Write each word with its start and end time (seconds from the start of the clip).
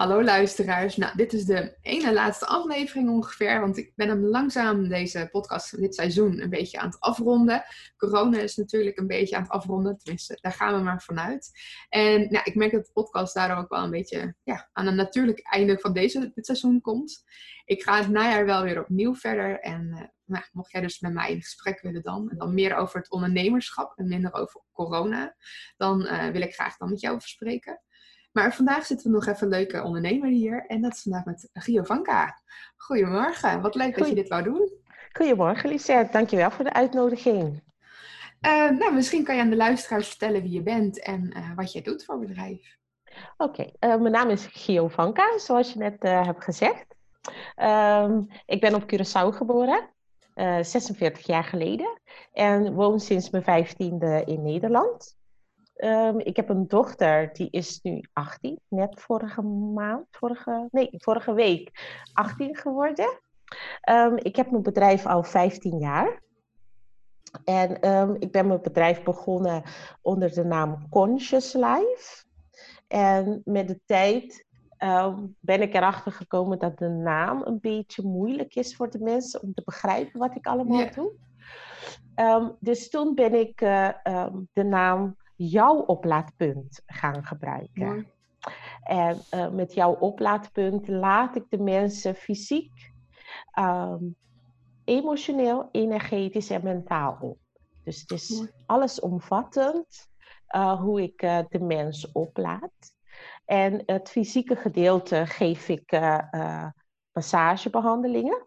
Hallo 0.00 0.22
luisteraars. 0.22 0.96
Nou, 0.96 1.16
dit 1.16 1.32
is 1.32 1.44
de 1.44 1.76
ene 1.82 2.12
laatste 2.12 2.46
aflevering 2.46 3.08
ongeveer, 3.08 3.60
want 3.60 3.76
ik 3.76 3.92
ben 3.94 4.08
hem 4.08 4.24
langzaam 4.24 4.88
deze 4.88 5.28
podcast 5.30 5.80
dit 5.80 5.94
seizoen 5.94 6.40
een 6.42 6.50
beetje 6.50 6.78
aan 6.78 6.88
het 6.88 7.00
afronden. 7.00 7.64
Corona 7.96 8.38
is 8.38 8.56
natuurlijk 8.56 8.98
een 8.98 9.06
beetje 9.06 9.36
aan 9.36 9.42
het 9.42 9.50
afronden, 9.50 9.98
tenminste, 9.98 10.38
daar 10.40 10.52
gaan 10.52 10.76
we 10.76 10.82
maar 10.82 11.02
vanuit. 11.02 11.50
En 11.88 12.20
nou, 12.30 12.44
ik 12.44 12.54
merk 12.54 12.72
dat 12.72 12.84
de 12.84 12.92
podcast 12.92 13.34
daardoor 13.34 13.56
ook 13.56 13.68
wel 13.68 13.84
een 13.84 13.90
beetje 13.90 14.34
ja, 14.42 14.68
aan 14.72 14.86
een 14.86 14.94
natuurlijk 14.94 15.40
einde 15.42 15.78
van 15.78 15.92
deze, 15.92 16.30
dit 16.34 16.46
seizoen 16.46 16.80
komt. 16.80 17.24
Ik 17.64 17.82
ga 17.82 17.96
het 17.96 18.08
najaar 18.08 18.46
wel 18.46 18.62
weer 18.62 18.80
opnieuw 18.80 19.14
verder 19.14 19.60
en 19.60 19.88
uh, 19.92 20.02
nou, 20.24 20.44
mocht 20.52 20.72
jij 20.72 20.80
dus 20.80 21.00
met 21.00 21.12
mij 21.12 21.30
in 21.30 21.42
gesprek 21.42 21.80
willen 21.80 22.02
dan, 22.02 22.30
en 22.30 22.38
dan 22.38 22.54
meer 22.54 22.76
over 22.76 22.98
het 22.98 23.10
ondernemerschap 23.10 23.98
en 23.98 24.08
minder 24.08 24.32
over 24.32 24.62
corona, 24.72 25.36
dan 25.76 26.02
uh, 26.02 26.28
wil 26.28 26.42
ik 26.42 26.54
graag 26.54 26.76
dan 26.76 26.90
met 26.90 27.00
jou 27.00 27.20
verspreken. 27.20 27.80
Maar 28.32 28.54
vandaag 28.54 28.86
zitten 28.86 29.06
we 29.10 29.16
nog 29.16 29.26
even 29.26 29.42
een 29.42 29.58
leuke 29.58 29.82
ondernemer 29.82 30.28
hier. 30.28 30.66
En 30.66 30.80
dat 30.80 30.92
is 30.92 31.02
vandaag 31.02 31.24
met 31.24 31.48
Gio 31.52 31.82
Vanka. 31.82 32.40
Goedemorgen, 32.76 33.60
wat 33.60 33.74
leuk 33.74 33.98
dat 33.98 34.08
je 34.08 34.14
dit 34.14 34.28
wou 34.28 34.42
doen. 34.42 34.70
Goedemorgen 35.12 35.68
Lisette, 35.68 36.12
dankjewel 36.12 36.50
voor 36.50 36.64
de 36.64 36.72
uitnodiging. 36.72 37.62
Uh, 38.46 38.70
nou, 38.70 38.94
misschien 38.94 39.24
kan 39.24 39.36
je 39.36 39.42
aan 39.42 39.50
de 39.50 39.56
luisteraars 39.56 40.08
vertellen 40.08 40.42
wie 40.42 40.50
je 40.50 40.62
bent 40.62 41.02
en 41.02 41.34
uh, 41.36 41.54
wat 41.56 41.72
je 41.72 41.82
doet 41.82 42.04
voor 42.04 42.18
bedrijf. 42.18 42.76
Oké, 43.36 43.60
okay. 43.60 43.90
uh, 43.92 44.00
mijn 44.00 44.12
naam 44.12 44.28
is 44.28 44.46
Gio 44.46 44.88
Vanka, 44.88 45.38
zoals 45.38 45.72
je 45.72 45.78
net 45.78 46.02
hebt 46.02 46.44
gezegd. 46.44 46.86
Um, 47.56 48.28
ik 48.46 48.60
ben 48.60 48.74
op 48.74 48.82
Curaçao 48.82 49.36
geboren, 49.36 49.88
46 50.60 51.26
jaar 51.26 51.44
geleden. 51.44 52.00
En 52.32 52.72
woon 52.72 53.00
sinds 53.00 53.30
mijn 53.30 53.44
vijftiende 53.44 54.22
in 54.24 54.42
Nederland. 54.42 55.18
Um, 55.84 56.18
ik 56.18 56.36
heb 56.36 56.48
een 56.48 56.68
dochter, 56.68 57.32
die 57.32 57.50
is 57.50 57.80
nu 57.82 58.04
18, 58.12 58.60
net 58.68 59.00
vorige 59.00 59.42
maand, 59.42 60.06
vorige, 60.10 60.68
nee, 60.70 60.88
vorige 60.92 61.32
week 61.32 61.70
18 62.12 62.56
geworden. 62.56 63.20
Um, 63.90 64.16
ik 64.16 64.36
heb 64.36 64.50
mijn 64.50 64.62
bedrijf 64.62 65.06
al 65.06 65.22
15 65.22 65.78
jaar. 65.78 66.22
En 67.44 67.88
um, 67.88 68.16
ik 68.18 68.32
ben 68.32 68.46
mijn 68.46 68.62
bedrijf 68.62 69.02
begonnen 69.02 69.62
onder 70.02 70.32
de 70.32 70.44
naam 70.44 70.88
Conscious 70.88 71.52
Life. 71.52 72.24
En 72.88 73.42
met 73.44 73.68
de 73.68 73.80
tijd 73.86 74.46
ben 75.40 75.62
ik 75.62 75.74
erachter 75.74 76.12
gekomen 76.12 76.58
dat 76.58 76.78
de 76.78 76.88
naam 76.88 77.42
een 77.44 77.60
beetje 77.60 78.02
moeilijk 78.02 78.54
is 78.54 78.76
voor 78.76 78.90
de 78.90 78.98
mensen 78.98 79.42
om 79.42 79.54
te 79.54 79.62
begrijpen 79.64 80.20
wat 80.20 80.36
ik 80.36 80.46
allemaal 80.46 80.78
yeah. 80.78 80.94
doe. 80.94 82.56
dus 82.60 82.90
toen 82.90 83.14
ben 83.14 83.34
ik 83.34 83.60
uh, 83.60 83.88
de 84.52 84.64
naam 84.64 85.16
jouw 85.48 85.76
oplaadpunt 85.76 86.82
gaan 86.86 87.24
gebruiken. 87.24 88.06
En 88.82 89.18
uh, 89.34 89.50
met 89.50 89.74
jouw 89.74 89.94
oplaadpunt 89.94 90.88
laat 90.88 91.36
ik 91.36 91.44
de 91.48 91.58
mensen 91.58 92.14
fysiek, 92.14 92.92
um, 93.58 94.16
emotioneel, 94.84 95.68
energetisch 95.72 96.50
en 96.50 96.64
mentaal 96.64 97.16
op. 97.20 97.38
Dus 97.84 98.00
het 98.00 98.10
is 98.10 98.46
allesomvattend 98.66 100.08
uh, 100.56 100.80
hoe 100.80 101.02
ik 101.02 101.22
uh, 101.22 101.38
de 101.48 101.60
mens 101.60 102.12
oplaad. 102.12 102.72
En 103.44 103.82
het 103.86 104.10
fysieke 104.10 104.56
gedeelte 104.56 105.26
geef 105.26 105.68
ik 105.68 106.00
massagebehandelingen. 107.12 108.46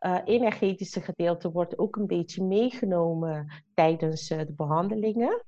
Uh, 0.00 0.18
energetische 0.24 1.00
gedeelte 1.00 1.50
wordt 1.50 1.78
ook 1.78 1.96
een 1.96 2.06
beetje 2.06 2.44
meegenomen 2.44 3.62
tijdens 3.74 4.30
uh, 4.30 4.38
de 4.38 4.52
behandelingen 4.52 5.44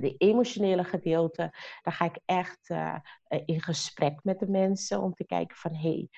de 0.00 0.16
emotionele 0.16 0.84
gedeelte, 0.84 1.50
daar 1.82 1.94
ga 1.94 2.04
ik 2.04 2.18
echt 2.24 2.68
uh, 2.68 2.96
in 3.44 3.62
gesprek 3.62 4.20
met 4.22 4.38
de 4.38 4.48
mensen 4.48 5.02
om 5.02 5.14
te 5.14 5.24
kijken 5.24 5.56
van 5.56 5.74
hé, 5.74 5.80
hey, 5.80 6.08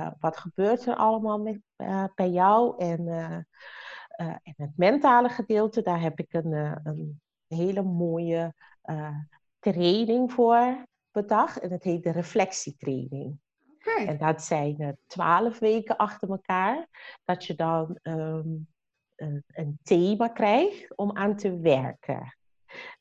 uh, 0.00 0.10
wat 0.18 0.36
gebeurt 0.36 0.86
er 0.86 0.96
allemaal 0.96 1.38
met, 1.38 1.60
uh, 1.76 2.04
bij 2.14 2.30
jou? 2.30 2.78
En, 2.78 3.08
en 4.18 4.54
het 4.56 4.76
mentale 4.76 5.28
gedeelte, 5.28 5.82
daar 5.82 6.00
heb 6.00 6.18
ik 6.18 6.32
een, 6.32 6.52
een 6.82 7.20
hele 7.46 7.82
mooie 7.82 8.54
training 9.58 10.32
voor 10.32 10.86
bedacht 11.10 11.58
en 11.58 11.70
het 11.70 11.84
heet 11.84 12.02
de 12.02 12.10
reflectietraining. 12.10 13.38
Okay. 13.74 14.06
En 14.06 14.18
dat 14.18 14.42
zijn 14.42 14.98
twaalf 15.06 15.58
weken 15.58 15.96
achter 15.96 16.30
elkaar, 16.30 16.88
dat 17.24 17.44
je 17.44 17.54
dan 17.54 17.98
um, 18.02 18.68
een, 19.16 19.44
een 19.46 19.78
thema 19.82 20.28
krijgt 20.28 20.96
om 20.96 21.16
aan 21.16 21.36
te 21.36 21.58
werken. 21.58 22.34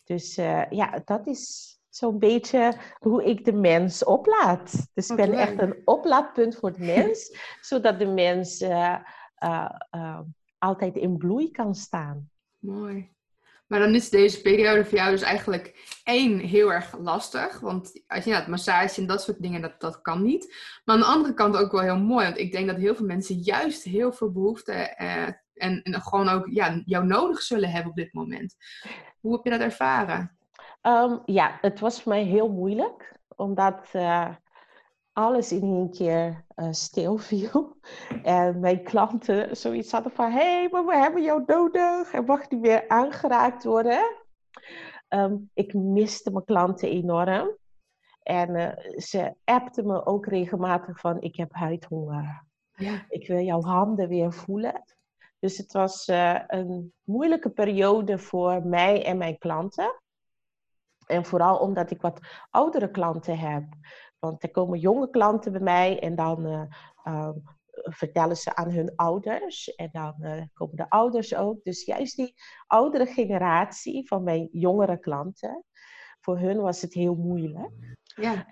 Dus 0.04 0.38
uh, 0.38 0.70
ja, 0.70 1.02
dat 1.06 1.28
is 1.28 1.74
zo'n 1.90 2.20
beetje 2.20 2.74
hoe 3.00 3.24
ik 3.24 3.46
de 3.46 3.54
mens 3.54 4.04
oplaad. 4.04 4.88
Dus 4.94 5.10
ik 5.10 5.16
ben 5.16 5.34
echt 5.34 5.62
een 5.62 5.82
oplaadpunt 5.86 6.56
voor 6.56 6.74
de 6.74 6.86
mens, 6.86 7.38
zodat 7.62 8.00
de 8.00 8.08
mens 8.08 8.62
uh, 8.62 8.96
uh, 9.44 10.20
altijd 10.58 10.96
in 10.96 11.18
bloei 11.18 11.52
kan 11.52 11.76
staan. 11.76 12.30
Mooi. 12.58 13.18
Maar 13.68 13.80
dan 13.80 13.96
is 13.96 14.10
deze 14.10 14.42
periode 14.42 14.86
voor 14.86 14.98
jou 14.98 15.12
dus 15.12 15.22
eigenlijk 15.22 16.00
één 16.04 16.40
heel 16.40 16.74
erg 16.74 16.98
lastig. 16.98 17.60
Want 17.60 18.04
als 18.08 18.24
je 18.24 18.30
nou, 18.30 18.42
het 18.42 18.50
massage 18.50 19.02
en 19.02 19.08
dat 19.08 19.22
soort 19.22 19.42
dingen, 19.42 19.62
dat, 19.62 19.80
dat 19.80 20.02
kan 20.02 20.24
niet. 20.24 20.56
Maar 20.86 20.96
aan 20.96 21.02
de 21.02 21.08
andere 21.08 21.34
kant 21.34 21.58
ook 21.58 21.72
wel 21.72 21.82
heel 21.82 22.00
mooi. 22.00 22.26
Want 22.26 22.38
ik 22.38 22.52
denk 22.52 22.68
dat 22.68 22.78
heel 22.78 22.96
veel 22.96 23.06
mensen 23.06 23.36
juist 23.36 23.84
heel 23.84 24.12
veel 24.12 24.32
behoefte 24.32 24.74
en, 25.60 25.82
en 25.82 26.02
gewoon 26.02 26.30
ook 26.30 26.48
ja, 26.48 26.82
jou 26.86 27.06
nodig 27.06 27.42
zullen 27.42 27.72
hebben 27.72 27.90
op 27.92 27.98
dit 27.98 28.14
moment. 28.14 28.56
Hoe 29.20 29.34
heb 29.34 29.44
je 29.44 29.50
dat 29.50 29.60
ervaren? 29.60 30.38
Um, 30.82 31.22
ja, 31.26 31.58
het 31.62 31.80
was 31.80 32.02
voor 32.02 32.12
mij 32.12 32.24
heel 32.24 32.50
moeilijk, 32.50 33.16
omdat 33.36 33.90
uh, 33.94 34.36
alles 35.14 35.52
in 35.52 35.62
één 35.62 35.92
keer 35.92 36.46
uh, 36.56 36.68
stil 36.72 37.18
viel. 37.18 37.78
En 38.24 38.60
mijn 38.60 38.84
klanten 38.84 39.58
zoiets 39.58 39.92
hadden 39.92 40.12
van: 40.12 40.32
hé, 40.32 40.38
hey, 40.38 40.68
maar 40.72 40.86
we 40.86 40.96
hebben 40.96 41.24
jou 41.24 41.44
nodig 41.46 42.14
en 42.14 42.26
mag 42.26 42.50
niet 42.50 42.62
meer 42.62 42.88
aangeraakt 42.88 43.64
worden. 43.64 44.16
Um, 45.10 45.50
ik 45.54 45.74
miste 45.74 46.32
mijn 46.32 46.46
klanten 46.46 46.90
enorm. 46.90 47.58
En 48.24 48.56
uh, 48.56 48.98
ze 48.98 49.34
appten 49.44 49.88
me 49.88 50.06
ook 50.06 50.26
regelmatig 50.26 51.00
van: 51.00 51.22
ik 51.22 51.36
heb 51.36 51.54
huidhonger. 51.54 52.44
Ja. 52.76 53.06
Ik 53.10 53.28
wil 53.28 53.40
jouw 53.40 53.62
handen 53.62 54.08
weer 54.08 54.34
voelen. 54.34 54.84
Dus 55.40 55.58
het 55.58 55.72
was 55.72 56.08
uh, 56.08 56.40
een 56.48 56.94
moeilijke 57.04 57.50
periode 57.50 58.18
voor 58.18 58.66
mij 58.66 59.06
en 59.06 59.18
mijn 59.18 59.38
klanten. 59.38 60.02
En 61.06 61.26
vooral 61.26 61.58
omdat 61.58 61.92
ik 61.92 62.02
wat 62.02 62.20
oudere 62.50 62.92
klanten 62.92 63.38
heb. 63.38 63.64
Want 64.20 64.44
er 64.44 64.52
komen 64.52 64.80
jonge 64.80 65.10
klanten 65.10 65.52
bij 65.52 65.62
mij 65.62 66.00
en 66.00 66.16
dan 66.16 66.46
uh, 66.46 66.62
uh, 67.04 67.30
vertellen 67.74 68.38
ze 68.38 68.56
aan 68.56 68.72
hun 68.72 68.96
ouders. 68.96 69.76
En 69.76 69.90
dan 69.92 70.16
uh, 70.20 70.44
komen 70.54 70.76
de 70.76 70.90
ouders 70.90 71.36
ook. 71.36 71.64
Dus 71.64 71.86
juist 71.86 72.16
die 72.16 72.34
oudere 72.68 73.06
generatie 73.06 74.08
van 74.08 74.24
mijn 74.24 74.48
jongere 74.52 75.00
klanten, 75.00 75.64
voor 76.22 76.40
hun 76.40 76.62
was 76.62 76.82
het 76.82 76.94
heel 76.94 77.16
moeilijk. 77.16 77.98
Ja. 78.16 78.46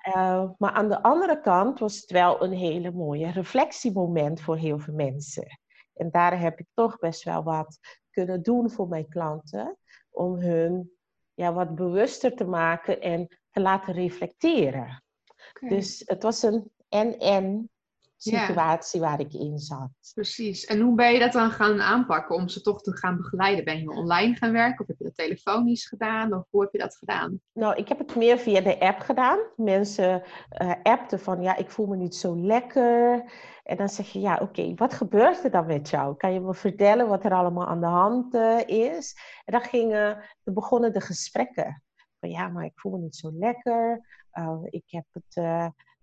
maar 0.58 0.72
aan 0.72 0.90
de 0.90 1.02
andere 1.02 1.42
kant 1.42 1.80
was 1.80 1.96
het 1.96 2.12
wel 2.12 2.44
een 2.44 2.52
hele 2.52 2.92
mooie 2.92 3.32
reflectiemoment 3.32 4.42
voor 4.42 4.58
heel 4.58 4.80
veel 4.80 4.94
mensen. 4.94 5.60
En 5.98 6.12
daar 6.12 6.40
heb 6.40 6.60
ik 6.60 6.68
toch 6.74 7.00
best 7.00 7.24
wel 7.24 7.44
wat 7.44 7.80
kunnen 8.10 8.44
doen 8.44 8.70
voor 8.70 8.88
mijn 8.88 9.08
klanten. 9.08 9.78
Om 10.10 10.36
hun 10.36 10.92
ja, 11.34 11.54
wat 11.54 11.76
bewuster 11.76 12.36
te 12.36 12.46
maken 12.46 13.02
en 13.02 13.28
te 13.52 13.62
laten 13.62 13.94
reflecteren. 13.94 15.04
Okay. 15.54 15.70
Dus 15.70 16.04
het 16.06 16.24
was 16.24 16.44
een 16.44 16.72
en-en 16.90 17.70
situatie 18.18 19.00
ja. 19.00 19.08
waar 19.08 19.20
ik 19.20 19.34
in 19.34 19.60
zat. 19.60 19.90
Precies. 20.14 20.66
En 20.66 20.80
hoe 20.80 20.96
ben 20.96 21.14
je 21.14 21.20
dat 21.20 21.32
dan 21.32 21.52
gaan 21.52 21.82
aanpakken 21.82 22.36
om 22.36 22.48
ze 22.48 22.62
toch 22.62 22.82
te 22.82 22.98
gaan 22.98 23.18
begeleiden? 23.18 23.64
Ben 23.64 23.80
je 23.80 23.90
online 23.90 24.36
gaan 24.36 24.52
werken 24.52 24.80
of 24.80 24.88
heb 24.88 24.98
je 24.98 25.04
dat 25.04 25.16
telefonisch 25.16 25.86
gedaan? 25.86 26.34
Of 26.34 26.44
hoe 26.50 26.62
heb 26.62 26.72
je 26.72 26.78
dat 26.78 26.96
gedaan? 26.96 27.42
Nou, 27.54 27.76
ik 27.76 27.88
heb 27.88 27.98
het 27.98 28.16
meer 28.16 28.38
via 28.38 28.62
de 28.62 28.80
app 28.80 29.00
gedaan. 29.00 29.40
Mensen 29.56 30.24
uh, 30.62 30.74
appten 30.84 31.20
van 31.20 31.42
ja, 31.42 31.56
ik 31.56 31.70
voel 31.70 31.86
me 31.86 31.96
niet 31.96 32.16
zo 32.16 32.38
lekker. 32.38 33.24
En 33.64 33.78
dan 33.78 33.90
zeg 33.90 34.08
je 34.08 34.20
ja, 34.20 34.34
oké, 34.34 34.44
okay, 34.44 34.74
wat 34.76 34.94
gebeurt 34.94 35.44
er 35.44 35.52
dan 35.52 35.66
met 35.66 35.90
jou? 35.90 36.16
Kan 36.16 36.34
je 36.34 36.40
me 36.40 36.54
vertellen 36.54 37.08
wat 37.08 37.26
er 37.26 37.34
allemaal 37.34 37.68
aan 37.68 37.80
de 37.80 37.86
hand 37.86 38.36
uh, 38.36 38.60
is? 38.66 39.18
En 39.46 39.54
dan 39.54 39.62
gingen, 39.62 40.24
dan 40.44 40.54
begonnen 40.54 40.94
de 40.94 41.02
gesprekken. 41.02 41.84
Van 42.20 42.30
ja, 42.30 42.48
maar 42.48 42.66
ik 42.66 42.80
voel 42.80 42.92
me 42.92 42.98
niet 42.98 43.16
zo 43.16 43.32
lekker. 43.34 44.02
Uh, 44.34 44.60
ik 44.64 44.84
heb 44.86 45.06
het 45.12 45.36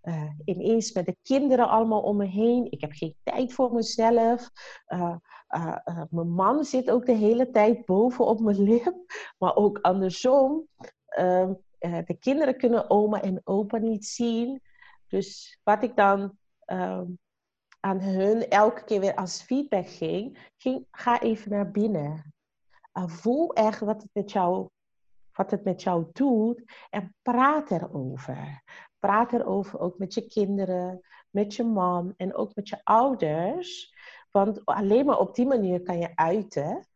uh, 0.05 0.31
ineens 0.45 0.93
met 0.93 1.07
de 1.07 1.17
kinderen 1.23 1.69
allemaal 1.69 2.03
om 2.03 2.17
me 2.17 2.27
heen. 2.27 2.71
Ik 2.71 2.81
heb 2.81 2.93
geen 2.93 3.17
tijd 3.23 3.53
voor 3.53 3.73
mezelf. 3.73 4.51
Uh, 4.89 5.17
uh, 5.57 6.03
mijn 6.11 6.31
man 6.31 6.65
zit 6.65 6.91
ook 6.91 7.07
de 7.07 7.13
hele 7.13 7.51
tijd 7.51 7.85
boven 7.85 8.27
op 8.27 8.41
mijn 8.41 8.63
lip. 8.63 8.95
Maar 9.39 9.57
ook 9.57 9.79
andersom. 9.79 10.69
Ehm, 11.07 11.53
de 11.79 12.17
kinderen 12.19 12.57
kunnen 12.57 12.91
oma 12.91 13.23
en 13.23 13.41
opa 13.45 13.79
niet 13.79 14.07
zien. 14.07 14.63
Dus 15.09 15.59
wat 15.63 15.83
ik 15.83 15.97
dan 15.97 16.39
ehm, 16.65 17.07
aan 17.81 18.01
hun 18.01 18.49
elke 18.49 18.85
keer 18.85 19.01
weer 19.01 19.15
als 19.15 19.43
feedback 19.43 19.89
ging, 19.89 20.51
ging 20.57 20.87
ga 20.91 21.21
even 21.21 21.51
naar 21.51 21.71
binnen. 21.71 22.33
voel 22.93 23.53
echt 23.53 23.81
wat 23.81 24.03
het 24.03 24.11
met 24.13 24.33
jou 24.33 24.69
wat 25.35 25.51
het 25.51 25.65
met 25.65 25.83
jou 25.83 26.07
doet 26.13 26.63
en 26.91 27.15
praat 27.23 27.71
erover 27.71 28.63
praat 29.05 29.33
erover 29.33 29.81
ook 29.81 29.99
met 29.99 30.15
je 30.15 30.27
kinderen, 30.27 31.01
met 31.31 31.55
je 31.55 31.65
man 31.65 32.15
en 32.17 32.35
ook 32.35 32.55
met 32.55 32.69
je 32.69 32.81
ouders. 32.85 33.95
Want 34.31 34.65
alleen 34.65 35.05
maar 35.05 35.19
op 35.19 35.35
die 35.35 35.47
manier 35.47 35.83
kan 35.83 35.99
je 35.99 36.17
uiten 36.17 36.87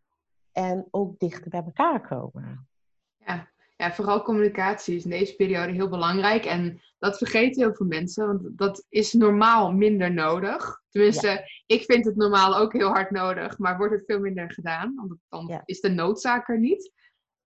en 0.52 0.86
ook 0.90 1.18
dichter 1.18 1.50
bij 1.50 1.62
elkaar 1.64 2.08
komen. 2.08 2.68
Ja, 3.16 3.48
ja 3.76 3.92
vooral 3.92 4.22
communicatie 4.22 4.96
is 4.96 5.04
in 5.04 5.10
deze 5.10 5.36
periode 5.36 5.72
heel 5.72 5.88
belangrijk. 5.88 6.44
En 6.44 6.80
dat 6.98 7.18
vergeten 7.18 7.62
heel 7.62 7.74
veel 7.74 7.86
mensen, 7.86 8.26
want 8.26 8.58
dat 8.58 8.86
is 8.88 9.12
normaal 9.12 9.72
minder 9.72 10.12
nodig. 10.12 10.82
Tenminste, 10.90 11.50
ik 11.66 11.82
vind 11.82 12.04
het 12.04 12.16
normaal 12.16 12.56
ook 12.56 12.72
heel 12.72 12.88
hard 12.88 13.10
nodig, 13.10 13.58
maar 13.58 13.76
wordt 13.76 13.94
het 13.94 14.04
veel 14.06 14.20
minder 14.20 14.52
gedaan, 14.52 14.94
want 14.94 15.14
dan 15.28 15.62
is 15.64 15.80
de 15.80 15.90
noodzaak 15.90 16.48
er 16.48 16.58
niet. 16.58 16.92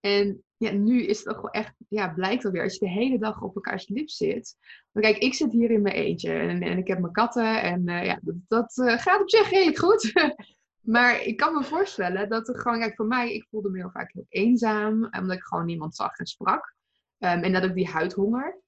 En 0.01 0.45
ja, 0.63 0.71
nu 0.73 1.03
is 1.03 1.17
het 1.17 1.27
toch 1.27 1.41
wel 1.41 1.51
echt, 1.51 1.75
ja, 1.89 2.09
blijkt 2.09 2.45
alweer, 2.45 2.63
als 2.63 2.73
je 2.73 2.79
de 2.79 2.91
hele 2.91 3.19
dag 3.19 3.43
op 3.43 3.55
elkaars 3.55 3.89
lip 3.89 4.09
zit. 4.09 4.57
Kijk, 4.93 5.19
ik 5.19 5.35
zit 5.35 5.53
hier 5.53 5.71
in 5.71 5.83
mijn 5.83 5.95
eentje 5.95 6.33
en, 6.33 6.63
en 6.63 6.79
ik 6.79 6.87
heb 6.87 6.99
mijn 6.99 7.13
katten 7.13 7.63
en 7.63 7.89
uh, 7.89 8.05
ja, 8.05 8.19
dat, 8.23 8.35
dat 8.49 8.77
uh, 8.77 8.99
gaat 8.99 9.21
op 9.21 9.31
zich 9.31 9.51
redelijk 9.51 9.79
goed. 9.79 10.13
maar 10.95 11.23
ik 11.23 11.37
kan 11.37 11.55
me 11.55 11.65
voorstellen 11.65 12.29
dat 12.29 12.49
er 12.49 12.59
gewoon, 12.59 12.79
kijk, 12.79 12.95
voor 12.95 13.07
mij, 13.07 13.35
ik 13.35 13.47
voelde 13.51 13.71
me 13.71 13.79
heel 13.79 13.91
vaak 13.91 14.13
heel 14.13 14.27
eenzaam, 14.29 15.09
omdat 15.19 15.37
ik 15.37 15.43
gewoon 15.43 15.67
niemand 15.67 15.97
zag 15.97 16.19
en 16.19 16.27
sprak. 16.27 16.75
Um, 17.19 17.43
en 17.43 17.53
dat 17.53 17.65
ook 17.65 17.75
die 17.75 17.89
huidhonger. 17.89 18.61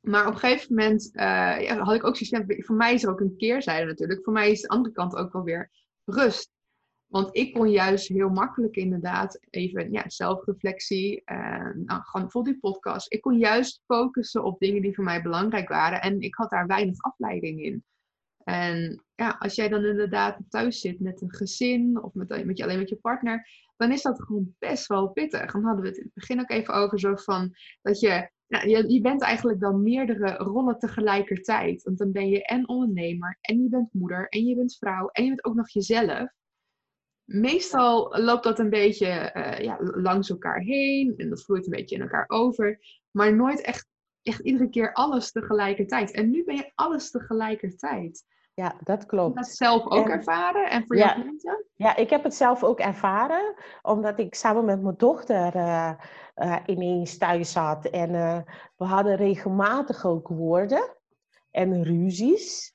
Maar 0.00 0.26
op 0.26 0.32
een 0.32 0.38
gegeven 0.38 0.74
moment 0.74 1.10
uh, 1.12 1.60
ja, 1.60 1.78
had 1.78 1.94
ik 1.94 2.04
ook 2.04 2.16
zoiets, 2.16 2.66
voor 2.66 2.76
mij 2.76 2.94
is 2.94 3.02
er 3.02 3.10
ook 3.10 3.20
een 3.20 3.36
keerzijde 3.36 3.86
natuurlijk. 3.86 4.24
Voor 4.24 4.32
mij 4.32 4.50
is 4.50 4.60
de 4.60 4.68
andere 4.68 4.94
kant 4.94 5.14
ook 5.14 5.32
wel 5.32 5.42
weer 5.42 5.70
rust. 6.04 6.50
Want 7.08 7.36
ik 7.36 7.54
kon 7.54 7.70
juist 7.70 8.08
heel 8.08 8.28
makkelijk 8.28 8.76
inderdaad 8.76 9.38
even 9.50 9.92
ja, 9.92 10.04
zelfreflectie, 10.06 11.22
uh, 11.24 11.70
nou, 11.74 12.02
gewoon 12.02 12.22
bijvoorbeeld 12.22 12.44
die 12.44 12.58
podcast. 12.58 13.12
Ik 13.12 13.20
kon 13.20 13.38
juist 13.38 13.82
focussen 13.86 14.44
op 14.44 14.58
dingen 14.58 14.82
die 14.82 14.94
voor 14.94 15.04
mij 15.04 15.22
belangrijk 15.22 15.68
waren 15.68 16.00
en 16.00 16.20
ik 16.20 16.34
had 16.34 16.50
daar 16.50 16.66
weinig 16.66 17.00
afleiding 17.00 17.62
in. 17.62 17.84
En 18.44 19.04
ja, 19.14 19.36
als 19.38 19.54
jij 19.54 19.68
dan 19.68 19.84
inderdaad 19.84 20.38
thuis 20.48 20.80
zit 20.80 21.00
met 21.00 21.20
een 21.20 21.34
gezin 21.34 22.02
of 22.02 22.14
met, 22.14 22.44
met 22.44 22.58
je, 22.58 22.64
alleen 22.64 22.78
met 22.78 22.88
je 22.88 22.96
partner, 22.96 23.48
dan 23.76 23.92
is 23.92 24.02
dat 24.02 24.22
gewoon 24.22 24.54
best 24.58 24.86
wel 24.86 25.08
pittig. 25.08 25.52
Dan 25.52 25.64
hadden 25.64 25.82
we 25.82 25.88
het 25.88 25.96
in 25.96 26.04
het 26.04 26.14
begin 26.14 26.40
ook 26.40 26.50
even 26.50 26.74
over 26.74 27.00
zo 27.00 27.16
van 27.16 27.54
dat 27.82 28.00
je, 28.00 28.30
nou, 28.46 28.68
je, 28.68 28.92
je 28.92 29.00
bent 29.00 29.22
eigenlijk 29.22 29.60
dan 29.60 29.82
meerdere 29.82 30.36
rollen 30.36 30.78
tegelijkertijd. 30.78 31.82
Want 31.82 31.98
dan 31.98 32.12
ben 32.12 32.28
je 32.28 32.44
en 32.44 32.68
ondernemer 32.68 33.38
en 33.40 33.62
je 33.62 33.68
bent 33.68 33.92
moeder 33.92 34.28
en 34.28 34.44
je 34.44 34.54
bent 34.54 34.76
vrouw 34.76 35.08
en 35.08 35.22
je 35.22 35.28
bent 35.28 35.44
ook 35.44 35.54
nog 35.54 35.70
jezelf. 35.70 36.36
Meestal 37.28 38.18
loopt 38.18 38.44
dat 38.44 38.58
een 38.58 38.70
beetje 38.70 39.32
uh, 39.34 39.58
ja, 39.58 39.76
langs 39.80 40.30
elkaar 40.30 40.60
heen 40.60 41.14
en 41.16 41.28
dat 41.28 41.42
vloeit 41.42 41.64
een 41.64 41.70
beetje 41.70 41.94
in 41.94 42.02
elkaar 42.02 42.24
over, 42.28 42.78
maar 43.10 43.34
nooit 43.34 43.60
echt, 43.60 43.86
echt 44.22 44.40
iedere 44.40 44.68
keer 44.68 44.92
alles 44.92 45.32
tegelijkertijd. 45.32 46.10
En 46.10 46.30
nu 46.30 46.44
ben 46.44 46.56
je 46.56 46.72
alles 46.74 47.10
tegelijkertijd. 47.10 48.24
Ja, 48.54 48.74
dat 48.84 49.06
klopt. 49.06 49.36
Dat 49.36 49.48
zelf 49.48 49.86
ook 49.86 50.08
ervaren 50.08 50.70
en 50.70 50.86
voor 50.86 50.96
ja, 50.96 51.16
je? 51.16 51.64
Ja, 51.74 51.96
ik 51.96 52.10
heb 52.10 52.22
het 52.22 52.34
zelf 52.34 52.64
ook 52.64 52.80
ervaren, 52.80 53.54
omdat 53.82 54.18
ik 54.18 54.34
samen 54.34 54.64
met 54.64 54.82
mijn 54.82 54.96
dochter 54.96 55.56
uh, 55.56 55.92
uh, 56.36 56.56
ineens 56.66 57.18
thuis 57.18 57.52
zat 57.52 57.84
en 57.86 58.12
we 58.76 58.84
hadden 58.84 59.16
regelmatig 59.16 60.06
ook 60.06 60.28
woorden 60.28 60.96
en 61.50 61.84
ruzies. 61.84 62.74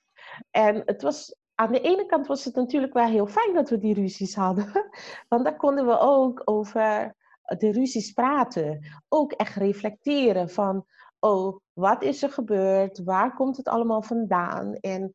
En 0.51 0.81
het 0.85 1.01
was 1.01 1.35
aan 1.63 1.71
de 1.71 1.81
ene 1.81 2.06
kant 2.06 2.27
was 2.27 2.45
het 2.45 2.56
natuurlijk 2.56 2.94
wel 2.94 3.06
heel 3.06 3.27
fijn 3.27 3.54
dat 3.54 3.69
we 3.69 3.77
die 3.77 3.94
ruzies 3.94 4.36
hadden. 4.36 4.71
Want 5.30 5.44
dan 5.44 5.57
konden 5.57 5.86
we 5.86 6.00
ook 6.00 6.42
over 6.45 7.15
de 7.57 7.71
ruzies 7.71 8.12
praten. 8.12 8.86
Ook 9.10 9.31
echt 9.31 9.56
reflecteren 9.56 10.50
van, 10.50 10.86
oh, 11.19 11.60
wat 11.74 12.04
is 12.04 12.24
er 12.24 12.30
gebeurd? 12.30 13.04
Waar 13.04 13.33
komt 13.36 13.57
het 13.57 13.68
allemaal 13.68 14.01
vandaan? 14.01 14.74
En 14.74 15.12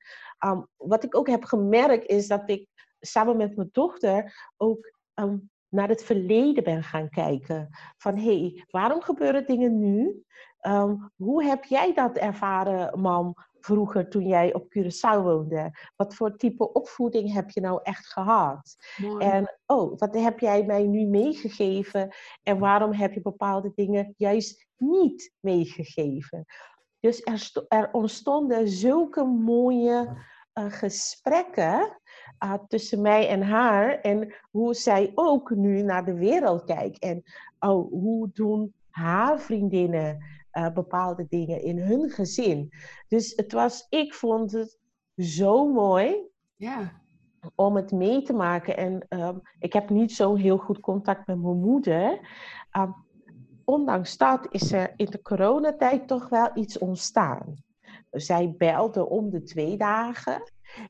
um, 0.47 0.69
wat 0.77 1.05
ik 1.05 1.17
ook 1.17 1.29
heb 1.29 1.45
gemerkt 1.45 2.07
is 2.07 2.29
dat 2.29 2.43
ik 2.51 2.69
samen 3.01 3.37
met 3.37 3.57
mijn 3.57 3.69
dochter 3.73 4.51
ook 4.57 4.93
um, 5.15 5.51
naar 5.69 5.89
het 5.89 6.05
verleden 6.05 6.65
ben 6.65 6.83
gaan 6.83 7.09
kijken. 7.09 7.69
Van, 7.97 8.17
hé, 8.17 8.41
hey, 8.41 8.65
waarom 8.71 9.03
gebeuren 9.03 9.47
dingen 9.47 9.79
nu? 9.79 10.23
Um, 10.67 11.11
hoe 11.17 11.45
heb 11.45 11.65
jij 11.65 11.95
dat 11.95 12.17
ervaren, 12.17 13.01
mam? 13.01 13.35
Vroeger 13.69 14.09
toen 14.09 14.27
jij 14.27 14.55
op 14.55 14.67
Curaçao 14.79 15.23
woonde? 15.23 15.71
Wat 15.97 16.15
voor 16.15 16.37
type 16.37 16.73
opvoeding 16.73 17.33
heb 17.33 17.51
je 17.51 17.61
nou 17.61 17.81
echt 17.83 18.07
gehad? 18.07 18.77
En 19.19 19.59
oh, 19.67 19.99
wat 19.99 20.15
heb 20.15 20.39
jij 20.39 20.65
mij 20.65 20.87
nu 20.87 21.07
meegegeven? 21.07 22.15
En 22.43 22.59
waarom 22.59 22.93
heb 22.93 23.13
je 23.13 23.21
bepaalde 23.21 23.73
dingen 23.75 24.15
juist 24.17 24.67
niet 24.77 25.33
meegegeven? 25.41 26.45
Dus 27.01 27.21
er, 27.25 27.67
er 27.69 27.89
ontstonden 27.93 28.69
zulke 28.69 29.25
mooie 29.25 30.17
uh, 30.55 30.65
gesprekken 30.69 32.01
uh, 32.45 32.55
tussen 32.69 33.01
mij 33.01 33.29
en 33.29 33.43
haar. 33.43 34.01
En 34.01 34.35
hoe 34.51 34.75
zij 34.75 35.13
ook 35.15 35.51
nu 35.51 35.83
naar 35.83 36.05
de 36.05 36.15
wereld 36.15 36.65
kijkt. 36.65 36.99
En 36.99 37.23
oh, 37.59 37.91
hoe 37.91 38.31
doen 38.33 38.75
haar 38.91 39.41
vriendinnen 39.41 40.38
uh, 40.59 40.73
bepaalde 40.73 41.27
dingen 41.29 41.63
in 41.63 41.79
hun 41.79 42.11
gezin. 42.11 42.73
Dus 43.09 43.33
het 43.37 43.53
was, 43.53 43.87
ik 43.89 44.15
vond 44.15 44.53
het 44.53 44.79
zo 45.17 45.73
mooi. 45.73 46.17
Ja. 46.57 46.93
Om 47.55 47.77
het 47.77 47.93
mee 47.93 48.23
te 48.23 48.33
maken. 48.33 48.77
En 48.77 49.07
um, 49.09 49.41
ik 49.59 49.73
heb 49.73 49.91
niet 49.91 50.13
zo 50.13 50.35
heel 50.35 50.59
goed 50.59 50.81
contact 50.81 51.27
met 51.27 51.43
mijn 51.43 51.61
moeder. 51.61 52.21
Um, 52.79 52.95
ondanks 53.65 54.17
dat 54.17 54.47
is 54.51 54.73
er 54.73 54.93
in 54.97 55.07
de 55.07 55.23
coronatijd 55.23 56.09
toch 56.09 56.29
wel 56.29 56.51
iets 56.55 56.79
ontstaan. 56.79 57.55
Zij 58.11 58.55
belde 58.59 59.09
om 59.09 59.31
de 59.31 59.43
twee 59.43 59.77
dagen. 59.77 60.43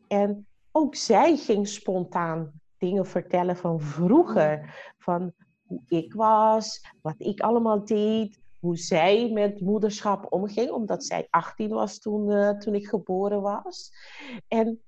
En 0.09 0.47
ook 0.73 0.95
zij 0.95 1.37
ging 1.37 1.69
spontaan 1.69 2.53
dingen 2.79 3.07
vertellen 3.07 3.57
van 3.57 3.81
vroeger. 3.81 4.75
Van 4.99 5.33
hoe 5.67 5.83
ik 5.87 6.15
was, 6.15 6.93
wat 7.03 7.15
ik 7.19 7.41
allemaal 7.41 7.85
deed, 7.85 8.39
hoe 8.61 8.77
zij 8.77 9.31
met 9.33 9.61
moederschap 9.61 10.33
omging, 10.33 10.71
omdat 10.71 11.05
zij 11.05 11.27
18 11.31 11.69
was 11.69 11.99
toen, 11.99 12.31
uh, 12.31 12.51
toen 12.51 12.75
ik 12.75 12.89
geboren 12.89 13.41
was. 13.41 13.93
En 14.49 14.83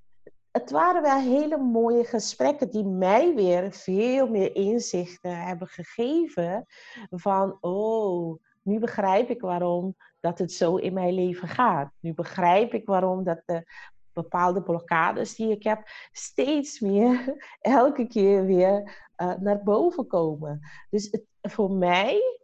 het 0.50 0.70
waren 0.70 1.02
wel 1.02 1.18
hele 1.18 1.56
mooie 1.56 2.04
gesprekken 2.04 2.70
die 2.70 2.84
mij 2.84 3.34
weer 3.34 3.72
veel 3.72 4.28
meer 4.28 4.54
inzichten 4.54 5.42
hebben 5.42 5.68
gegeven 5.68 6.66
van, 7.10 7.58
oh, 7.60 8.42
nu 8.62 8.78
begrijp 8.78 9.30
ik 9.30 9.40
waarom 9.40 9.96
dat 10.20 10.38
het 10.38 10.52
zo 10.52 10.76
in 10.76 10.92
mijn 10.92 11.14
leven 11.14 11.48
gaat. 11.48 11.92
Nu 12.00 12.14
begrijp 12.14 12.74
ik 12.74 12.86
waarom 12.86 13.24
dat 13.24 13.42
de 13.46 13.64
bepaalde 14.12 14.62
blokkades 14.62 15.34
die 15.34 15.50
ik 15.50 15.62
heb 15.62 15.82
steeds 16.12 16.80
meer 16.80 17.34
elke 17.60 18.06
keer 18.06 18.44
weer 18.44 19.08
uh, 19.16 19.34
naar 19.38 19.62
boven 19.62 20.06
komen. 20.06 20.60
Dus 20.90 21.08
het, 21.10 21.24
voor 21.40 21.70
mij 21.70 22.39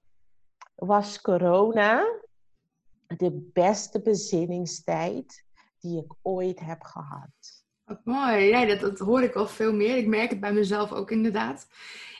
was 0.76 1.20
corona 1.20 2.20
de 3.06 3.50
beste 3.52 4.02
bezinningstijd 4.02 5.44
die 5.78 5.98
ik 5.98 6.12
ooit 6.22 6.60
heb 6.60 6.82
gehad. 6.82 7.64
Wat 7.84 8.04
mooi. 8.04 8.44
Ja, 8.44 8.64
dat, 8.64 8.80
dat 8.80 8.98
hoor 8.98 9.22
ik 9.22 9.34
al 9.34 9.46
veel 9.46 9.72
meer. 9.72 9.96
Ik 9.96 10.06
merk 10.06 10.30
het 10.30 10.40
bij 10.40 10.52
mezelf 10.52 10.92
ook 10.92 11.10
inderdaad. 11.10 11.66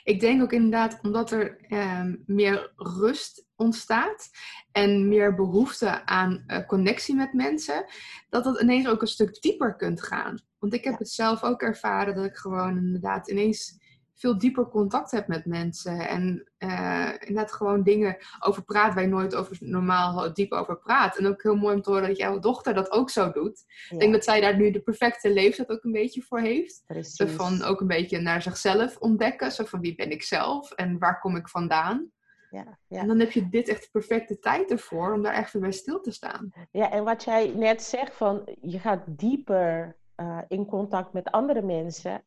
Ik 0.03 0.19
denk 0.19 0.41
ook 0.41 0.51
inderdaad 0.51 0.99
omdat 1.01 1.31
er 1.31 1.59
eh, 1.61 2.03
meer 2.25 2.73
rust 2.75 3.45
ontstaat 3.55 4.29
en 4.71 5.07
meer 5.07 5.35
behoefte 5.35 6.05
aan 6.05 6.43
uh, 6.47 6.65
connectie 6.65 7.15
met 7.15 7.33
mensen, 7.33 7.85
dat 8.29 8.43
dat 8.43 8.61
ineens 8.61 8.87
ook 8.87 9.01
een 9.01 9.07
stuk 9.07 9.41
dieper 9.41 9.75
kunt 9.75 10.03
gaan. 10.03 10.39
Want 10.59 10.73
ik 10.73 10.83
heb 10.83 10.93
ja. 10.93 10.99
het 10.99 11.09
zelf 11.09 11.43
ook 11.43 11.61
ervaren 11.61 12.15
dat 12.15 12.25
ik 12.25 12.35
gewoon 12.35 12.77
inderdaad 12.77 13.29
ineens 13.29 13.79
veel 14.17 14.37
dieper 14.37 14.67
contact 14.67 15.11
hebt 15.11 15.27
met 15.27 15.45
mensen. 15.45 16.07
En 16.07 16.49
uh, 16.59 17.11
inderdaad 17.19 17.51
gewoon 17.51 17.83
dingen 17.83 18.17
over 18.39 18.63
praat 18.63 18.93
waar 18.93 19.03
je 19.03 19.09
nooit 19.09 19.35
over, 19.35 19.57
normaal 19.59 20.33
diep 20.33 20.51
over 20.51 20.77
praat. 20.77 21.17
En 21.17 21.27
ook 21.27 21.43
heel 21.43 21.55
mooi 21.55 21.75
om 21.75 21.81
te 21.81 21.89
horen 21.89 22.07
dat 22.07 22.17
jouw 22.17 22.39
dochter 22.39 22.73
dat 22.73 22.91
ook 22.91 23.09
zo 23.09 23.31
doet. 23.31 23.63
Ja. 23.67 23.93
Ik 23.93 23.99
denk 23.99 24.13
dat 24.13 24.23
zij 24.23 24.41
daar 24.41 24.57
nu 24.57 24.71
de 24.71 24.81
perfecte 24.81 25.33
leeftijd 25.33 25.69
ook 25.69 25.83
een 25.83 25.91
beetje 25.91 26.21
voor 26.21 26.39
heeft. 26.39 26.83
Zo 27.01 27.25
van 27.27 27.63
ook 27.63 27.81
een 27.81 27.87
beetje 27.87 28.19
naar 28.19 28.41
zichzelf 28.41 28.97
ontdekken. 28.97 29.51
Zo 29.51 29.65
van 29.65 29.79
wie 29.79 29.95
ben 29.95 30.11
ik 30.11 30.23
zelf 30.23 30.71
en 30.71 30.97
waar 30.99 31.19
kom 31.19 31.35
ik 31.35 31.49
vandaan. 31.49 32.11
Ja, 32.49 32.77
ja. 32.87 32.99
En 32.99 33.07
dan 33.07 33.19
heb 33.19 33.31
je 33.31 33.49
dit 33.49 33.67
echt 33.67 33.81
de 33.81 33.89
perfecte 33.91 34.39
tijd 34.39 34.71
ervoor 34.71 35.13
om 35.13 35.21
daar 35.21 35.33
echt 35.33 35.53
weer 35.53 35.61
bij 35.61 35.71
stil 35.71 35.99
te 35.99 36.11
staan. 36.11 36.51
Ja, 36.71 36.91
en 36.91 37.03
wat 37.03 37.23
jij 37.23 37.53
net 37.55 37.81
zegt 37.81 38.13
van 38.13 38.55
je 38.61 38.79
gaat 38.79 39.03
dieper 39.05 39.97
uh, 40.17 40.39
in 40.47 40.65
contact 40.65 41.13
met 41.13 41.31
andere 41.31 41.61
mensen. 41.61 42.23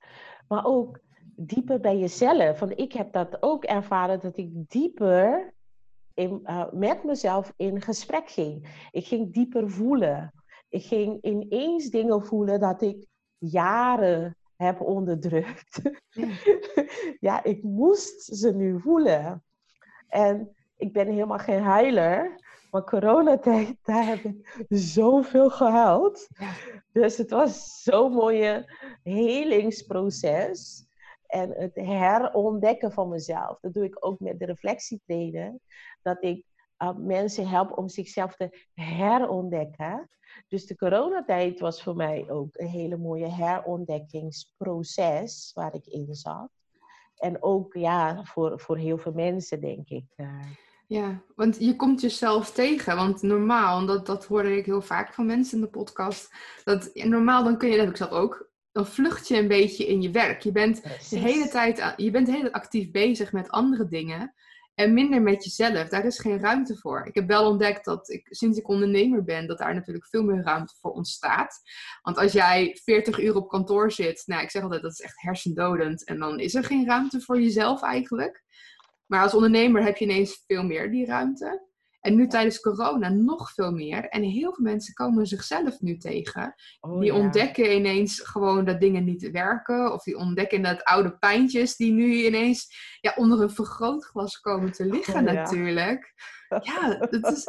Maar 0.49 0.65
ook 0.65 1.01
dieper 1.47 1.81
bij 1.81 1.99
jezelf. 1.99 2.59
Want 2.59 2.79
ik 2.79 2.93
heb 2.93 3.13
dat 3.13 3.43
ook 3.43 3.65
ervaren 3.65 4.21
dat 4.21 4.37
ik 4.37 4.49
dieper 4.53 5.55
in, 6.15 6.41
uh, 6.45 6.73
met 6.73 7.05
mezelf 7.05 7.53
in 7.57 7.81
gesprek 7.81 8.31
ging. 8.31 8.87
Ik 8.91 9.07
ging 9.07 9.33
dieper 9.33 9.71
voelen. 9.71 10.33
Ik 10.69 10.85
ging 10.85 11.23
ineens 11.23 11.91
dingen 11.91 12.25
voelen 12.25 12.61
dat 12.61 12.83
ik 12.83 13.07
jaren 13.39 14.37
heb 14.57 14.81
onderdrukt. 14.81 15.81
Ja, 17.21 17.45
ik 17.45 17.63
moest 17.63 18.25
ze 18.25 18.55
nu 18.55 18.81
voelen. 18.81 19.45
En 20.09 20.57
ik 20.77 20.93
ben 20.93 21.07
helemaal 21.07 21.39
geen 21.39 21.63
huiler. 21.63 22.39
Maar 22.71 22.85
coronatijd, 22.85 23.77
daar 23.83 24.07
heb 24.07 24.25
ik 24.25 24.67
zoveel 24.69 25.51
gehuild. 25.51 26.29
Dus 26.93 27.17
het 27.17 27.31
was 27.31 27.83
zo'n 27.83 28.13
mooie 28.13 28.73
helingsproces. 29.03 30.87
En 31.31 31.51
het 31.51 31.75
herontdekken 31.75 32.93
van 32.93 33.09
mezelf. 33.09 33.59
Dat 33.61 33.73
doe 33.73 33.85
ik 33.85 34.07
ook 34.07 34.21
met 34.21 34.39
de 34.39 34.45
reflectietreden. 34.45 35.61
Dat 36.03 36.23
ik 36.23 36.45
uh, 36.83 36.95
mensen 36.97 37.49
help 37.49 37.79
om 37.79 37.89
zichzelf 37.89 38.37
te 38.37 38.67
herontdekken. 38.75 40.09
Dus 40.49 40.67
de 40.67 40.77
coronatijd 40.77 41.61
was 41.61 41.83
voor 41.83 41.97
mij 41.97 42.31
ook 42.31 42.49
een 42.53 42.69
hele 42.69 42.97
mooie 42.97 43.29
herontdekkingsproces 43.29 45.51
waar 45.55 45.75
ik 45.75 45.87
in 45.87 46.15
zat. 46.15 46.51
En 47.17 47.43
ook 47.43 47.75
ja, 47.75 48.25
voor, 48.25 48.61
voor 48.61 48.77
heel 48.77 48.99
veel 48.99 49.13
mensen, 49.13 49.61
denk 49.61 49.89
ik. 49.89 50.05
Uh, 50.17 50.45
ja, 50.87 51.23
want 51.35 51.57
je 51.59 51.77
komt 51.77 52.01
jezelf 52.01 52.51
tegen. 52.51 52.97
Want 52.97 53.23
normaal, 53.23 53.87
dat, 53.87 54.07
dat 54.07 54.25
hoorde 54.25 54.57
ik 54.57 54.67
heel 54.67 54.83
vaak 54.83 55.15
van 55.15 55.27
mensen 55.27 55.59
in 55.59 55.65
de 55.65 55.71
podcast, 55.71 56.35
dat 56.65 56.91
normaal 56.95 57.45
dan 57.45 57.59
kun 57.59 57.69
je, 57.69 57.77
dat 57.77 57.85
heb 57.85 57.95
ik 57.95 58.01
zelf 58.01 58.11
ook, 58.11 58.51
dan 58.73 58.87
vlucht 58.87 59.29
je 59.29 59.37
een 59.37 59.49
beetje 59.49 59.87
in 59.87 60.03
je 60.03 60.11
werk. 60.11 60.43
Je 60.43 60.53
bent 60.53 60.83
de 61.11 61.19
hele 61.19 61.49
tijd, 61.49 61.95
je 61.97 62.11
bent 62.11 62.29
heel 62.31 62.51
actief 62.51 62.91
bezig 62.91 63.33
met 63.33 63.51
andere 63.51 63.89
dingen 63.89 64.35
en 64.75 64.95
minder 64.95 65.23
met 65.23 65.45
jezelf. 65.45 65.89
Daar 65.89 66.05
is 66.05 66.19
geen 66.19 66.39
ruimte 66.39 66.77
voor. 66.77 67.07
Ik 67.07 67.15
heb 67.15 67.27
wel 67.27 67.51
ontdekt 67.51 67.85
dat 67.85 68.09
ik, 68.09 68.27
sinds 68.31 68.59
ik 68.59 68.69
ondernemer 68.69 69.25
ben, 69.25 69.47
dat 69.47 69.59
daar 69.59 69.75
natuurlijk 69.75 70.07
veel 70.07 70.23
meer 70.23 70.43
ruimte 70.43 70.75
voor 70.81 70.91
ontstaat. 70.91 71.61
Want 72.03 72.19
als 72.19 72.33
jij 72.33 72.79
40 72.83 73.19
uur 73.19 73.37
op 73.37 73.49
kantoor 73.49 73.93
zit, 73.93 74.23
nou, 74.27 74.43
ik 74.43 74.51
zeg 74.51 74.63
altijd 74.63 74.83
dat 74.83 74.93
is 74.93 75.01
echt 75.01 75.21
hersendodend. 75.21 76.05
En 76.05 76.19
dan 76.19 76.39
is 76.39 76.55
er 76.55 76.65
geen 76.65 76.87
ruimte 76.87 77.21
voor 77.21 77.41
jezelf 77.41 77.83
eigenlijk. 77.83 78.43
Maar 79.07 79.23
als 79.23 79.35
ondernemer 79.35 79.83
heb 79.83 79.97
je 79.97 80.05
ineens 80.05 80.45
veel 80.47 80.65
meer 80.65 80.91
die 80.91 81.07
ruimte. 81.07 81.69
En 82.01 82.17
nu 82.17 82.27
tijdens 82.27 82.61
corona 82.61 83.09
nog 83.09 83.53
veel 83.53 83.73
meer. 83.73 84.09
En 84.09 84.23
heel 84.23 84.55
veel 84.55 84.65
mensen 84.65 84.95
komen 84.95 85.27
zichzelf 85.27 85.81
nu 85.81 85.97
tegen. 85.97 86.55
Oh, 86.81 87.01
die 87.01 87.15
ontdekken 87.15 87.75
ineens 87.75 88.21
gewoon 88.21 88.65
dat 88.65 88.81
dingen 88.81 89.05
niet 89.05 89.31
werken. 89.31 89.93
Of 89.93 90.03
die 90.03 90.17
ontdekken 90.17 90.63
dat 90.63 90.85
oude 90.85 91.19
pijntjes 91.19 91.77
die 91.77 91.93
nu 91.93 92.27
ineens 92.27 92.69
ja, 93.01 93.13
onder 93.17 93.41
een 93.41 93.51
vergrootglas 93.51 94.41
komen 94.41 94.73
te 94.73 94.85
liggen 94.85 95.15
oh, 95.15 95.33
natuurlijk. 95.33 96.15
Ja, 96.59 96.95
dat 96.95 97.33
is... 97.33 97.49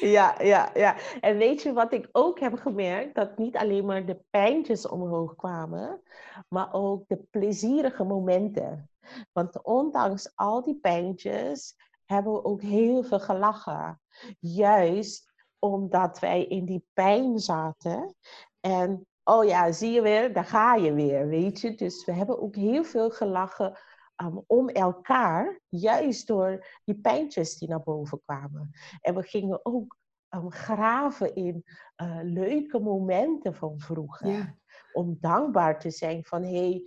ja, 0.16 0.34
ja, 0.42 0.70
ja. 0.74 0.96
En 1.20 1.36
weet 1.36 1.62
je 1.62 1.72
wat 1.72 1.92
ik 1.92 2.08
ook 2.12 2.40
heb 2.40 2.58
gemerkt? 2.58 3.14
Dat 3.14 3.38
niet 3.38 3.56
alleen 3.56 3.84
maar 3.84 4.06
de 4.06 4.20
pijntjes 4.30 4.88
omhoog 4.88 5.36
kwamen, 5.36 6.00
maar 6.48 6.72
ook 6.72 7.08
de 7.08 7.16
plezierige 7.30 8.04
momenten. 8.04 8.90
Want 9.32 9.62
ondanks 9.62 10.32
al 10.34 10.62
die 10.62 10.78
pijntjes 10.80 11.74
hebben 12.04 12.32
we 12.32 12.44
ook 12.44 12.62
heel 12.62 13.02
veel 13.02 13.20
gelachen. 13.20 14.00
Juist 14.38 15.32
omdat 15.58 16.18
wij 16.18 16.44
in 16.44 16.64
die 16.64 16.86
pijn 16.92 17.38
zaten. 17.38 18.14
En 18.60 19.06
oh 19.24 19.44
ja, 19.44 19.72
zie 19.72 19.90
je 19.90 20.02
weer, 20.02 20.32
daar 20.32 20.44
ga 20.44 20.74
je 20.74 20.92
weer, 20.92 21.28
weet 21.28 21.60
je. 21.60 21.74
Dus 21.74 22.04
we 22.04 22.12
hebben 22.12 22.42
ook 22.42 22.54
heel 22.54 22.84
veel 22.84 23.10
gelachen 23.10 23.78
um, 24.16 24.44
om 24.46 24.68
elkaar, 24.68 25.60
juist 25.68 26.26
door 26.26 26.66
die 26.84 27.00
pijntjes 27.00 27.58
die 27.58 27.68
naar 27.68 27.82
boven 27.82 28.20
kwamen. 28.24 28.70
En 29.00 29.14
we 29.14 29.22
gingen 29.22 29.60
ook 29.62 29.96
um, 30.30 30.50
graven 30.50 31.34
in 31.34 31.64
uh, 32.02 32.18
leuke 32.22 32.78
momenten 32.78 33.54
van 33.54 33.78
vroeger. 33.78 34.60
Om 34.92 35.16
dankbaar 35.20 35.78
te 35.78 35.90
zijn 35.90 36.24
van, 36.24 36.42
hé, 36.42 36.68
hey, 36.68 36.84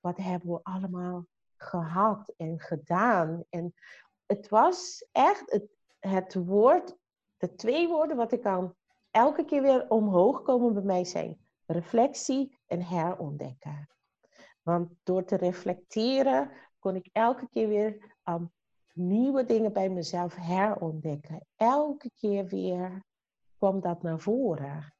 wat 0.00 0.16
hebben 0.16 0.48
we 0.48 0.60
allemaal 0.62 1.26
gehad 1.56 2.32
en 2.36 2.60
gedaan. 2.60 3.44
En 3.50 3.74
het 4.28 4.48
was 4.48 5.08
echt 5.12 5.50
het, 5.50 5.66
het 5.98 6.34
woord, 6.34 6.96
de 7.36 7.54
twee 7.54 7.88
woorden 7.88 8.16
wat 8.16 8.32
ik 8.32 8.40
kan 8.40 8.74
elke 9.10 9.44
keer 9.44 9.62
weer 9.62 9.90
omhoog 9.90 10.42
komen 10.42 10.74
bij 10.74 10.82
mij 10.82 11.04
zijn. 11.04 11.38
Reflectie 11.66 12.58
en 12.66 12.82
herontdekken. 12.82 13.88
Want 14.62 14.90
door 15.02 15.24
te 15.24 15.36
reflecteren 15.36 16.50
kon 16.78 16.96
ik 16.96 17.08
elke 17.12 17.48
keer 17.48 17.68
weer 17.68 18.16
um, 18.24 18.52
nieuwe 18.92 19.44
dingen 19.44 19.72
bij 19.72 19.88
mezelf 19.88 20.34
herontdekken. 20.34 21.46
Elke 21.56 22.10
keer 22.14 22.46
weer 22.46 23.02
kwam 23.56 23.80
dat 23.80 24.02
naar 24.02 24.20
voren. 24.20 24.92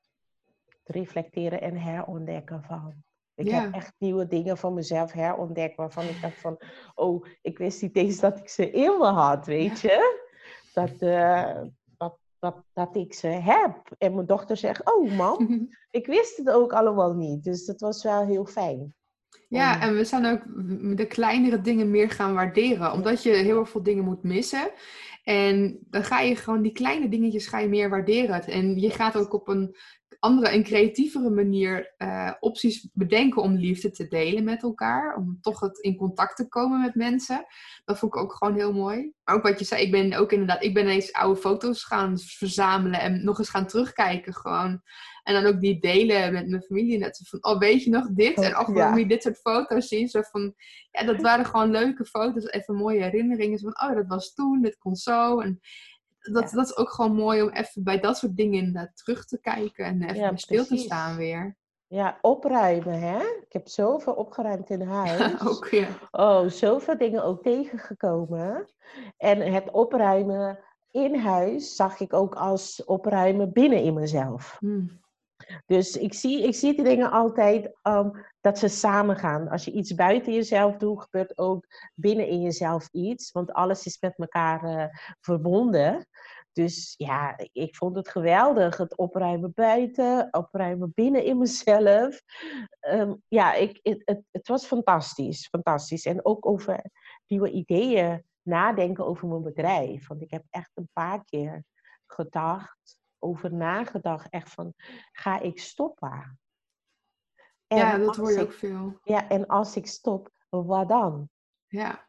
reflecteren 0.85 1.61
en 1.61 1.77
herontdekken 1.77 2.63
van. 2.63 3.05
Ik 3.39 3.51
heb 3.51 3.75
echt 3.75 3.95
nieuwe 3.99 4.27
dingen 4.27 4.59
van 4.59 4.75
mezelf 4.75 5.13
herontdekt 5.13 5.77
waarvan 5.77 6.05
ik 6.05 6.21
dacht 6.21 6.41
van, 6.41 6.59
oh, 6.95 7.27
ik 7.43 7.59
wist 7.59 7.83
niet 7.83 7.97
eens 7.97 8.21
dat 8.21 8.39
ik 8.39 8.49
ze 8.49 8.71
in 8.71 8.99
me 8.99 9.07
had, 9.07 9.47
weet 9.47 9.81
je? 9.81 10.27
Dat, 10.73 11.03
uh, 11.03 11.61
dat, 11.97 12.19
dat, 12.39 12.63
dat 12.73 12.97
ik 12.97 13.15
ze 13.15 13.27
heb. 13.27 13.91
En 13.99 14.15
mijn 14.15 14.27
dochter 14.27 14.57
zegt, 14.57 14.95
oh 14.95 15.13
mam, 15.13 15.69
ik 15.91 16.07
wist 16.07 16.37
het 16.37 16.51
ook 16.51 16.73
allemaal 16.73 17.15
niet. 17.15 17.45
Dus 17.45 17.65
dat 17.65 17.81
was 17.81 18.03
wel 18.03 18.27
heel 18.27 18.47
fijn. 18.47 18.95
Ja, 19.49 19.81
en 19.81 19.95
we 19.95 20.05
zijn 20.05 20.27
ook 20.27 20.43
de 20.97 21.07
kleinere 21.07 21.61
dingen 21.61 21.91
meer 21.91 22.11
gaan 22.11 22.35
waarderen. 22.35 22.93
Omdat 22.93 23.23
je 23.23 23.31
heel 23.31 23.67
veel 23.67 23.83
dingen 23.83 24.05
moet 24.05 24.23
missen. 24.23 24.71
En 25.25 25.79
dan 25.91 26.05
ga 26.05 26.21
je 26.21 26.37
gewoon 26.37 26.63
die 26.63 26.73
kleine 26.73 27.09
dingetjes 27.09 27.47
ga 27.47 27.59
je 27.59 27.69
meer 27.69 27.91
waarderen. 27.91 28.45
En 28.45 28.81
je 28.81 28.91
gaat 28.91 29.17
ook 29.17 29.33
op 29.33 29.49
een 29.49 29.77
andere 30.19 30.49
en 30.49 30.63
creatievere 30.63 31.31
manier 31.31 31.95
uh, 31.99 32.33
opties 32.41 32.89
bedenken 32.93 33.43
om 33.43 33.55
liefde 33.55 33.91
te 33.91 34.09
delen 34.09 34.45
met 34.45 34.63
elkaar. 34.63 35.17
Om 35.17 35.39
toch 35.41 35.61
het 35.61 35.79
in 35.79 35.97
contact 35.97 36.37
te 36.37 36.49
komen 36.49 36.81
met 36.81 36.95
mensen. 36.95 37.47
Dat 37.85 37.99
vond 37.99 38.15
ik 38.15 38.21
ook 38.21 38.35
gewoon 38.35 38.55
heel 38.55 38.73
mooi. 38.73 39.13
Maar 39.25 39.35
ook 39.35 39.43
wat 39.43 39.59
je 39.59 39.65
zei, 39.65 39.83
ik 39.83 39.91
ben 39.91 40.13
ook 40.13 40.33
inderdaad, 40.33 40.65
ik 40.65 40.75
ben 40.75 40.89
eens 40.89 41.13
oude 41.13 41.41
foto's 41.41 41.85
gaan 41.85 42.19
verzamelen 42.19 43.01
en 43.01 43.25
nog 43.25 43.39
eens 43.39 43.51
gaan 43.51 43.67
terugkijken 43.67 44.35
gewoon. 44.35 44.83
En 45.23 45.35
dan 45.35 45.47
ook 45.47 45.61
die 45.61 45.81
delen 45.81 46.33
met 46.33 46.49
mijn 46.49 46.63
familie. 46.63 46.99
Net 46.99 47.21
van, 47.25 47.45
oh 47.45 47.59
weet 47.59 47.85
je 47.85 47.91
nog 47.91 48.09
dit? 48.11 48.37
En 48.37 48.55
ook 48.55 48.77
ja. 48.77 48.97
je 48.97 49.07
dit 49.07 49.23
soort 49.23 49.41
foto's 49.41 49.89
zien. 49.89 50.09
Zo 50.09 50.21
van, 50.23 50.55
ja, 50.91 51.05
dat 51.05 51.21
waren 51.21 51.47
gewoon 51.47 51.71
leuke 51.71 52.05
foto's. 52.05 52.45
Even 52.45 52.75
mooie 52.75 53.03
herinneringen. 53.03 53.59
Zo 53.59 53.71
van, 53.71 53.89
oh 53.89 53.97
dat 53.97 54.07
was 54.07 54.35
toen, 54.35 54.63
dit 54.63 54.79
kon 54.79 54.97
zo. 54.97 55.41
En 55.41 55.61
dat, 56.33 56.51
dat 56.51 56.67
is 56.67 56.77
ook 56.77 56.91
gewoon 56.91 57.15
mooi 57.15 57.43
om 57.43 57.49
even 57.49 57.83
bij 57.83 58.01
dat 58.01 58.17
soort 58.17 58.37
dingen 58.37 58.59
inderdaad 58.59 58.97
terug 58.97 59.25
te 59.25 59.41
kijken 59.41 59.85
en 59.85 60.03
even 60.03 60.39
stil 60.39 60.65
te 60.65 60.77
staan 60.77 61.17
weer. 61.17 61.57
Ja, 61.87 62.19
opruimen, 62.21 63.01
hè? 63.01 63.19
Ik 63.19 63.53
heb 63.53 63.69
zoveel 63.69 64.13
opgeruimd 64.13 64.71
in 64.71 64.83
huis. 64.83 65.19
Ja, 65.19 65.39
ook, 65.49 65.67
ja. 65.67 65.89
Oh, 66.11 66.49
zoveel 66.49 66.99
dingen 66.99 67.25
ook 67.25 67.43
tegengekomen. 67.43 68.69
En 69.17 69.53
het 69.53 69.71
opruimen 69.71 70.59
in 70.91 71.15
huis 71.15 71.75
zag 71.77 72.01
ik 72.01 72.13
ook 72.13 72.35
als 72.35 72.85
opruimen 72.85 73.53
binnen 73.53 73.83
in 73.83 73.95
mezelf. 73.95 74.57
Hmm. 74.59 75.01
Dus 75.67 75.97
ik 75.97 76.15
zie, 76.15 76.43
ik 76.43 76.55
zie 76.55 76.75
die 76.75 76.85
dingen 76.85 77.11
altijd 77.11 77.71
um, 77.83 78.27
dat 78.41 78.59
ze 78.59 78.69
samen 78.69 79.17
gaan. 79.17 79.49
Als 79.49 79.65
je 79.65 79.73
iets 79.73 79.95
buiten 79.95 80.33
jezelf 80.33 80.77
doet, 80.77 81.03
gebeurt 81.03 81.39
ook 81.39 81.67
binnen 81.95 82.27
in 82.27 82.41
jezelf 82.41 82.89
iets. 82.93 83.33
Want 83.33 83.53
alles 83.53 83.87
is 83.87 84.01
met 84.01 84.15
elkaar 84.17 84.65
uh, 84.65 84.85
verbonden. 85.21 86.07
Dus 86.53 86.95
ja, 86.97 87.39
ik 87.53 87.77
vond 87.77 87.97
het 87.97 88.09
geweldig. 88.09 88.77
Het 88.77 88.97
opruimen 88.97 89.53
buiten, 89.55 90.29
opruimen 90.31 90.93
binnen 90.95 91.25
in 91.25 91.39
mezelf. 91.39 92.21
Um, 92.81 93.23
ja, 93.29 93.55
ik, 93.55 93.81
het, 93.83 94.03
het, 94.05 94.23
het, 94.31 94.49
was 94.49 94.67
fantastisch. 94.67 95.49
Fantastisch. 95.49 96.05
En 96.05 96.25
ook 96.25 96.47
over 96.47 96.85
nieuwe 97.27 97.51
ideeën 97.51 98.25
nadenken 98.43 99.07
over 99.07 99.29
mijn 99.29 99.43
bedrijf. 99.43 100.07
Want 100.07 100.23
ik 100.23 100.31
heb 100.31 100.45
echt 100.51 100.71
een 100.75 100.89
paar 100.93 101.25
keer 101.25 101.65
gedacht 102.07 102.98
over 103.19 103.55
nagedacht. 103.55 104.29
Echt 104.31 104.51
van, 104.51 104.75
ga 105.13 105.41
ik 105.41 105.59
stoppen? 105.59 106.39
En 107.67 107.79
ja, 107.79 107.99
dat 107.99 108.17
hoor 108.17 108.33
je 108.33 108.41
ook 108.41 108.53
veel. 108.53 108.99
Ja, 109.03 109.29
en 109.29 109.47
als 109.47 109.77
ik 109.77 109.87
stop, 109.87 110.31
wat 110.49 110.89
dan? 110.89 111.29
Ja. 111.67 112.09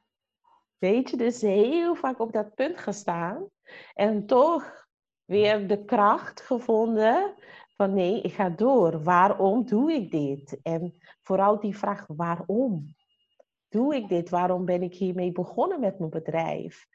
Weet 0.77 1.09
je, 1.09 1.17
dus 1.17 1.41
heel 1.41 1.95
vaak 1.95 2.19
op 2.19 2.31
dat 2.31 2.55
punt 2.55 2.79
gestaan. 2.79 3.49
En 3.93 4.25
toch 4.25 4.87
weer 5.25 5.67
de 5.67 5.85
kracht 5.85 6.41
gevonden 6.41 7.35
van 7.75 7.93
nee, 7.93 8.21
ik 8.21 8.33
ga 8.33 8.49
door. 8.49 9.03
Waarom 9.03 9.65
doe 9.65 9.91
ik 9.91 10.11
dit? 10.11 10.59
En 10.61 10.99
vooral 11.21 11.59
die 11.59 11.77
vraag, 11.77 12.05
waarom 12.07 12.95
doe 13.69 13.95
ik 13.95 14.07
dit? 14.09 14.29
Waarom 14.29 14.65
ben 14.65 14.81
ik 14.81 14.93
hiermee 14.93 15.31
begonnen 15.31 15.79
met 15.79 15.99
mijn 15.99 16.11
bedrijf? 16.11 16.87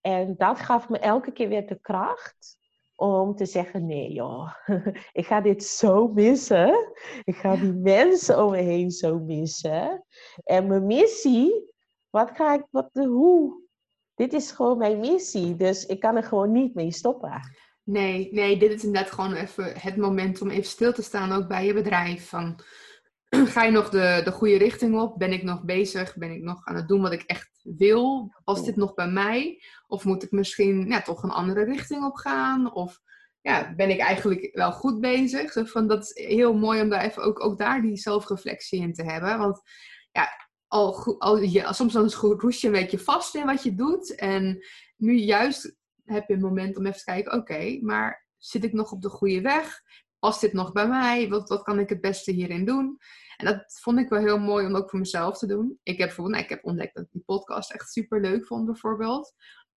En 0.00 0.34
dat 0.36 0.60
gaf 0.60 0.88
me 0.88 0.98
elke 0.98 1.32
keer 1.32 1.48
weer 1.48 1.66
de 1.66 1.80
kracht 1.80 2.56
om 2.96 3.34
te 3.34 3.46
zeggen: 3.46 3.86
nee, 3.86 4.12
joh, 4.12 4.52
ik 5.12 5.26
ga 5.26 5.40
dit 5.40 5.64
zo 5.64 6.08
missen. 6.08 6.92
Ik 7.24 7.36
ga 7.36 7.56
die 7.56 7.72
mensen 7.72 8.44
om 8.44 8.50
me 8.50 8.60
heen 8.60 8.90
zo 8.90 9.18
missen. 9.18 10.04
En 10.44 10.66
mijn 10.66 10.86
missie, 10.86 11.74
wat 12.10 12.30
ga 12.34 12.54
ik, 12.54 12.66
wat, 12.70 12.88
hoe? 12.92 13.62
Dit 14.14 14.32
is 14.32 14.50
gewoon 14.50 14.78
mijn 14.78 15.00
missie, 15.00 15.56
dus 15.56 15.86
ik 15.86 16.00
kan 16.00 16.16
er 16.16 16.22
gewoon 16.22 16.52
niet 16.52 16.74
mee 16.74 16.92
stoppen. 16.92 17.40
Nee, 17.82 18.28
nee, 18.32 18.56
dit 18.56 18.72
is 18.72 18.84
inderdaad 18.84 19.10
gewoon 19.12 19.34
even 19.34 19.72
het 19.76 19.96
moment 19.96 20.40
om 20.40 20.50
even 20.50 20.64
stil 20.64 20.92
te 20.92 21.02
staan, 21.02 21.32
ook 21.32 21.48
bij 21.48 21.66
je 21.66 21.74
bedrijf. 21.74 22.28
Van, 22.28 22.60
ga 23.54 23.64
je 23.64 23.70
nog 23.70 23.88
de, 23.88 24.20
de 24.24 24.32
goede 24.32 24.56
richting 24.56 25.00
op? 25.00 25.18
Ben 25.18 25.32
ik 25.32 25.42
nog 25.42 25.64
bezig? 25.64 26.16
Ben 26.16 26.30
ik 26.30 26.42
nog 26.42 26.64
aan 26.64 26.76
het 26.76 26.88
doen 26.88 27.02
wat 27.02 27.12
ik 27.12 27.22
echt 27.22 27.53
wil? 27.64 28.34
Past 28.44 28.64
dit 28.64 28.76
nog 28.76 28.94
bij 28.94 29.08
mij? 29.08 29.62
Of 29.86 30.04
moet 30.04 30.22
ik 30.22 30.30
misschien 30.30 30.86
ja, 30.88 31.02
toch 31.02 31.22
een 31.22 31.30
andere 31.30 31.64
richting 31.64 32.04
op 32.04 32.14
gaan? 32.14 32.74
Of 32.74 33.00
ja, 33.40 33.74
ben 33.74 33.90
ik 33.90 33.98
eigenlijk 33.98 34.50
wel 34.52 34.72
goed 34.72 35.00
bezig? 35.00 35.70
Van, 35.70 35.86
dat 35.88 36.02
is 36.02 36.26
heel 36.26 36.54
mooi 36.54 36.80
om 36.80 36.88
daar 36.88 37.04
even 37.04 37.22
ook, 37.22 37.44
ook 37.44 37.58
daar 37.58 37.82
die 37.82 37.96
zelfreflectie 37.96 38.80
in 38.80 38.92
te 38.92 39.02
hebben. 39.02 39.38
Want 39.38 39.60
ja, 40.12 40.28
al, 40.66 41.18
al, 41.18 41.38
je, 41.38 41.66
soms 41.70 41.92
dan 41.92 42.10
roes 42.10 42.60
je 42.60 42.66
een 42.66 42.72
beetje 42.72 42.98
vast 42.98 43.34
in 43.34 43.46
wat 43.46 43.62
je 43.62 43.74
doet. 43.74 44.14
En 44.14 44.64
nu 44.96 45.14
juist 45.14 45.76
heb 46.04 46.28
je 46.28 46.34
een 46.34 46.40
moment 46.40 46.76
om 46.76 46.86
even 46.86 46.98
te 46.98 47.04
kijken, 47.04 47.32
oké, 47.32 47.78
maar 47.80 48.26
zit 48.36 48.64
ik 48.64 48.72
nog 48.72 48.92
op 48.92 49.02
de 49.02 49.08
goede 49.08 49.40
weg? 49.40 49.82
Past 50.24 50.40
dit 50.40 50.52
nog 50.52 50.72
bij 50.72 50.88
mij? 50.88 51.28
Wat, 51.28 51.48
wat 51.48 51.62
kan 51.62 51.78
ik 51.78 51.88
het 51.88 52.00
beste 52.00 52.32
hierin 52.32 52.64
doen? 52.64 52.98
En 53.36 53.46
dat 53.46 53.80
vond 53.82 53.98
ik 53.98 54.08
wel 54.08 54.20
heel 54.20 54.38
mooi 54.38 54.66
om 54.66 54.76
ook 54.76 54.90
voor 54.90 54.98
mezelf 54.98 55.38
te 55.38 55.46
doen. 55.46 55.78
Ik 55.82 55.98
heb 55.98 56.06
bijvoorbeeld, 56.06 56.36
nou, 56.36 56.44
ik 56.44 56.50
heb 56.50 56.64
ontdekt 56.64 56.94
dat 56.94 57.04
ik 57.04 57.12
die 57.12 57.22
podcast 57.26 57.72
echt 57.72 57.92
super 57.92 58.20
leuk 58.20 58.46
vond, 58.46 58.64
bijvoorbeeld. 58.64 59.34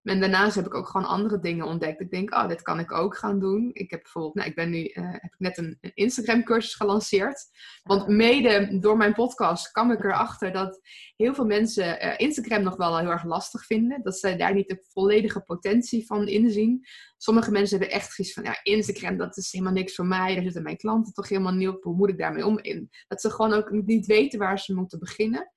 En 0.07 0.19
daarnaast 0.19 0.55
heb 0.55 0.65
ik 0.65 0.73
ook 0.73 0.87
gewoon 0.87 1.07
andere 1.07 1.39
dingen 1.39 1.65
ontdekt. 1.65 2.01
Ik 2.01 2.11
denk, 2.11 2.33
oh, 2.33 2.47
dit 2.47 2.61
kan 2.61 2.79
ik 2.79 2.91
ook 2.91 3.17
gaan 3.17 3.39
doen. 3.39 3.69
Ik 3.73 3.91
heb 3.91 4.01
bijvoorbeeld, 4.01 4.35
nou, 4.35 4.47
ik 4.47 4.55
ben 4.55 4.69
nu, 4.69 4.83
uh, 4.83 5.11
heb 5.11 5.35
net 5.37 5.57
een, 5.57 5.77
een 5.81 5.91
Instagram-cursus 5.93 6.73
gelanceerd. 6.73 7.45
Want 7.83 8.07
mede 8.07 8.79
door 8.79 8.97
mijn 8.97 9.13
podcast 9.13 9.71
kwam 9.71 9.91
ik 9.91 10.03
erachter 10.03 10.51
dat 10.51 10.79
heel 11.15 11.33
veel 11.33 11.45
mensen 11.45 12.05
uh, 12.05 12.13
Instagram 12.17 12.63
nog 12.63 12.75
wel 12.75 12.97
heel 12.97 13.09
erg 13.09 13.23
lastig 13.23 13.65
vinden. 13.65 14.03
Dat 14.03 14.17
ze 14.17 14.35
daar 14.35 14.53
niet 14.53 14.67
de 14.67 14.85
volledige 14.87 15.41
potentie 15.41 16.05
van 16.05 16.27
inzien. 16.27 16.85
Sommige 17.17 17.51
mensen 17.51 17.77
hebben 17.77 17.95
echt 17.95 18.13
zoiets 18.13 18.33
van, 18.33 18.43
ja, 18.43 18.59
Instagram, 18.63 19.17
dat 19.17 19.37
is 19.37 19.51
helemaal 19.51 19.73
niks 19.73 19.95
voor 19.95 20.05
mij. 20.05 20.33
Daar 20.33 20.43
zitten 20.43 20.63
mijn 20.63 20.77
klanten 20.77 21.13
toch 21.13 21.29
helemaal 21.29 21.53
niet 21.53 21.67
op. 21.67 21.83
Hoe 21.83 21.95
moet 21.95 22.09
ik 22.09 22.17
daarmee 22.17 22.45
om? 22.45 22.59
In? 22.59 22.89
Dat 23.07 23.21
ze 23.21 23.29
gewoon 23.29 23.53
ook 23.53 23.71
niet 23.71 24.05
weten 24.05 24.39
waar 24.39 24.59
ze 24.59 24.75
moeten 24.75 24.99
beginnen. 24.99 25.51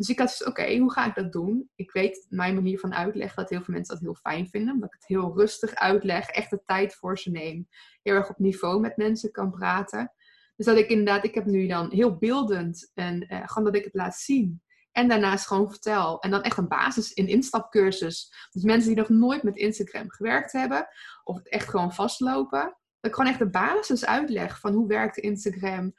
Dus 0.00 0.08
ik 0.08 0.18
had 0.18 0.28
dus, 0.28 0.44
oké, 0.44 0.78
hoe 0.78 0.92
ga 0.92 1.06
ik 1.06 1.14
dat 1.14 1.32
doen? 1.32 1.70
Ik 1.74 1.92
weet 1.92 2.26
mijn 2.28 2.54
manier 2.54 2.78
van 2.78 2.94
uitleggen 2.94 3.36
dat 3.36 3.50
heel 3.50 3.62
veel 3.62 3.74
mensen 3.74 3.94
dat 3.94 4.02
heel 4.02 4.14
fijn 4.14 4.48
vinden. 4.48 4.74
Omdat 4.74 4.88
ik 4.88 4.98
het 4.98 5.08
heel 5.08 5.36
rustig 5.36 5.74
uitleg, 5.74 6.28
echt 6.28 6.50
de 6.50 6.62
tijd 6.64 6.94
voor 6.94 7.18
ze 7.18 7.30
neem. 7.30 7.68
Heel 8.02 8.14
erg 8.14 8.30
op 8.30 8.38
niveau 8.38 8.80
met 8.80 8.96
mensen 8.96 9.30
kan 9.30 9.50
praten. 9.50 10.12
Dus 10.56 10.66
dat 10.66 10.76
ik 10.76 10.88
inderdaad, 10.88 11.24
ik 11.24 11.34
heb 11.34 11.44
nu 11.44 11.66
dan 11.66 11.90
heel 11.90 12.16
beeldend 12.16 12.90
en 12.94 13.32
uh, 13.32 13.42
gewoon 13.44 13.64
dat 13.64 13.74
ik 13.76 13.84
het 13.84 13.94
laat 13.94 14.16
zien. 14.16 14.62
En 14.92 15.08
daarnaast 15.08 15.46
gewoon 15.46 15.70
vertel. 15.70 16.20
En 16.20 16.30
dan 16.30 16.42
echt 16.42 16.58
een 16.58 16.68
basis 16.68 17.12
in 17.12 17.28
instapcursus. 17.28 18.48
Dus 18.50 18.62
mensen 18.62 18.88
die 18.88 18.98
nog 18.98 19.08
nooit 19.08 19.42
met 19.42 19.56
Instagram 19.56 20.10
gewerkt 20.10 20.52
hebben. 20.52 20.88
Of 21.24 21.36
het 21.36 21.48
echt 21.48 21.68
gewoon 21.68 21.92
vastlopen. 21.92 22.76
Dat 23.00 23.10
ik 23.10 23.16
gewoon 23.16 23.30
echt 23.30 23.38
de 23.38 23.50
basis 23.50 24.06
uitleg 24.06 24.60
van 24.60 24.72
hoe 24.72 24.86
werkt 24.86 25.16
Instagram. 25.16 25.92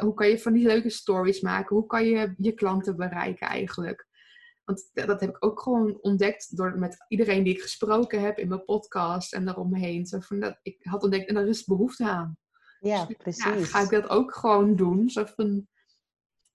Hoe 0.00 0.14
kan 0.14 0.28
je 0.28 0.38
van 0.38 0.52
die 0.52 0.66
leuke 0.66 0.90
stories 0.90 1.40
maken? 1.40 1.76
Hoe 1.76 1.86
kan 1.86 2.04
je 2.04 2.34
je 2.36 2.52
klanten 2.52 2.96
bereiken 2.96 3.46
eigenlijk? 3.46 4.06
Want 4.64 4.90
dat 4.92 5.20
heb 5.20 5.30
ik 5.30 5.44
ook 5.44 5.60
gewoon 5.60 5.98
ontdekt 6.00 6.56
door 6.56 6.78
met 6.78 7.04
iedereen 7.08 7.42
die 7.42 7.54
ik 7.54 7.62
gesproken 7.62 8.20
heb 8.20 8.38
in 8.38 8.48
mijn 8.48 8.64
podcast 8.64 9.32
en 9.32 9.44
daaromheen. 9.44 10.06
Zo 10.06 10.20
van 10.20 10.40
dat, 10.40 10.58
ik 10.62 10.78
had 10.82 11.02
ontdekt 11.02 11.28
en 11.28 11.34
daar 11.34 11.46
is 11.46 11.64
behoefte 11.64 12.08
aan. 12.08 12.36
Ja, 12.80 13.04
dus, 13.04 13.16
precies. 13.16 13.44
Ja, 13.44 13.64
ga 13.64 13.80
ik 13.80 13.90
dat 13.90 14.08
ook 14.08 14.34
gewoon 14.34 14.76
doen? 14.76 15.10
Zo 15.10 15.24
van, 15.24 15.66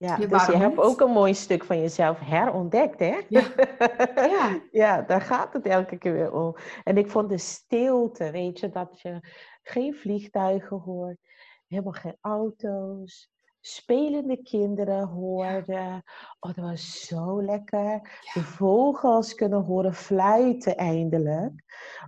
ja, 0.02 0.16
dus 0.16 0.46
je 0.46 0.56
hebt 0.56 0.78
ook 0.78 1.00
een 1.00 1.10
mooi 1.10 1.34
stuk 1.34 1.64
van 1.64 1.80
jezelf 1.80 2.18
herontdekt, 2.18 2.98
hè? 2.98 3.20
Ja. 3.28 3.42
ja. 4.14 4.60
ja, 4.70 5.02
daar 5.02 5.20
gaat 5.20 5.52
het 5.52 5.66
elke 5.66 5.98
keer 5.98 6.12
weer 6.12 6.32
om. 6.32 6.56
En 6.84 6.96
ik 6.96 7.10
vond 7.10 7.28
de 7.28 7.38
stilte, 7.38 8.30
weet 8.30 8.60
je, 8.60 8.70
dat 8.70 9.00
je 9.00 9.20
geen 9.62 9.94
vliegtuigen 9.94 10.76
hoort, 10.76 11.18
helemaal 11.66 11.92
geen 11.92 12.16
auto's, 12.20 13.30
spelende 13.60 14.42
kinderen 14.42 15.06
hoorde. 15.06 16.02
Oh, 16.40 16.54
dat 16.54 16.64
was 16.64 17.06
zo 17.06 17.42
lekker. 17.42 18.20
De 18.34 18.40
vogels 18.40 19.34
kunnen 19.34 19.62
horen 19.64 19.94
fluiten 19.94 20.76
eindelijk. 20.76 21.52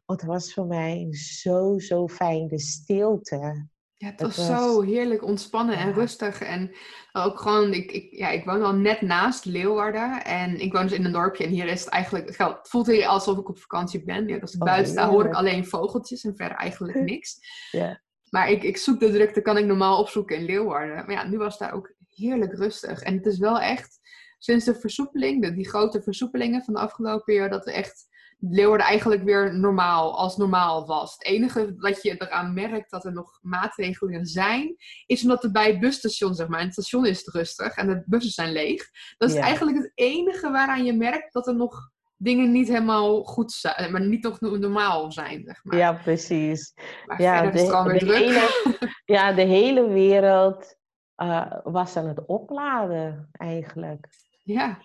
Oh, 0.06 0.16
het 0.16 0.24
was 0.24 0.54
voor 0.54 0.66
mij 0.66 1.06
zo, 1.10 1.78
zo 1.78 2.08
fijn, 2.08 2.48
de 2.48 2.58
stilte. 2.58 3.68
Ja, 4.04 4.10
het 4.10 4.20
was, 4.20 4.46
zo 4.46 4.80
heerlijk 4.80 5.24
ontspannen 5.24 5.76
en 5.76 5.92
rustig. 5.92 6.40
En 6.40 6.74
ook 7.12 7.40
gewoon, 7.40 7.72
ik, 7.72 7.92
ik, 7.92 8.06
ja, 8.10 8.28
ik 8.28 8.44
woon 8.44 8.62
al 8.62 8.74
net 8.74 9.00
naast 9.00 9.44
Leeuwarden. 9.44 10.24
En 10.24 10.60
ik 10.60 10.72
woon 10.72 10.82
dus 10.82 10.98
in 10.98 11.04
een 11.04 11.12
dorpje. 11.12 11.44
En 11.44 11.50
hier 11.50 11.66
is 11.66 11.80
het 11.80 11.88
eigenlijk, 11.88 12.38
het 12.38 12.68
voelt 12.68 12.86
hier 12.86 13.06
alsof 13.06 13.38
ik 13.38 13.48
op 13.48 13.58
vakantie 13.58 14.04
ben. 14.04 14.28
Ja, 14.28 14.38
als 14.38 14.54
ik 14.54 14.60
oh, 14.60 14.66
buiten 14.66 14.92
sta, 14.92 15.08
hoor 15.08 15.24
ik 15.24 15.34
alleen 15.34 15.66
vogeltjes 15.66 16.24
en 16.24 16.36
verder 16.36 16.56
eigenlijk 16.56 17.00
niks. 17.10 17.38
Ja. 17.70 18.00
Maar 18.30 18.50
ik, 18.50 18.62
ik 18.62 18.76
zoek 18.76 19.00
de 19.00 19.12
drukte, 19.12 19.42
kan 19.42 19.58
ik 19.58 19.64
normaal 19.64 19.98
opzoeken 19.98 20.36
in 20.36 20.44
Leeuwarden. 20.44 20.96
Maar 20.96 21.12
ja, 21.12 21.26
nu 21.26 21.38
was 21.38 21.58
daar 21.58 21.72
ook 21.72 21.94
heerlijk 22.10 22.52
rustig. 22.52 23.02
En 23.02 23.14
het 23.16 23.26
is 23.26 23.38
wel 23.38 23.60
echt, 23.60 23.98
sinds 24.38 24.64
de 24.64 24.74
versoepeling, 24.74 25.42
de, 25.42 25.54
die 25.54 25.68
grote 25.68 26.02
versoepelingen 26.02 26.62
van 26.62 26.74
de 26.74 26.80
afgelopen 26.80 27.34
jaar, 27.34 27.50
dat 27.50 27.64
we 27.64 27.72
echt 27.72 28.06
Leeuwarden 28.38 28.86
eigenlijk 28.86 29.22
weer 29.24 29.58
normaal, 29.58 30.16
als 30.16 30.36
normaal 30.36 30.86
was. 30.86 31.12
Het 31.12 31.24
enige 31.24 31.74
wat 31.76 32.02
je 32.02 32.14
eraan 32.18 32.54
merkt 32.54 32.90
dat 32.90 33.04
er 33.04 33.12
nog 33.12 33.38
maatregelen 33.42 34.26
zijn, 34.26 34.76
is 35.06 35.22
omdat 35.22 35.42
het 35.42 35.52
bij 35.52 35.66
het 35.66 35.80
busstation, 35.80 36.34
zeg 36.34 36.48
maar, 36.48 36.58
en 36.58 36.64
het 36.64 36.74
station 36.74 37.06
is 37.06 37.18
het 37.18 37.34
rustig 37.34 37.76
en 37.76 37.86
de 37.86 38.02
bussen 38.06 38.32
zijn 38.32 38.52
leeg. 38.52 38.82
Dat 39.16 39.30
is 39.30 39.36
eigenlijk 39.36 39.76
het 39.76 39.92
enige 39.94 40.50
waaraan 40.50 40.84
je 40.84 40.92
merkt 40.92 41.32
dat 41.32 41.46
er 41.46 41.56
nog 41.56 41.92
dingen 42.16 42.52
niet 42.52 42.68
helemaal 42.68 43.22
goed 43.22 43.52
zijn, 43.52 43.92
maar 43.92 44.00
niet 44.00 44.22
nog 44.22 44.40
normaal 44.40 45.12
zijn, 45.12 45.42
zeg 45.44 45.64
maar. 45.64 45.76
Ja, 45.76 45.92
precies. 45.92 46.74
Maar 47.06 47.22
ja, 47.22 47.50
de. 47.50 47.60
Hele, 48.04 48.72
ja, 49.16 49.32
de 49.32 49.42
hele 49.42 49.88
wereld 49.88 50.76
uh, 51.16 51.52
was 51.64 51.96
aan 51.96 52.06
het 52.06 52.26
opladen, 52.26 53.28
eigenlijk. 53.32 54.06
Ja. 54.42 54.78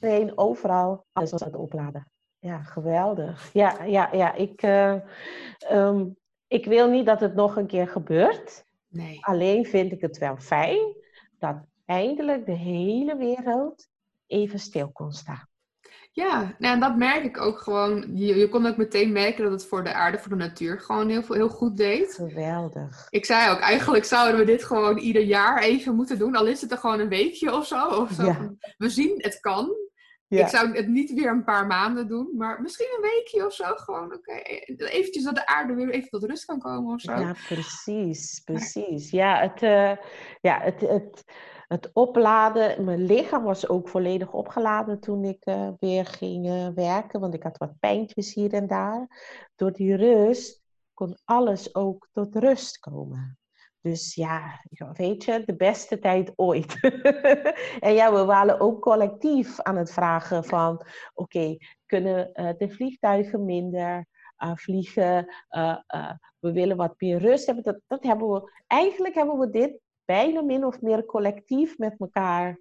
Iedereen, 0.00 0.38
overal, 0.38 1.06
alles 1.12 1.30
was 1.30 1.42
aan 1.42 1.50
het 1.50 1.60
opladen. 1.60 2.10
Ja, 2.38 2.62
geweldig. 2.62 3.50
Ja, 3.52 3.84
ja, 3.84 4.08
ja. 4.12 4.34
Ik, 4.34 4.62
uh, 4.62 4.94
um, 5.72 6.16
ik 6.46 6.64
wil 6.64 6.90
niet 6.90 7.06
dat 7.06 7.20
het 7.20 7.34
nog 7.34 7.56
een 7.56 7.66
keer 7.66 7.88
gebeurt. 7.88 8.64
Nee. 8.88 9.18
Alleen 9.20 9.66
vind 9.66 9.92
ik 9.92 10.00
het 10.00 10.18
wel 10.18 10.36
fijn 10.36 10.96
dat 11.38 11.56
eindelijk 11.84 12.46
de 12.46 12.56
hele 12.56 13.16
wereld 13.16 13.88
even 14.26 14.58
stil 14.58 14.90
kon 14.92 15.12
staan. 15.12 15.48
Ja, 16.12 16.54
nou, 16.58 16.74
en 16.74 16.80
dat 16.80 16.96
merk 16.96 17.24
ik 17.24 17.40
ook 17.40 17.58
gewoon. 17.58 18.16
Je, 18.16 18.36
je 18.36 18.48
kon 18.48 18.66
ook 18.66 18.76
meteen 18.76 19.12
merken 19.12 19.42
dat 19.42 19.52
het 19.52 19.66
voor 19.66 19.84
de 19.84 19.92
aarde, 19.92 20.18
voor 20.18 20.30
de 20.30 20.44
natuur 20.44 20.80
gewoon 20.80 21.08
heel, 21.08 21.22
veel, 21.22 21.34
heel 21.34 21.48
goed 21.48 21.76
deed. 21.76 22.14
Geweldig. 22.14 23.06
Ik 23.10 23.24
zei 23.24 23.50
ook, 23.50 23.60
eigenlijk 23.60 24.04
zouden 24.04 24.40
we 24.40 24.46
dit 24.46 24.64
gewoon 24.64 24.98
ieder 24.98 25.22
jaar 25.22 25.62
even 25.62 25.94
moeten 25.94 26.18
doen. 26.18 26.36
Al 26.36 26.46
is 26.46 26.60
het 26.60 26.70
er 26.70 26.78
gewoon 26.78 27.00
een 27.00 27.08
weekje 27.08 27.54
of 27.54 27.66
zo. 27.66 27.86
Of 27.86 28.10
zo. 28.10 28.24
Ja. 28.24 28.54
We 28.76 28.88
zien, 28.88 29.14
het 29.16 29.40
kan. 29.40 29.70
Ik 30.38 30.48
zou 30.48 30.76
het 30.76 30.88
niet 30.88 31.12
weer 31.12 31.30
een 31.30 31.44
paar 31.44 31.66
maanden 31.66 32.08
doen, 32.08 32.30
maar 32.36 32.62
misschien 32.62 32.94
een 32.96 33.10
weekje 33.10 33.46
of 33.46 33.52
zo. 33.52 33.64
Gewoon, 33.74 34.14
oké, 34.14 34.32
eventjes 34.76 35.24
dat 35.24 35.34
de 35.34 35.46
aarde 35.46 35.74
weer 35.74 35.90
even 35.90 36.08
tot 36.08 36.24
rust 36.24 36.44
kan 36.44 36.58
komen 36.58 36.94
of 36.94 37.00
zo. 37.00 37.12
Ja, 37.12 37.34
precies, 37.48 38.40
precies. 38.44 39.10
Ja, 39.10 39.40
het, 39.40 39.62
uh, 39.62 39.96
ja, 40.40 40.60
het, 40.60 40.80
het, 40.80 41.24
het 41.68 41.90
opladen, 41.92 42.84
mijn 42.84 43.04
lichaam 43.04 43.42
was 43.42 43.68
ook 43.68 43.88
volledig 43.88 44.32
opgeladen 44.32 45.00
toen 45.00 45.24
ik 45.24 45.46
uh, 45.46 45.68
weer 45.78 46.06
ging 46.06 46.46
uh, 46.46 46.68
werken, 46.74 47.20
want 47.20 47.34
ik 47.34 47.42
had 47.42 47.58
wat 47.58 47.78
pijntjes 47.80 48.34
hier 48.34 48.52
en 48.52 48.66
daar. 48.66 49.08
Door 49.56 49.72
die 49.72 49.96
rust 49.96 50.62
kon 50.94 51.18
alles 51.24 51.74
ook 51.74 52.08
tot 52.12 52.36
rust 52.36 52.78
komen. 52.78 53.39
Dus 53.82 54.14
ja, 54.14 54.64
weet 54.92 55.24
je, 55.24 55.42
de 55.44 55.56
beste 55.56 55.98
tijd 55.98 56.32
ooit. 56.36 56.76
en 57.80 57.94
ja, 57.94 58.12
we 58.12 58.24
waren 58.24 58.60
ook 58.60 58.80
collectief 58.82 59.60
aan 59.60 59.76
het 59.76 59.92
vragen 59.92 60.44
van, 60.44 60.82
oké, 61.14 61.56
kunnen 61.86 62.30
uh, 62.34 62.50
de 62.58 62.70
vliegtuigen 62.70 63.44
minder 63.44 64.06
uh, 64.38 64.52
vliegen? 64.54 65.34
Uh, 65.50 65.76
we 66.38 66.52
willen 66.52 66.76
wat 66.76 66.94
meer 66.98 67.18
rust 67.18 67.46
hebben. 67.46 67.64
Dat, 67.64 67.80
dat 67.86 68.02
hebben 68.02 68.30
we, 68.30 68.52
eigenlijk 68.66 69.14
hebben 69.14 69.38
we 69.38 69.50
dit 69.50 69.78
bijna 70.04 70.42
min 70.42 70.64
of 70.64 70.80
meer 70.80 71.04
collectief 71.04 71.78
met 71.78 71.94
elkaar 71.98 72.60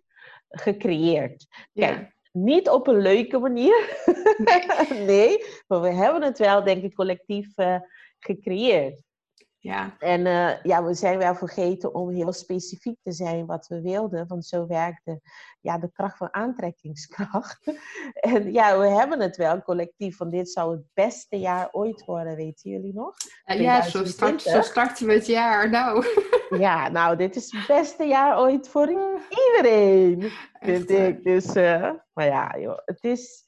gecreëerd. 0.49 1.47
Kijk, 1.73 2.15
niet 2.31 2.69
op 2.69 2.87
een 2.87 3.01
leuke 3.01 3.39
manier. 3.39 3.97
Nee, 4.89 5.45
maar 5.67 5.81
we 5.81 5.89
hebben 5.89 6.21
het 6.21 6.37
wel, 6.37 6.63
denk 6.63 6.83
ik, 6.83 6.93
collectief 6.93 7.53
gecreëerd. 8.19 9.03
Ja. 9.61 9.95
En 9.99 10.25
uh, 10.25 10.63
ja, 10.63 10.83
we 10.83 10.93
zijn 10.93 11.17
wel 11.17 11.35
vergeten 11.35 11.93
om 11.93 12.09
heel 12.09 12.33
specifiek 12.33 12.97
te 13.03 13.11
zijn 13.11 13.45
wat 13.45 13.67
we 13.67 13.81
wilden, 13.81 14.27
want 14.27 14.45
zo 14.45 14.67
werkte 14.67 15.21
ja, 15.61 15.77
de 15.77 15.91
kracht 15.91 16.17
van 16.17 16.33
aantrekkingskracht. 16.33 17.79
en 18.33 18.51
ja, 18.51 18.79
we 18.79 18.87
hebben 18.87 19.19
het 19.19 19.37
wel 19.37 19.61
collectief, 19.61 20.17
van 20.17 20.29
dit 20.29 20.49
zou 20.49 20.71
het 20.71 20.83
beste 20.93 21.39
jaar 21.39 21.69
ooit 21.71 22.05
worden, 22.05 22.35
weten 22.35 22.71
jullie 22.71 22.93
nog? 22.93 23.15
ja, 23.43 23.81
zo, 23.81 24.05
start, 24.05 24.41
zo 24.41 24.61
starten 24.61 25.07
we 25.07 25.13
het 25.13 25.27
jaar, 25.27 25.69
nou. 25.69 26.05
ja, 26.65 26.89
nou, 26.89 27.17
dit 27.17 27.35
is 27.35 27.51
het 27.51 27.67
beste 27.67 28.03
jaar 28.03 28.39
ooit 28.39 28.67
voor 28.67 28.89
iedereen, 29.29 30.31
vind 30.59 30.89
ik. 30.89 31.23
Dus, 31.23 31.55
uh, 31.55 31.91
maar 32.13 32.25
ja, 32.25 32.55
joh, 32.59 32.79
het 32.85 33.03
is, 33.03 33.45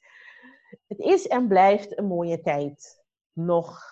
het 0.86 0.98
is 0.98 1.26
en 1.26 1.48
blijft 1.48 1.98
een 1.98 2.06
mooie 2.06 2.40
tijd. 2.40 3.00
Nog 3.32 3.91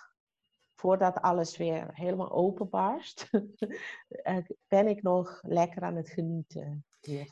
voordat 0.81 1.21
alles 1.21 1.57
weer 1.57 1.91
helemaal 1.93 2.31
openbarst, 2.31 3.29
eh, 4.09 4.37
ben 4.69 4.89
ik 4.89 5.03
nog 5.03 5.39
lekker 5.43 5.83
aan 5.83 5.97
het 5.97 6.11
genieten. 6.11 6.85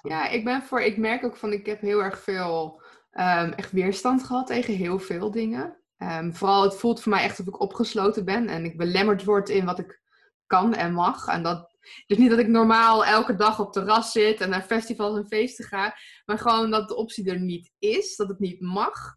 Ja, 0.02 0.28
ik 0.28 0.44
ben 0.44 0.62
voor, 0.62 0.80
ik 0.80 0.96
merk 0.96 1.24
ook 1.24 1.36
van, 1.36 1.52
ik 1.52 1.66
heb 1.66 1.80
heel 1.80 2.02
erg 2.02 2.18
veel 2.22 2.82
um, 3.12 3.52
echt 3.52 3.72
weerstand 3.72 4.24
gehad 4.24 4.46
tegen 4.46 4.74
heel 4.74 4.98
veel 4.98 5.30
dingen. 5.30 5.76
Um, 5.96 6.34
vooral, 6.34 6.62
het 6.62 6.76
voelt 6.76 7.02
voor 7.02 7.12
mij 7.12 7.22
echt 7.22 7.38
alsof 7.38 7.54
ik 7.54 7.60
opgesloten 7.60 8.24
ben 8.24 8.48
en 8.48 8.64
ik 8.64 8.76
belemmerd 8.76 9.24
word 9.24 9.48
in 9.48 9.64
wat 9.64 9.78
ik 9.78 10.02
kan 10.46 10.74
en 10.74 10.92
mag. 10.92 11.26
En 11.26 11.42
dat, 11.42 11.76
dus 12.06 12.18
niet 12.18 12.30
dat 12.30 12.38
ik 12.38 12.48
normaal 12.48 13.04
elke 13.04 13.34
dag 13.34 13.60
op 13.60 13.72
terras 13.72 14.12
zit 14.12 14.40
en 14.40 14.50
naar 14.50 14.62
festivals 14.62 15.16
en 15.16 15.26
feesten 15.26 15.64
ga, 15.64 15.94
maar 16.24 16.38
gewoon 16.38 16.70
dat 16.70 16.88
de 16.88 16.96
optie 16.96 17.30
er 17.30 17.40
niet 17.40 17.72
is, 17.78 18.16
dat 18.16 18.28
het 18.28 18.38
niet 18.38 18.60
mag 18.60 19.16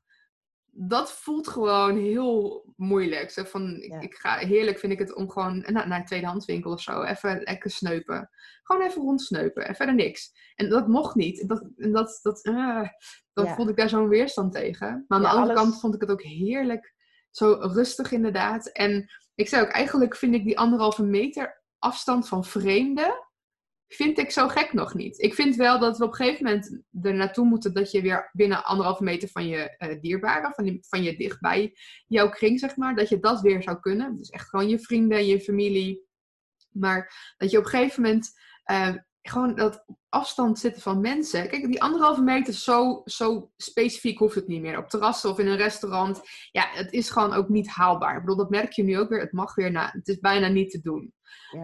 dat 0.73 1.11
voelt 1.11 1.47
gewoon 1.47 1.97
heel 1.97 2.65
moeilijk. 2.75 3.31
Zo 3.31 3.43
van, 3.43 3.75
ik, 3.81 4.15
ga, 4.15 4.37
heerlijk 4.37 4.79
vind 4.79 4.93
ik 4.93 4.99
het 4.99 5.15
om 5.15 5.29
gewoon 5.29 5.59
naar, 5.67 5.87
naar 5.87 5.99
een 5.99 6.05
tweedehandswinkel 6.05 6.71
of 6.71 6.81
zo 6.81 7.03
even 7.03 7.41
lekker 7.43 7.71
sneupen. 7.71 8.29
Gewoon 8.63 8.81
even 8.81 9.01
rondsneupen 9.01 9.67
en 9.67 9.75
verder 9.75 9.95
niks. 9.95 10.31
En 10.55 10.69
dat 10.69 10.87
mocht 10.87 11.15
niet. 11.15 11.47
Dat, 11.47 11.69
dat, 11.75 12.19
dat, 12.21 12.45
uh, 12.45 12.87
dan 13.33 13.47
voelde 13.47 13.71
ik 13.71 13.77
daar 13.77 13.89
zo'n 13.89 14.07
weerstand 14.07 14.53
tegen. 14.53 15.05
Maar 15.07 15.17
aan 15.17 15.23
de 15.23 15.29
andere 15.29 15.53
kant 15.53 15.79
vond 15.79 15.95
ik 15.95 16.01
het 16.01 16.11
ook 16.11 16.23
heerlijk. 16.23 16.93
Zo 17.31 17.53
rustig 17.53 18.11
inderdaad. 18.11 18.67
En 18.67 19.11
ik 19.35 19.47
zei 19.47 19.63
ook, 19.63 19.71
eigenlijk 19.71 20.15
vind 20.15 20.35
ik 20.35 20.43
die 20.43 20.59
anderhalve 20.59 21.03
meter 21.03 21.61
afstand 21.79 22.27
van 22.27 22.45
vreemden 22.45 23.29
vind 23.93 24.17
ik 24.17 24.31
zo 24.31 24.47
gek 24.47 24.73
nog 24.73 24.93
niet. 24.93 25.21
Ik 25.21 25.33
vind 25.33 25.55
wel 25.55 25.79
dat 25.79 25.97
we 25.97 26.03
op 26.03 26.09
een 26.09 26.15
gegeven 26.15 26.45
moment 26.45 26.81
er 27.01 27.13
naartoe 27.13 27.45
moeten 27.45 27.73
dat 27.73 27.91
je 27.91 28.01
weer 28.01 28.29
binnen 28.33 28.63
anderhalve 28.63 29.03
meter 29.03 29.29
van 29.29 29.47
je 29.47 29.75
uh, 29.77 30.01
dierbaren, 30.01 30.53
van, 30.53 30.77
van 30.81 31.03
je 31.03 31.17
dichtbij 31.17 31.75
jouw 32.07 32.29
kring, 32.29 32.59
zeg 32.59 32.75
maar, 32.75 32.95
dat 32.95 33.09
je 33.09 33.19
dat 33.19 33.41
weer 33.41 33.63
zou 33.63 33.79
kunnen. 33.79 34.17
Dus 34.17 34.29
echt 34.29 34.49
gewoon 34.49 34.69
je 34.69 34.79
vrienden, 34.79 35.25
je 35.25 35.41
familie. 35.41 36.01
Maar 36.71 37.33
dat 37.37 37.51
je 37.51 37.57
op 37.57 37.63
een 37.63 37.69
gegeven 37.69 38.01
moment 38.01 38.29
uh, 38.71 38.95
gewoon 39.21 39.55
dat 39.55 39.85
afstand 40.09 40.59
zitten 40.59 40.81
van 40.81 41.01
mensen. 41.01 41.49
Kijk, 41.49 41.65
die 41.65 41.81
anderhalve 41.81 42.21
meter, 42.21 42.53
zo, 42.53 43.01
zo 43.05 43.51
specifiek 43.57 44.17
hoeft 44.17 44.35
het 44.35 44.47
niet 44.47 44.61
meer. 44.61 44.77
Op 44.77 44.89
terrassen 44.89 45.29
of 45.29 45.39
in 45.39 45.47
een 45.47 45.57
restaurant. 45.57 46.21
Ja, 46.51 46.67
het 46.71 46.91
is 46.91 47.09
gewoon 47.09 47.33
ook 47.33 47.49
niet 47.49 47.67
haalbaar. 47.67 48.15
Ik 48.15 48.21
bedoel, 48.21 48.35
dat 48.37 48.49
merk 48.49 48.71
je 48.71 48.83
nu 48.83 48.99
ook 48.99 49.09
weer. 49.09 49.19
Het 49.19 49.31
mag 49.31 49.55
weer 49.55 49.71
na. 49.71 49.89
Het 49.91 50.07
is 50.07 50.19
bijna 50.19 50.47
niet 50.47 50.71
te 50.71 50.81
doen. 50.81 51.13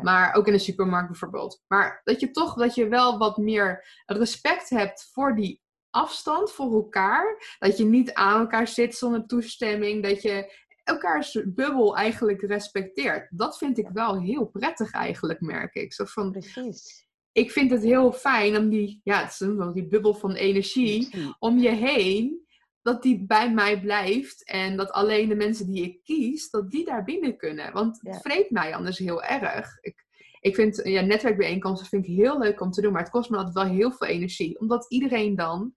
Maar 0.02 0.34
ook 0.34 0.48
in 0.48 0.54
de 0.54 0.60
supermarkt 0.60 1.10
bijvoorbeeld. 1.10 1.64
Maar 1.68 2.02
dat 2.04 2.20
je 2.20 2.32
toch, 2.32 2.54
dat 2.54 2.76
je 2.76 2.88
wel 2.88 3.18
wat 3.18 3.38
meer 3.38 4.02
respect 4.06 4.70
hebt 4.70 5.10
voor 5.12 5.36
die 5.36 5.62
afstand, 5.90 6.52
voor 6.52 6.74
elkaar. 6.74 7.56
Dat 7.60 7.78
je 7.78 7.86
niet 7.86 8.14
aan 8.14 8.40
elkaar 8.40 8.68
zit 8.68 8.96
zonder 8.96 9.26
toestemming. 9.26 10.04
Dat 10.04 10.22
je 10.22 10.66
elkaars 10.84 11.40
bubbel 11.46 11.98
eigenlijk 11.98 12.42
respecteert. 12.42 13.28
Dat 13.30 13.58
vind 13.58 13.78
ik 13.78 13.90
wel 13.90 14.22
heel 14.22 14.46
prettig 14.46 14.92
eigenlijk, 14.92 15.42
merk 15.42 15.76
ik. 15.76 15.94
Zo 15.94 16.06
van, 16.06 16.32
Precies 16.32 17.07
ik 17.38 17.52
vind 17.52 17.72
het 17.72 17.84
heel 17.84 18.12
fijn 18.12 18.58
om 18.58 18.70
die, 18.70 19.02
ja, 19.04 19.22
het 19.22 19.32
is 19.32 19.40
wel 19.40 19.74
die 19.74 19.88
bubbel 19.88 20.14
van 20.14 20.34
energie 20.34 21.10
om 21.40 21.58
je 21.58 21.70
heen, 21.70 22.48
dat 22.82 23.02
die 23.02 23.26
bij 23.26 23.52
mij 23.54 23.82
blijft. 23.82 24.44
En 24.44 24.78
dat 24.78 24.92
alleen 24.92 25.30
de 25.30 25.36
mensen 25.36 25.72
die 25.72 25.84
ik 25.84 26.04
kies, 26.04 26.50
dat 26.50 26.72
die 26.72 26.86
daar 26.86 27.04
binnen 27.04 27.38
kunnen. 27.38 27.74
Want 27.74 28.00
het 28.02 28.22
vreet 28.22 28.50
mij 28.50 28.76
anders 28.76 28.98
heel 28.98 29.24
erg. 29.24 29.78
Ik, 29.82 30.06
ik 30.40 30.56
vind 30.56 30.80
ja, 30.84 31.02
netwerkbijeenkomsten 31.02 31.88
vind 31.88 32.08
ik 32.08 32.16
heel 32.16 32.40
leuk 32.40 32.62
om 32.62 32.72
te 32.72 32.82
doen, 32.82 32.92
maar 32.92 33.02
het 33.02 33.12
kost 33.12 33.30
me 33.30 33.38
altijd 33.38 33.56
wel 33.56 33.76
heel 33.76 33.92
veel 33.92 34.08
energie. 34.08 34.60
Omdat 34.60 34.92
iedereen 34.92 35.36
dan 35.36 35.74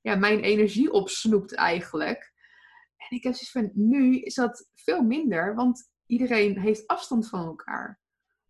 ja, 0.00 0.14
mijn 0.14 0.40
energie 0.40 0.92
opsnoept 0.92 1.54
eigenlijk. 1.54 2.32
En 2.96 3.16
ik 3.16 3.22
heb 3.22 3.34
zoiets 3.34 3.50
van, 3.50 3.70
nu 3.74 4.20
is 4.20 4.34
dat 4.34 4.68
veel 4.74 5.02
minder, 5.02 5.54
want 5.54 5.90
iedereen 6.06 6.58
heeft 6.58 6.86
afstand 6.86 7.28
van 7.28 7.46
elkaar. 7.46 8.02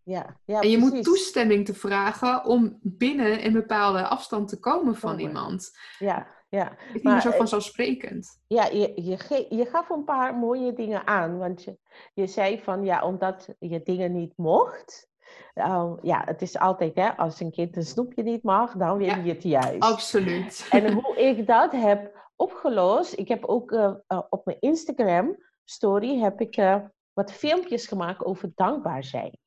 Ja, 0.05 0.39
ja, 0.45 0.59
en 0.61 0.69
je 0.69 0.77
moet 0.77 1.03
toestemming 1.03 1.65
te 1.65 1.73
vragen 1.73 2.45
om 2.45 2.79
binnen 2.81 3.45
een 3.45 3.53
bepaalde 3.53 4.07
afstand 4.07 4.47
te 4.47 4.59
komen 4.59 4.95
van 4.95 5.19
iemand. 5.19 5.77
Ja, 5.99 6.27
ja. 6.49 6.77
Ik 6.93 7.21
zo 7.21 7.31
vanzelfsprekend. 7.31 8.41
Ja, 8.47 8.65
je, 8.65 8.91
je, 8.95 9.45
je 9.49 9.65
gaf 9.65 9.89
een 9.89 10.03
paar 10.03 10.35
mooie 10.35 10.73
dingen 10.73 11.07
aan. 11.07 11.37
Want 11.37 11.63
je, 11.63 11.77
je 12.13 12.27
zei 12.27 12.61
van 12.61 12.83
ja, 12.83 13.03
omdat 13.03 13.55
je 13.59 13.81
dingen 13.83 14.13
niet 14.13 14.33
mocht. 14.35 15.09
Um, 15.53 15.97
ja, 16.01 16.21
het 16.25 16.41
is 16.41 16.57
altijd 16.57 16.95
hè, 16.95 17.17
als 17.17 17.39
een 17.39 17.51
kind 17.51 17.75
een 17.75 17.85
snoepje 17.85 18.23
niet 18.23 18.43
mag, 18.43 18.71
dan 18.71 18.97
wil 18.97 19.17
je 19.23 19.33
het 19.33 19.43
juist. 19.43 19.79
Absoluut. 19.79 20.67
En 20.69 20.93
hoe 21.01 21.15
ik 21.15 21.47
dat 21.47 21.71
heb 21.71 22.29
opgelost, 22.35 23.17
ik 23.17 23.27
heb 23.27 23.45
ook 23.45 23.71
uh, 23.71 23.93
uh, 24.07 24.21
op 24.29 24.45
mijn 24.45 24.59
Instagram 24.59 25.37
story 25.63 26.19
heb 26.19 26.41
ik 26.41 26.81
wat 27.13 27.31
filmpjes 27.31 27.87
gemaakt 27.87 28.25
over 28.25 28.51
dankbaar 28.55 29.03
zijn. 29.03 29.37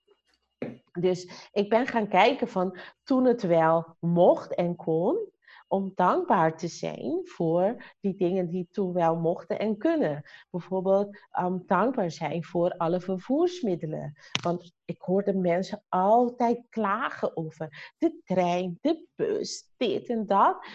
Dus 0.92 1.48
ik 1.52 1.68
ben 1.68 1.86
gaan 1.86 2.08
kijken 2.08 2.48
van 2.48 2.78
toen 3.02 3.24
het 3.24 3.42
wel 3.42 3.96
mocht 4.00 4.54
en 4.54 4.76
kon, 4.76 5.28
om 5.68 5.92
dankbaar 5.94 6.56
te 6.56 6.68
zijn 6.68 7.20
voor 7.24 7.94
die 8.00 8.16
dingen 8.16 8.48
die 8.48 8.68
toen 8.70 8.92
wel 8.92 9.16
mochten 9.16 9.58
en 9.58 9.76
kunnen. 9.76 10.22
Bijvoorbeeld 10.50 11.18
um, 11.40 11.62
dankbaar 11.66 12.10
zijn 12.10 12.44
voor 12.44 12.70
alle 12.70 13.00
vervoersmiddelen. 13.00 14.14
Want 14.42 14.72
ik 14.84 15.00
hoorde 15.00 15.34
mensen 15.34 15.84
altijd 15.88 16.66
klagen 16.68 17.36
over 17.36 17.94
de 17.98 18.20
trein, 18.24 18.78
de 18.80 19.06
bus, 19.14 19.72
dit 19.76 20.08
en 20.08 20.26
dat. 20.26 20.66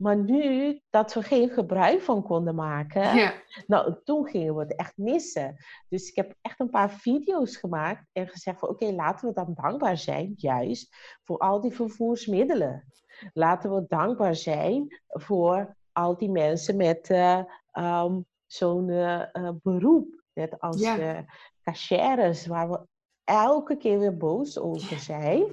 Maar 0.00 0.16
nu 0.16 0.80
dat 0.90 1.14
we 1.14 1.22
geen 1.22 1.48
gebruik 1.48 2.00
van 2.00 2.22
konden 2.22 2.54
maken, 2.54 3.16
ja. 3.16 3.32
nou, 3.66 3.94
toen 4.04 4.26
gingen 4.26 4.54
we 4.54 4.60
het 4.60 4.76
echt 4.76 4.96
missen. 4.96 5.56
Dus 5.88 6.08
ik 6.08 6.16
heb 6.16 6.34
echt 6.40 6.60
een 6.60 6.70
paar 6.70 6.90
video's 6.90 7.56
gemaakt 7.56 8.06
en 8.12 8.28
gezegd 8.28 8.58
van 8.58 8.68
oké, 8.68 8.84
laten 8.92 9.28
we 9.28 9.34
dan 9.34 9.54
dankbaar 9.54 9.96
zijn, 9.96 10.32
juist, 10.36 10.96
voor 11.24 11.38
al 11.38 11.60
die 11.60 11.72
vervoersmiddelen. 11.72 12.84
Laten 13.32 13.74
we 13.74 13.84
dankbaar 13.88 14.34
zijn 14.34 15.00
voor 15.06 15.76
al 15.92 16.16
die 16.16 16.30
mensen 16.30 16.76
met 16.76 17.10
uh, 17.10 17.42
um, 17.72 18.26
zo'n 18.46 18.88
uh, 18.88 19.22
uh, 19.32 19.50
beroep. 19.62 20.22
Net 20.32 20.60
als 20.60 20.80
ja. 20.80 21.24
cashiers, 21.62 22.46
waar 22.46 22.70
we 22.70 22.80
elke 23.24 23.76
keer 23.76 23.98
weer 23.98 24.16
boos 24.16 24.58
over 24.58 24.98
zijn. 24.98 25.44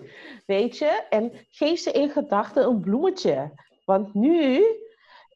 Weet 0.45 0.77
je? 0.77 1.05
En 1.09 1.31
geef 1.49 1.79
ze 1.79 1.91
in 1.91 2.09
gedachten 2.09 2.65
een 2.65 2.79
bloemetje. 2.79 3.65
Want 3.87 4.13
nu 4.13 4.65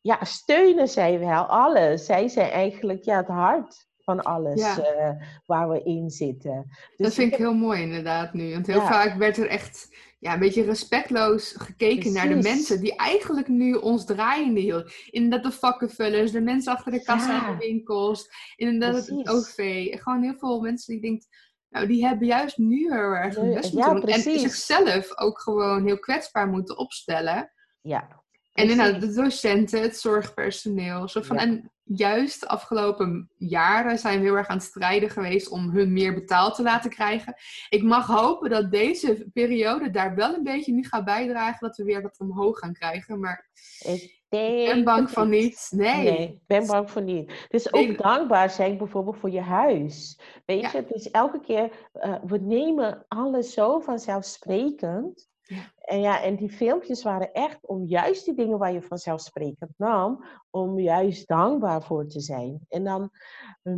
ja, 0.01 0.23
steunen 0.23 0.87
zij 0.87 1.19
wel 1.19 1.45
alles. 1.45 2.05
Zij 2.05 2.27
zijn 2.27 2.49
eigenlijk 2.49 3.03
ja, 3.03 3.17
het 3.17 3.27
hart 3.27 3.87
van 3.97 4.21
alles 4.21 4.61
uh, 4.61 5.09
waar 5.45 5.69
we 5.69 5.83
in 5.83 6.09
zitten. 6.09 6.65
Dus 6.69 7.07
dat 7.07 7.13
vind 7.13 7.31
ik 7.31 7.37
heel 7.37 7.53
mooi 7.53 7.81
inderdaad 7.81 8.33
nu. 8.33 8.53
Want 8.53 8.67
heel 8.67 8.81
vaak 8.81 9.17
werd 9.17 9.37
er 9.37 9.47
echt 9.47 9.97
ja, 10.19 10.33
een 10.33 10.39
beetje 10.39 10.63
respectloos 10.63 11.55
gekeken 11.57 12.13
naar 12.13 12.27
de 12.27 12.35
mensen 12.35 12.81
die 12.81 12.95
eigenlijk 12.95 13.47
nu 13.47 13.73
ons 13.73 14.05
draaiende 14.05 14.59
hielden. 14.59 14.91
Inderdaad 15.09 15.51
de 15.51 15.57
vakkenvullers, 15.57 16.31
de 16.31 16.41
mensen 16.41 16.73
achter 16.73 16.91
de 16.91 17.03
kassa 17.03 17.47
in 17.47 17.57
de 17.57 17.65
winkels, 17.65 18.29
inderdaad 18.55 19.07
het 19.07 19.29
OV. 19.29 19.87
Gewoon 19.99 20.23
heel 20.23 20.37
veel 20.37 20.61
mensen 20.61 20.93
die 20.93 21.01
denken, 21.01 21.27
nou 21.69 21.87
die 21.87 22.05
hebben 22.05 22.27
juist 22.27 22.57
nu 22.57 22.77
heel 22.77 23.15
erg 23.15 23.35
hun 23.35 23.53
best 23.53 23.73
moeten 23.73 23.95
doen. 23.95 24.09
En 24.09 24.21
zichzelf 24.21 25.17
ook 25.17 25.41
gewoon 25.41 25.85
heel 25.85 25.99
kwetsbaar 25.99 26.47
moeten 26.47 26.77
opstellen. 26.77 27.51
Ja. 27.81 28.20
En 28.53 28.69
inderdaad, 28.69 29.01
de 29.01 29.13
docenten, 29.13 29.81
het 29.81 29.97
zorgpersoneel. 29.97 31.07
Zo 31.07 31.21
van, 31.21 31.37
En 31.37 31.71
juist 31.83 32.39
de 32.39 32.47
afgelopen 32.47 33.29
jaren 33.37 33.97
zijn 33.97 34.19
we 34.19 34.25
heel 34.25 34.35
erg 34.35 34.47
aan 34.47 34.57
het 34.57 34.65
strijden 34.65 35.09
geweest 35.09 35.49
om 35.49 35.69
hun 35.69 35.93
meer 35.93 36.13
betaald 36.13 36.55
te 36.55 36.63
laten 36.63 36.89
krijgen. 36.89 37.35
Ik 37.69 37.83
mag 37.83 38.07
hopen 38.07 38.49
dat 38.49 38.71
deze 38.71 39.29
periode 39.33 39.89
daar 39.89 40.15
wel 40.15 40.33
een 40.33 40.43
beetje 40.43 40.73
nu 40.73 40.83
gaat 40.83 41.05
bijdragen 41.05 41.67
dat 41.67 41.77
we 41.77 41.83
weer 41.83 42.01
wat 42.01 42.19
omhoog 42.19 42.59
gaan 42.59 42.73
krijgen. 42.73 43.19
Maar 43.19 43.49
ik 43.79 44.21
ben 44.29 44.83
bang 44.83 45.09
van 45.09 45.29
niet. 45.29 45.67
Nee. 45.69 46.03
nee. 46.03 46.27
ik 46.27 46.47
ben 46.47 46.67
bang 46.67 46.91
van 46.91 47.03
niet. 47.03 47.47
Dus 47.49 47.73
ook 47.73 47.97
dankbaar 47.97 48.49
zijn 48.49 48.77
bijvoorbeeld 48.77 49.17
voor 49.17 49.29
je 49.29 49.41
huis. 49.41 50.19
Weet 50.45 50.71
je, 50.71 50.85
dus 50.87 51.11
elke 51.11 51.39
keer, 51.39 51.71
uh, 51.93 52.15
we 52.25 52.37
nemen 52.37 53.05
alles 53.07 53.53
zo 53.53 53.79
vanzelfsprekend. 53.79 55.29
En 55.75 55.99
ja, 55.99 56.21
en 56.21 56.35
die 56.35 56.51
filmpjes 56.51 57.03
waren 57.03 57.33
echt 57.33 57.67
om 57.67 57.85
juist 57.85 58.25
die 58.25 58.33
dingen 58.33 58.57
waar 58.57 58.71
je 58.71 58.81
vanzelfsprekend 58.81 59.71
nam, 59.77 60.25
om 60.49 60.79
juist 60.79 61.27
dankbaar 61.27 61.83
voor 61.83 62.07
te 62.07 62.19
zijn. 62.19 62.65
En 62.69 62.83
dan 62.83 63.09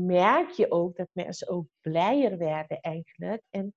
merk 0.05 0.49
je 0.49 0.71
ook 0.71 0.95
dat 0.95 1.07
mensen 1.11 1.49
ook 1.49 1.65
blijer 1.81 2.37
werden 2.37 2.79
eigenlijk. 2.79 3.41
En 3.49 3.73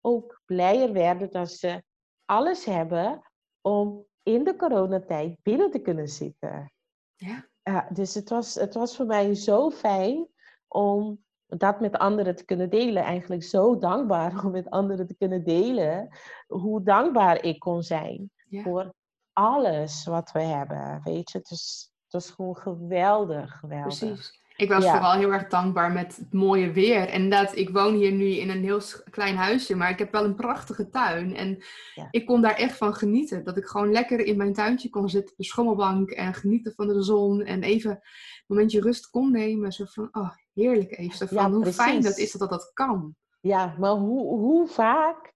ook 0.00 0.40
blijer 0.44 0.92
werden 0.92 1.30
dat 1.30 1.50
ze 1.50 1.82
alles 2.24 2.64
hebben 2.64 3.30
om 3.60 4.06
in 4.22 4.44
de 4.44 4.56
coronatijd 4.56 5.36
binnen 5.42 5.70
te 5.70 5.78
kunnen 5.78 6.08
zitten. 6.08 6.72
Ja. 7.14 7.48
ja 7.62 7.88
dus 7.92 8.14
het 8.14 8.28
was, 8.28 8.54
het 8.54 8.74
was 8.74 8.96
voor 8.96 9.06
mij 9.06 9.34
zo 9.34 9.70
fijn 9.70 10.28
om 10.68 11.24
dat 11.58 11.80
met 11.80 11.98
anderen 11.98 12.36
te 12.36 12.44
kunnen 12.44 12.70
delen. 12.70 13.02
Eigenlijk 13.02 13.42
zo 13.42 13.78
dankbaar 13.78 14.44
om 14.44 14.50
met 14.50 14.70
anderen 14.70 15.06
te 15.06 15.16
kunnen 15.16 15.44
delen 15.44 16.08
hoe 16.46 16.82
dankbaar 16.82 17.42
ik 17.42 17.58
kon 17.58 17.82
zijn 17.82 18.30
voor 18.50 18.94
alles 19.32 20.04
wat 20.04 20.32
we 20.32 20.42
hebben. 20.42 21.00
Weet 21.04 21.30
je, 21.30 21.38
het 21.38 21.50
is, 21.50 21.92
het 22.08 22.22
is 22.22 22.30
gewoon 22.30 22.56
geweldig, 22.56 23.58
geweldig. 23.58 23.98
Precies. 23.98 24.38
Ik 24.60 24.68
was 24.68 24.90
vooral 24.90 25.12
heel 25.12 25.32
erg 25.32 25.48
dankbaar 25.48 25.92
met 25.92 26.16
het 26.16 26.32
mooie 26.32 26.72
weer. 26.72 27.08
En 27.08 27.22
inderdaad, 27.22 27.56
ik 27.56 27.70
woon 27.70 27.94
hier 27.94 28.12
nu 28.12 28.26
in 28.26 28.50
een 28.50 28.62
heel 28.62 28.80
klein 29.10 29.36
huisje, 29.36 29.74
maar 29.74 29.90
ik 29.90 29.98
heb 29.98 30.12
wel 30.12 30.24
een 30.24 30.34
prachtige 30.34 30.88
tuin. 30.88 31.36
En 31.36 31.62
ik 32.10 32.26
kon 32.26 32.40
daar 32.40 32.54
echt 32.54 32.76
van 32.76 32.94
genieten. 32.94 33.44
Dat 33.44 33.56
ik 33.56 33.64
gewoon 33.64 33.92
lekker 33.92 34.20
in 34.20 34.36
mijn 34.36 34.52
tuintje 34.52 34.90
kon 34.90 35.08
zitten 35.08 35.30
op 35.30 35.36
de 35.36 35.44
schommelbank 35.44 36.10
en 36.10 36.34
genieten 36.34 36.72
van 36.72 36.88
de 36.88 37.02
zon. 37.02 37.42
En 37.42 37.62
even 37.62 37.90
een 37.90 38.00
momentje 38.46 38.80
rust 38.80 39.10
kon 39.10 39.30
nemen. 39.30 39.72
Zo 39.72 39.84
van, 39.88 40.08
oh, 40.12 40.30
heerlijk 40.54 40.98
even. 40.98 41.16
Zo 41.16 41.26
van, 41.26 41.52
hoe 41.52 41.72
fijn 41.72 42.02
dat 42.02 42.18
is 42.18 42.32
dat 42.32 42.50
dat 42.50 42.70
kan. 42.74 43.14
Ja, 43.40 43.74
maar 43.78 43.92
hoe, 43.92 44.38
hoe 44.38 44.66
vaak, 44.66 45.32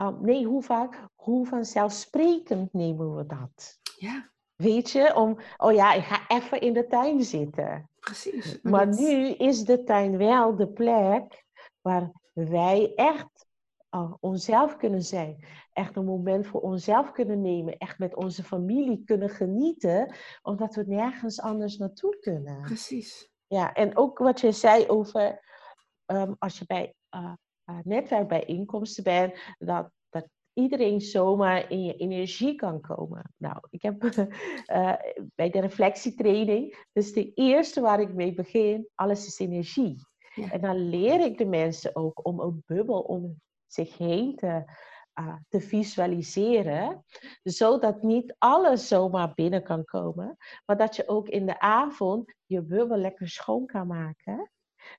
uh, 0.00 0.20
nee, 0.20 0.44
hoe 0.44 0.62
vaak, 0.62 1.08
hoe 1.14 1.46
vanzelfsprekend 1.46 2.72
nemen 2.72 3.16
we 3.16 3.26
dat? 3.26 3.78
Ja. 3.98 4.32
Weet 4.56 4.90
je, 4.90 5.14
om, 5.14 5.38
oh 5.56 5.72
ja, 5.72 5.92
ik 5.92 6.02
ga 6.02 6.24
even 6.28 6.60
in 6.60 6.72
de 6.72 6.86
tuin 6.86 7.22
zitten. 7.22 7.90
Precies. 8.00 8.58
Maar, 8.62 8.86
nu 8.86 9.28
is 9.28 9.64
de 9.64 9.82
tuin 9.82 10.16
wel 10.16 10.56
de 10.56 10.68
plek 10.68 11.44
waar 11.80 12.12
wij 12.32 12.92
echt 12.94 13.46
uh, 13.90 14.12
onszelf 14.20 14.76
kunnen 14.76 15.02
zijn. 15.02 15.44
Echt 15.72 15.96
een 15.96 16.04
moment 16.04 16.46
voor 16.46 16.60
onszelf 16.60 17.12
kunnen 17.12 17.40
nemen. 17.40 17.76
Echt 17.78 17.98
met 17.98 18.14
onze 18.16 18.42
familie 18.42 19.02
kunnen 19.04 19.28
genieten. 19.28 20.14
Omdat 20.42 20.74
we 20.74 20.84
nergens 20.86 21.40
anders 21.40 21.76
naartoe 21.76 22.18
kunnen. 22.18 22.60
Precies. 22.60 23.30
Ja, 23.46 23.72
en 23.72 23.96
ook 23.96 24.18
wat 24.18 24.40
je 24.40 24.52
zei 24.52 24.88
over 24.88 25.42
um, 26.06 26.36
als 26.38 26.58
je 26.58 26.64
bij 26.66 26.94
uh, 27.16 27.32
netwerkbijeenkomsten 27.82 29.04
bent, 29.04 29.34
dat 29.58 29.90
iedereen 30.54 31.00
zomaar 31.00 31.70
in 31.70 31.84
je 31.84 31.96
energie 31.96 32.54
kan 32.54 32.80
komen. 32.80 33.32
Nou, 33.36 33.56
ik 33.70 33.82
heb 33.82 34.04
uh, 34.04 34.20
bij 35.34 35.50
de 35.50 35.60
reflectietraining, 35.60 36.86
dus 36.92 37.12
de 37.12 37.32
eerste 37.32 37.80
waar 37.80 38.00
ik 38.00 38.14
mee 38.14 38.34
begin, 38.34 38.88
alles 38.94 39.26
is 39.26 39.38
energie. 39.38 39.96
En 40.50 40.60
dan 40.60 40.88
leer 40.88 41.20
ik 41.20 41.38
de 41.38 41.46
mensen 41.46 41.96
ook 41.96 42.26
om 42.26 42.40
een 42.40 42.62
bubbel 42.66 43.00
om 43.00 43.40
zich 43.66 43.98
heen 43.98 44.36
te, 44.36 44.64
uh, 45.20 45.34
te 45.48 45.60
visualiseren, 45.60 47.04
zodat 47.42 48.02
niet 48.02 48.34
alles 48.38 48.88
zomaar 48.88 49.34
binnen 49.34 49.62
kan 49.62 49.84
komen, 49.84 50.36
maar 50.66 50.76
dat 50.76 50.96
je 50.96 51.08
ook 51.08 51.28
in 51.28 51.46
de 51.46 51.60
avond 51.60 52.34
je 52.46 52.62
bubbel 52.62 52.96
lekker 52.96 53.28
schoon 53.28 53.66
kan 53.66 53.86
maken 53.86 54.50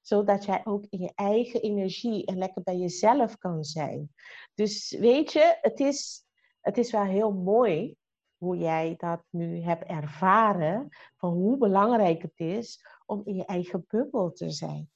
zodat 0.02 0.46
jij 0.46 0.62
ook 0.66 0.86
in 0.90 1.00
je 1.00 1.12
eigen 1.16 1.62
energie 1.62 2.26
en 2.26 2.38
lekker 2.38 2.64
bij 2.64 2.78
jezelf 2.78 3.38
kan 3.38 3.64
zijn. 3.64 4.14
Dus 4.54 4.96
weet 5.00 5.32
je, 5.32 5.58
het 5.62 5.80
is, 5.80 6.26
het 6.62 6.78
is 6.78 6.92
wel 6.92 7.04
heel 7.04 7.32
mooi 7.32 7.96
hoe 8.38 8.58
jij 8.58 8.94
dat 8.98 9.24
nu 9.30 9.62
hebt 9.62 9.84
ervaren, 9.84 10.90
van 11.18 11.34
hoe 11.34 11.58
belangrijk 11.58 12.22
het 12.22 12.40
is 12.40 12.86
om 13.06 13.22
in 13.26 13.36
je 13.36 13.46
eigen 13.46 13.86
bubbel 13.88 14.32
te 14.32 14.50
zijn. 14.50 14.90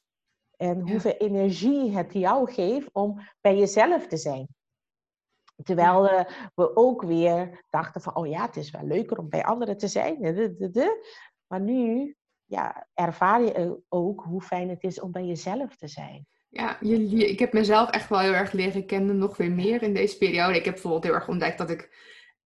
En 0.57 0.89
hoeveel 0.89 1.17
energie 1.17 1.91
het 1.91 2.13
jou 2.13 2.51
geeft 2.51 2.89
om 2.93 3.21
bij 3.41 3.57
jezelf 3.57 4.07
te 4.07 4.17
zijn. 4.17 4.47
Terwijl 5.63 6.05
uh, 6.05 6.25
we 6.55 6.75
ook 6.75 7.01
weer 7.01 7.65
dachten 7.69 8.01
van, 8.01 8.15
oh 8.15 8.27
ja, 8.27 8.45
het 8.45 8.55
is 8.55 8.71
wel 8.71 8.83
leuker 8.83 9.17
om 9.17 9.29
bij 9.29 9.43
anderen 9.43 9.77
te 9.77 9.87
zijn. 9.87 10.17
Maar 11.47 11.61
nu 11.61 12.15
ja, 12.49 12.87
ervaar 12.93 13.41
je 13.41 13.81
ook 13.89 14.23
hoe 14.23 14.41
fijn 14.41 14.69
het 14.69 14.83
is 14.83 14.99
om 14.99 15.11
bij 15.11 15.25
jezelf 15.25 15.75
te 15.75 15.87
zijn. 15.87 16.27
Ja, 16.49 16.77
je, 16.81 17.29
ik 17.29 17.39
heb 17.39 17.53
mezelf 17.53 17.89
echt 17.89 18.09
wel 18.09 18.19
heel 18.19 18.33
erg 18.33 18.51
leren 18.51 18.85
kennen, 18.85 19.17
nog 19.17 19.37
weer 19.37 19.51
meer 19.51 19.81
in 19.81 19.93
deze 19.93 20.17
periode. 20.17 20.57
Ik 20.57 20.65
heb 20.65 20.73
bijvoorbeeld 20.73 21.03
heel 21.03 21.13
erg 21.13 21.27
ontdekt 21.27 21.57
dat 21.57 21.69
ik, 21.69 21.89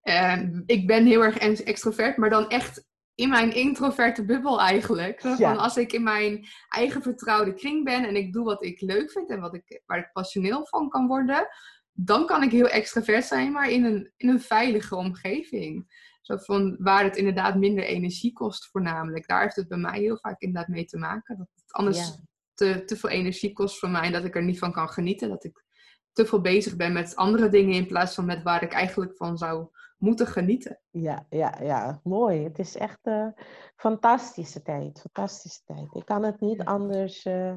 uh, 0.02 0.42
ik 0.66 0.86
ben 0.86 1.06
heel 1.06 1.24
erg 1.24 1.38
extrovert, 1.38 2.16
maar 2.16 2.30
dan 2.30 2.48
echt 2.48 2.86
in 3.14 3.28
mijn 3.28 3.54
introverte 3.54 4.24
bubbel 4.24 4.60
eigenlijk. 4.60 5.20
Van 5.20 5.58
als 5.58 5.76
ik 5.76 5.92
in 5.92 6.02
mijn 6.02 6.46
eigen 6.68 7.02
vertrouwde 7.02 7.54
kring 7.54 7.84
ben 7.84 8.06
en 8.06 8.16
ik 8.16 8.32
doe 8.32 8.44
wat 8.44 8.64
ik 8.64 8.80
leuk 8.80 9.10
vind 9.10 9.30
en 9.30 9.40
wat 9.40 9.54
ik, 9.54 9.82
waar 9.86 9.98
ik 9.98 10.12
passioneel 10.12 10.66
van 10.66 10.88
kan 10.88 11.06
worden, 11.06 11.48
dan 11.92 12.26
kan 12.26 12.42
ik 12.42 12.50
heel 12.50 12.68
extrovert 12.68 13.24
zijn, 13.24 13.52
maar 13.52 13.70
in 13.70 13.84
een, 13.84 14.12
in 14.16 14.28
een 14.28 14.40
veilige 14.40 14.96
omgeving. 14.96 15.86
Zo 16.24 16.36
van 16.36 16.76
waar 16.78 17.04
het 17.04 17.16
inderdaad 17.16 17.56
minder 17.56 17.84
energie 17.84 18.32
kost 18.32 18.66
voornamelijk. 18.70 19.26
Daar 19.26 19.42
heeft 19.42 19.56
het 19.56 19.68
bij 19.68 19.78
mij 19.78 19.98
heel 19.98 20.18
vaak 20.18 20.40
inderdaad 20.40 20.68
mee 20.68 20.84
te 20.84 20.98
maken. 20.98 21.36
Dat 21.36 21.48
het 21.54 21.72
anders 21.72 22.18
te, 22.54 22.84
te 22.84 22.96
veel 22.96 23.10
energie 23.10 23.52
kost 23.52 23.78
voor 23.78 23.88
mij 23.88 24.02
en 24.02 24.12
dat 24.12 24.24
ik 24.24 24.34
er 24.34 24.44
niet 24.44 24.58
van 24.58 24.72
kan 24.72 24.88
genieten. 24.88 25.28
Dat 25.28 25.44
ik 25.44 25.64
te 26.12 26.26
veel 26.26 26.40
bezig 26.40 26.76
ben 26.76 26.92
met 26.92 27.16
andere 27.16 27.48
dingen 27.48 27.74
in 27.74 27.86
plaats 27.86 28.14
van 28.14 28.24
met 28.24 28.42
waar 28.42 28.62
ik 28.62 28.72
eigenlijk 28.72 29.16
van 29.16 29.38
zou 29.38 29.68
moeten 29.98 30.26
genieten. 30.26 30.80
Ja, 30.90 31.26
ja, 31.28 31.58
ja, 31.62 32.00
mooi. 32.02 32.44
Het 32.44 32.58
is 32.58 32.76
echt 32.76 32.98
een 33.02 33.34
fantastische 33.76 34.62
tijd. 34.62 35.00
Fantastische 35.00 35.60
tijd. 35.64 35.94
Ik 35.94 36.04
kan 36.04 36.22
het 36.22 36.40
niet 36.40 36.64
anders. 36.64 37.24
Uh, 37.24 37.56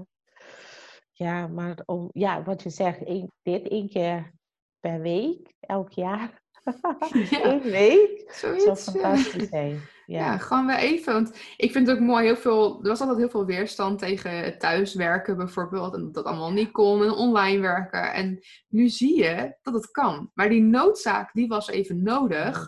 ja, 1.11 1.47
maar 1.47 1.83
om, 1.85 2.09
ja, 2.13 2.43
wat 2.43 2.63
je 2.63 2.69
zegt, 2.69 3.05
dit 3.41 3.67
één 3.67 3.89
keer 3.89 4.31
per 4.79 5.01
week, 5.01 5.53
elk 5.59 5.91
jaar. 5.91 6.45
ja. 7.29 7.45
Eén 7.45 7.61
week. 7.61 8.31
Zoiets, 8.31 8.63
zou 8.63 8.77
fantastisch 8.77 9.49
zijn. 9.49 9.81
Ja. 10.05 10.19
ja. 10.19 10.37
gewoon 10.37 10.65
weer 10.65 10.77
even. 10.77 11.13
Want 11.13 11.37
ik 11.57 11.71
vind 11.71 11.87
het 11.87 11.97
ook 11.97 12.03
mooi, 12.03 12.25
heel 12.25 12.35
veel, 12.35 12.79
er 12.81 12.87
was 12.87 12.99
altijd 12.99 13.17
heel 13.17 13.29
veel 13.29 13.45
weerstand 13.45 13.99
tegen 13.99 14.57
thuiswerken 14.57 15.37
bijvoorbeeld. 15.37 15.93
En 15.93 16.01
dat 16.03 16.13
dat 16.13 16.25
allemaal 16.25 16.51
niet 16.51 16.71
kon 16.71 17.03
en 17.03 17.11
online 17.11 17.61
werken. 17.61 18.13
En 18.13 18.39
nu 18.67 18.89
zie 18.89 19.17
je 19.17 19.55
dat 19.61 19.73
het 19.73 19.91
kan. 19.91 20.31
Maar 20.33 20.49
die 20.49 20.61
noodzaak, 20.61 21.33
die 21.33 21.47
was 21.47 21.67
even 21.67 22.03
nodig. 22.03 22.67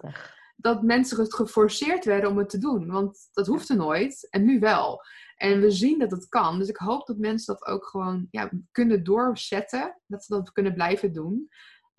Dat 0.56 0.84
mensen 0.84 1.20
het 1.20 1.34
geforceerd 1.34 2.06
werden 2.06 2.30
om 2.30 2.38
het 2.38 2.50
te 2.50 2.58
doen. 2.58 2.92
Want 2.92 3.30
dat 3.32 3.48
hoefde 3.48 3.76
nooit. 3.76 4.28
En 4.30 4.46
nu 4.46 4.60
wel. 4.60 5.02
En 5.36 5.60
we 5.60 5.72
zien 5.72 6.00
dat 6.00 6.12
het 6.12 6.28
kan. 6.30 6.60
Dus 6.60 6.68
ik 6.68 6.78
hoop 6.78 7.08
dat 7.08 7.18
mensen 7.18 7.54
dat 7.54 7.68
ook 7.68 7.86
gewoon 7.86 8.28
ja, 8.32 8.50
kunnen 8.72 9.04
doorzetten. 9.04 10.02
Dat 10.08 10.24
ze 10.24 10.34
dat 10.34 10.52
kunnen 10.52 10.74
blijven 10.74 11.14
doen 11.14 11.50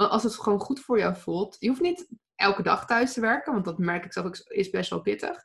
als 0.09 0.23
het 0.23 0.35
gewoon 0.35 0.61
goed 0.61 0.81
voor 0.81 0.99
jou 0.99 1.17
voelt. 1.17 1.57
Je 1.59 1.69
hoeft 1.69 1.81
niet 1.81 2.09
elke 2.35 2.63
dag 2.63 2.87
thuis 2.87 3.13
te 3.13 3.21
werken, 3.21 3.53
want 3.53 3.65
dat 3.65 3.79
merk 3.79 4.05
ik 4.05 4.13
zelf 4.13 4.27
ook, 4.27 4.37
is 4.37 4.71
best 4.71 4.91
wel 4.91 5.01
pittig. 5.01 5.45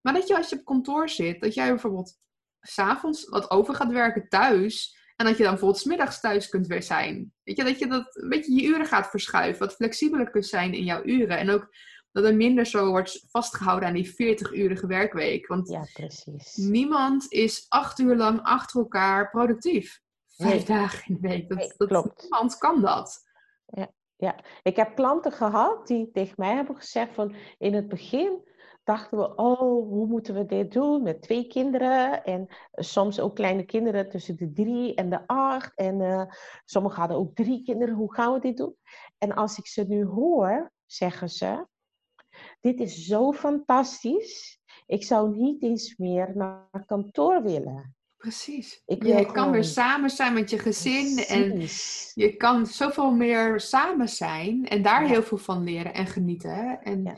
Maar 0.00 0.12
dat 0.12 0.28
je 0.28 0.36
als 0.36 0.48
je 0.48 0.56
op 0.56 0.64
kantoor 0.64 1.08
zit, 1.08 1.40
dat 1.40 1.54
jij 1.54 1.68
bijvoorbeeld 1.68 2.18
s'avonds 2.60 3.28
wat 3.28 3.50
over 3.50 3.74
gaat 3.74 3.92
werken 3.92 4.28
thuis. 4.28 5.02
En 5.16 5.26
dat 5.26 5.36
je 5.36 5.42
dan 5.42 5.52
bijvoorbeeld 5.52 5.82
smiddags 5.82 6.20
thuis 6.20 6.48
kunt 6.48 6.66
weer 6.66 6.82
zijn. 6.82 7.32
Weet 7.42 7.56
je, 7.56 7.64
dat 7.64 7.78
je 7.78 7.86
dat 7.86 8.16
een 8.16 8.28
beetje 8.28 8.54
je 8.54 8.66
uren 8.66 8.86
gaat 8.86 9.10
verschuiven. 9.10 9.66
Wat 9.66 9.74
flexibeler 9.74 10.30
kunt 10.30 10.46
zijn 10.46 10.74
in 10.74 10.84
jouw 10.84 11.04
uren. 11.04 11.38
En 11.38 11.50
ook 11.50 11.68
dat 12.12 12.24
er 12.24 12.34
minder 12.34 12.66
zo 12.66 12.88
wordt 12.88 13.24
vastgehouden 13.30 13.88
aan 13.88 13.94
die 13.94 14.12
40-urige 14.12 14.86
werkweek. 14.86 15.46
Want 15.46 15.68
ja, 15.68 15.86
precies. 15.92 16.56
niemand 16.56 17.26
is 17.32 17.66
acht 17.68 17.98
uur 17.98 18.16
lang 18.16 18.40
achter 18.42 18.80
elkaar 18.80 19.30
productief. 19.30 20.00
Vijf 20.36 20.62
dagen 20.62 21.04
in 21.06 21.20
de 21.20 21.28
week. 21.28 21.48
Dat, 21.48 21.74
dat, 21.76 21.88
klopt. 21.88 22.22
Niemand 22.22 22.58
kan 22.58 22.80
dat 22.80 23.22
ja, 23.66 23.90
ja. 24.16 24.36
Ik 24.62 24.76
heb 24.76 24.94
klanten 24.94 25.32
gehad 25.32 25.86
die 25.86 26.10
tegen 26.10 26.34
mij 26.36 26.54
hebben 26.54 26.76
gezegd 26.76 27.14
van 27.14 27.34
in 27.58 27.74
het 27.74 27.88
begin 27.88 28.52
dachten 28.84 29.18
we, 29.18 29.34
oh, 29.34 29.88
hoe 29.88 30.06
moeten 30.06 30.34
we 30.34 30.46
dit 30.46 30.72
doen 30.72 31.02
met 31.02 31.22
twee 31.22 31.46
kinderen 31.46 32.24
en 32.24 32.46
soms 32.72 33.20
ook 33.20 33.34
kleine 33.34 33.64
kinderen 33.64 34.08
tussen 34.08 34.36
de 34.36 34.52
drie 34.52 34.94
en 34.94 35.10
de 35.10 35.26
acht 35.26 35.74
en 35.74 36.00
uh, 36.00 36.24
sommigen 36.64 36.98
hadden 36.98 37.16
ook 37.16 37.34
drie 37.34 37.62
kinderen, 37.62 37.94
hoe 37.94 38.14
gaan 38.14 38.32
we 38.32 38.40
dit 38.40 38.56
doen? 38.56 38.76
En 39.18 39.34
als 39.34 39.58
ik 39.58 39.66
ze 39.66 39.84
nu 39.84 40.04
hoor, 40.04 40.72
zeggen 40.86 41.28
ze, 41.28 41.66
dit 42.60 42.80
is 42.80 43.06
zo 43.06 43.32
fantastisch, 43.32 44.60
ik 44.86 45.04
zou 45.04 45.36
niet 45.36 45.62
eens 45.62 45.96
meer 45.96 46.36
naar 46.36 46.84
kantoor 46.86 47.42
willen. 47.42 47.96
Precies. 48.24 48.82
Ik 48.86 49.02
je 49.02 49.26
kan 49.32 49.50
weer 49.50 49.64
samen 49.64 50.10
zijn 50.10 50.34
met 50.34 50.50
je 50.50 50.58
gezin 50.58 51.18
en 51.18 51.60
je 52.14 52.34
kan 52.36 52.66
zoveel 52.66 53.10
meer 53.10 53.60
samen 53.60 54.08
zijn 54.08 54.66
en 54.68 54.82
daar 54.82 55.06
heel 55.06 55.22
veel 55.22 55.38
van 55.38 55.64
leren 55.64 55.94
en 55.94 56.06
genieten. 56.06 56.82
En 56.82 57.02
ja. 57.02 57.16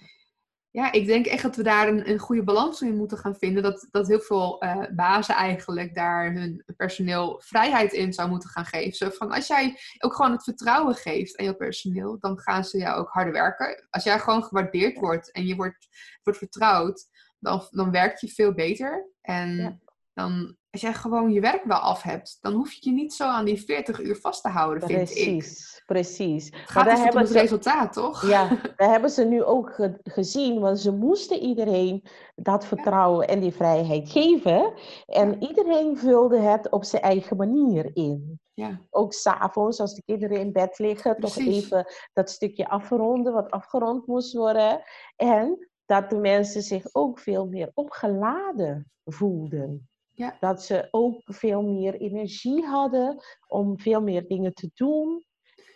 ja. 0.70 0.92
ik 0.92 1.06
denk 1.06 1.26
echt 1.26 1.42
dat 1.42 1.56
we 1.56 1.62
daar 1.62 1.88
een, 1.88 2.10
een 2.10 2.18
goede 2.18 2.44
balans 2.44 2.80
in 2.80 2.96
moeten 2.96 3.18
gaan 3.18 3.36
vinden. 3.36 3.62
Dat, 3.62 3.88
dat 3.90 4.06
heel 4.06 4.20
veel 4.20 4.64
uh, 4.64 4.84
bazen 4.96 5.34
eigenlijk 5.34 5.94
daar 5.94 6.32
hun 6.32 6.64
personeel 6.76 7.40
vrijheid 7.44 7.92
in 7.92 8.12
zou 8.12 8.28
moeten 8.28 8.48
gaan 8.48 8.66
geven. 8.66 8.92
Zo 8.92 9.10
van 9.10 9.30
als 9.30 9.46
jij 9.46 9.78
ook 9.98 10.14
gewoon 10.14 10.32
het 10.32 10.44
vertrouwen 10.44 10.94
geeft 10.94 11.36
aan 11.36 11.46
je 11.46 11.56
personeel, 11.56 12.18
dan 12.20 12.38
gaan 12.38 12.64
ze 12.64 12.78
jou 12.78 12.98
ook 12.98 13.10
harder 13.10 13.32
werken. 13.32 13.86
Als 13.90 14.04
jij 14.04 14.18
gewoon 14.18 14.44
gewaardeerd 14.44 14.98
wordt 14.98 15.32
en 15.32 15.46
je 15.46 15.56
wordt, 15.56 15.88
wordt 16.22 16.38
vertrouwd, 16.38 17.06
dan, 17.38 17.66
dan 17.70 17.90
werk 17.90 18.18
je 18.18 18.28
veel 18.28 18.54
beter. 18.54 19.10
En 19.20 19.80
dan 20.16 20.56
als 20.70 20.80
jij 20.80 20.94
gewoon 20.94 21.30
je 21.30 21.40
werk 21.40 21.64
wel 21.64 21.78
af 21.78 22.02
hebt, 22.02 22.38
dan 22.40 22.52
hoef 22.52 22.72
je 22.72 22.90
je 22.90 22.96
niet 22.96 23.14
zo 23.14 23.24
aan 23.24 23.44
die 23.44 23.62
40 23.62 24.00
uur 24.00 24.16
vast 24.16 24.42
te 24.42 24.48
houden, 24.48 24.88
vind 24.88 25.04
precies, 25.04 25.76
ik. 25.76 25.82
Precies, 25.86 26.44
Het 26.44 26.70
gaat 26.70 26.84
dus 26.84 27.14
om 27.14 27.20
het 27.20 27.30
resultaat, 27.30 27.92
toch? 27.92 28.28
Ja, 28.28 28.48
daar 28.76 28.90
hebben 28.90 29.10
ze 29.10 29.24
nu 29.24 29.42
ook 29.42 29.90
gezien, 30.02 30.60
want 30.60 30.78
ze 30.78 30.92
moesten 30.92 31.38
iedereen 31.38 32.04
dat 32.34 32.66
vertrouwen 32.66 33.28
en 33.28 33.40
die 33.40 33.52
vrijheid 33.52 34.10
geven. 34.10 34.72
En 35.06 35.42
iedereen 35.42 35.96
vulde 35.98 36.38
het 36.38 36.70
op 36.70 36.84
zijn 36.84 37.02
eigen 37.02 37.36
manier 37.36 37.90
in. 37.96 38.40
Ja. 38.54 38.80
Ook 38.90 39.12
s'avonds, 39.12 39.80
als 39.80 39.94
de 39.94 40.02
kinderen 40.04 40.40
in 40.40 40.52
bed 40.52 40.78
liggen, 40.78 41.16
toch 41.20 41.36
even 41.36 41.86
dat 42.12 42.30
stukje 42.30 42.68
afronden, 42.68 43.32
wat 43.32 43.50
afgerond 43.50 44.06
moest 44.06 44.32
worden. 44.32 44.82
En 45.16 45.68
dat 45.86 46.10
de 46.10 46.18
mensen 46.18 46.62
zich 46.62 46.84
ook 46.92 47.18
veel 47.18 47.46
meer 47.46 47.70
opgeladen 47.74 48.90
voelden. 49.04 49.88
Ja. 50.16 50.36
Dat 50.40 50.62
ze 50.62 50.88
ook 50.90 51.20
veel 51.24 51.62
meer 51.62 51.94
energie 51.94 52.64
hadden 52.64 53.22
om 53.46 53.78
veel 53.78 54.00
meer 54.02 54.26
dingen 54.26 54.54
te 54.54 54.70
doen. 54.74 55.24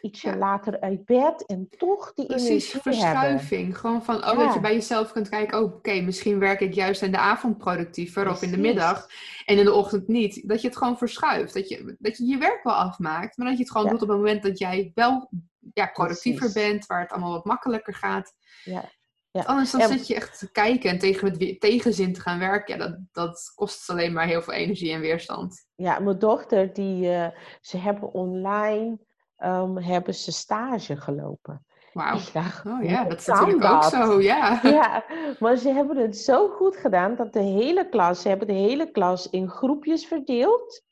Ietsje 0.01 0.29
Ja. 0.29 0.37
later 0.37 0.81
uit 0.81 1.05
bed 1.05 1.47
en 1.47 1.69
toch 1.79 2.15
die 2.15 2.27
Precies, 2.27 2.49
energie 2.49 2.73
hebben. 2.73 2.93
verschuiving. 2.93 3.79
Gewoon 3.79 4.05
van, 4.05 4.17
oh, 4.17 4.39
dat 4.39 4.55
je 4.55 4.61
bij 4.61 4.75
jezelf 4.75 5.13
kunt 5.13 5.29
kijken, 5.29 5.59
oh, 5.59 5.65
oké, 5.75 6.01
misschien 6.01 6.39
werk 6.39 6.61
ik 6.61 6.75
juist 6.75 7.03
in 7.03 7.11
de 7.13 7.19
avond 7.19 7.59
productiever 7.59 8.31
of 8.31 8.43
in 8.43 8.51
de 8.51 8.57
Precies. 8.57 8.75
middag 8.75 9.07
en 9.45 9.59
in 9.59 9.65
de 9.65 9.73
ochtend 9.73 10.09
niet. 10.09 10.49
Dat 10.49 10.61
je 10.61 10.69
het 10.69 10.77
gewoon 10.77 10.99
verschuift. 10.99 11.55
Dat 11.55 11.69
je 11.69 11.97
dat 11.99 12.17
je, 12.17 12.27
je 12.27 12.39
werk 12.39 12.63
wel 12.63 12.75
afmaakt, 12.75 13.37
maar 13.37 13.47
dat 13.47 13.57
je 13.57 13.63
het 13.63 13.73
gewoon 13.73 13.89
doet 13.91 14.03
op 14.03 14.09
het 14.09 14.17
moment 14.17 14.43
dat 14.43 14.59
jij 14.59 14.91
wel 14.95 15.31
ja, 15.75 15.87
productiever 15.87 16.51
Precies. 16.51 16.69
bent, 16.71 16.87
waar 16.87 17.01
het 17.01 17.11
allemaal 17.11 17.33
wat 17.33 17.45
makkelijker 17.45 17.95
gaat. 17.95 18.33
Ja. 18.65 18.85
Ja. 19.33 19.43
Anders 19.43 19.71
dan 19.71 19.81
zit 19.89 20.07
je 20.07 20.15
echt 20.15 20.39
te 20.39 20.51
kijken 20.51 20.91
en 20.91 20.99
tegen 20.99 21.39
we- 21.39 21.57
tegenzin 21.59 22.13
te 22.13 22.21
gaan 22.21 22.39
werken. 22.39 22.79
Ja, 22.79 22.87
dat, 22.87 22.99
dat 23.13 23.53
kost 23.55 23.91
alleen 23.91 24.13
maar 24.13 24.27
heel 24.27 24.43
veel 24.43 24.55
energie 24.55 24.93
en 24.93 25.01
weerstand. 25.01 25.67
Ja, 25.75 25.99
mijn 25.99 26.19
dochter, 26.19 26.73
die, 26.73 27.11
eh, 27.13 27.29
ze 27.61 27.77
hebben 27.77 28.13
online 28.13 28.99
ehm, 29.37 29.77
hebben 29.77 30.15
ze 30.15 30.33
stage 30.33 30.97
gelopen. 30.97 31.65
Wauw. 31.93 32.19
Oh 32.67 32.83
ja, 32.85 33.05
dat 33.05 33.19
is 33.21 33.27
natuurlijk 33.27 33.65
ook 33.65 33.85
zo, 33.85 34.21
ja. 34.21 34.61
Ja, 34.79 35.05
maar 35.39 35.57
ze 35.57 35.69
hebben 35.73 35.97
het 35.97 36.17
zo 36.19 36.49
goed 36.49 36.77
gedaan 36.77 37.17
dat 37.17 37.33
de 37.33 37.41
hele 37.43 37.89
klas, 37.89 38.21
ze 38.23 38.29
hebben 38.29 38.47
de 38.47 38.53
hele 38.53 38.91
klas 38.91 39.31
in 39.31 39.49
groepjes 39.49 40.07
verdeeld. 40.07 40.83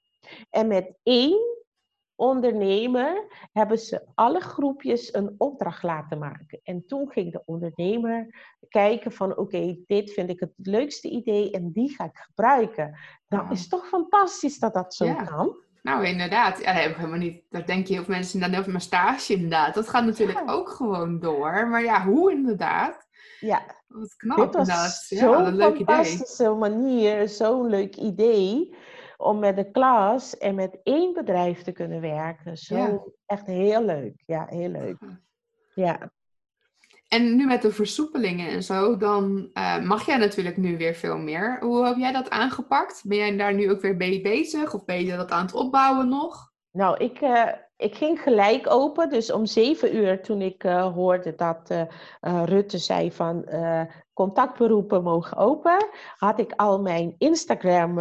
En 0.50 0.66
met 0.66 0.92
één 1.02 1.57
ondernemer 2.18 3.26
hebben 3.52 3.78
ze 3.78 4.02
alle 4.14 4.40
groepjes 4.40 5.14
een 5.14 5.34
opdracht 5.38 5.82
laten 5.82 6.18
maken. 6.18 6.60
En 6.62 6.84
toen 6.86 7.10
ging 7.10 7.32
de 7.32 7.42
ondernemer 7.44 8.34
kijken 8.68 9.12
van 9.12 9.36
oké, 9.36 9.76
dit 9.86 10.10
vind 10.12 10.30
ik 10.30 10.40
het 10.40 10.52
leukste 10.56 11.08
idee 11.10 11.50
en 11.50 11.72
die 11.72 11.94
ga 11.94 12.04
ik 12.04 12.16
gebruiken. 12.16 12.98
Nou, 13.28 13.50
is 13.50 13.68
toch 13.68 13.86
fantastisch 13.86 14.58
dat 14.58 14.74
dat 14.74 14.94
zo 14.94 15.04
Ja. 15.04 15.24
kan? 15.24 15.56
Nou, 15.82 16.04
inderdaad. 16.06 16.58
Ja, 16.60 16.72
dat 16.72 16.82
heb 16.82 16.90
ik 16.90 16.96
helemaal 16.96 17.18
niet. 17.18 17.42
Daar 17.50 17.66
denk 17.66 17.86
je 17.86 17.94
heel 17.94 18.04
veel 18.04 18.14
mensen 18.14 18.34
inderdaad 18.34 18.58
over 18.58 18.70
mijn 18.72 18.82
stage 18.82 19.32
inderdaad. 19.32 19.74
Dat 19.74 19.88
gaat 19.88 20.04
natuurlijk 20.04 20.38
Ja. 20.46 20.52
ook 20.52 20.68
gewoon 20.68 21.20
door. 21.20 21.68
Maar 21.68 21.82
ja, 21.82 22.04
hoe 22.04 22.30
inderdaad? 22.32 23.06
Ja, 23.40 23.62
Wat 23.88 24.16
knap 24.16 24.36
Dit 24.36 24.54
was 24.54 24.68
inderdaad. 25.10 25.46
Zo'n 25.56 25.74
idee. 25.74 26.54
manier, 26.56 27.28
zo'n 27.28 27.66
leuk 27.68 27.96
idee 27.96 28.74
om 29.20 29.38
met 29.38 29.56
de 29.56 29.70
klas 29.70 30.38
en 30.38 30.54
met 30.54 30.78
één 30.82 31.12
bedrijf 31.14 31.62
te 31.62 31.72
kunnen 31.72 32.00
werken. 32.00 32.56
Zo 32.56 32.76
Ja. 32.76 33.02
echt 33.26 33.46
heel 33.46 33.84
leuk. 33.84 34.22
Ja, 34.26 34.46
heel 34.48 34.68
leuk. 34.68 34.96
Ja, 35.74 36.10
En 37.08 37.36
nu 37.36 37.46
met 37.46 37.62
de 37.62 37.72
versoepelingen 37.72 38.48
en 38.50 38.62
zo, 38.62 38.96
dan 38.96 39.50
eh, 39.52 39.82
mag 39.82 40.06
jij 40.06 40.16
natuurlijk 40.16 40.56
nu 40.56 40.76
weer 40.76 40.94
veel 40.94 41.18
meer. 41.18 41.56
Hoe 41.60 41.86
heb 41.86 41.96
jij 41.96 42.12
dat 42.12 42.30
aangepakt? 42.30 43.02
Ben 43.06 43.16
jij 43.18 43.36
daar 43.36 43.54
nu 43.54 43.70
ook 43.70 43.80
weer 43.80 43.96
mee 43.96 44.20
bezig? 44.20 44.74
Of 44.74 44.84
ben 44.84 45.04
je 45.04 45.16
dat 45.16 45.30
aan 45.30 45.44
het 45.44 45.54
opbouwen 45.54 46.08
nog? 46.08 46.46
nou, 46.70 46.96
ik, 47.04 47.20
eh, 47.20 47.46
ik 47.76 47.94
ging 47.94 48.20
gelijk 48.20 48.70
open. 48.70 49.08
Dus 49.10 49.32
om 49.32 49.46
zeven 49.46 49.96
uur 49.96 50.22
toen 50.22 50.42
ik 50.42 50.64
eh, 50.64 50.92
hoorde 50.94 51.34
dat 51.34 51.86
Rutte 52.44 52.78
zei 52.78 53.12
van 53.12 53.48
contactberoepen 54.12 55.02
mogen 55.02 55.36
open, 55.36 55.88
had 56.16 56.38
ik 56.38 56.52
al 56.56 56.80
mijn 56.80 57.14
Instagram 57.18 57.98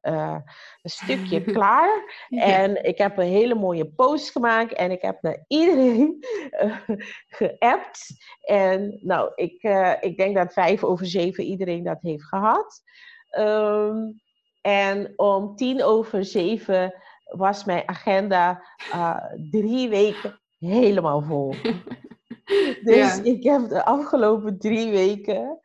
eh, 0.00 0.36
een 0.82 0.90
stukje 0.90 1.40
klaar. 1.54 2.26
En 2.28 2.84
ik 2.84 2.98
heb 2.98 3.18
een 3.18 3.26
hele 3.26 3.54
mooie 3.54 3.86
post 3.86 4.30
gemaakt 4.30 4.72
en 4.72 4.90
ik 4.90 5.02
heb 5.02 5.22
naar 5.22 5.44
iedereen 5.48 6.24
eh, 6.50 6.76
geappt. 7.28 8.06
En 8.40 8.98
nou, 9.02 9.32
ik, 9.34 9.62
eh, 9.62 9.92
ik 10.00 10.16
denk 10.16 10.36
dat 10.36 10.52
vijf 10.52 10.84
over 10.84 11.06
zeven 11.06 11.44
iedereen 11.44 11.84
dat 11.84 11.98
heeft 12.00 12.24
gehad. 12.24 12.82
Ehm, 13.30 13.96
en 14.60 15.12
om 15.16 15.56
tien 15.56 15.82
over 15.82 16.24
zeven 16.24 16.94
was 17.24 17.64
mijn 17.64 17.82
agenda 17.88 18.62
drie 19.50 19.88
weken 19.88 20.40
helemaal 20.58 21.22
vol. 21.22 21.54
Dus 22.82 23.16
Ja. 23.16 23.22
ik 23.22 23.42
heb 23.42 23.68
de 23.68 23.84
afgelopen 23.84 24.58
drie 24.58 24.90
weken 24.90 25.60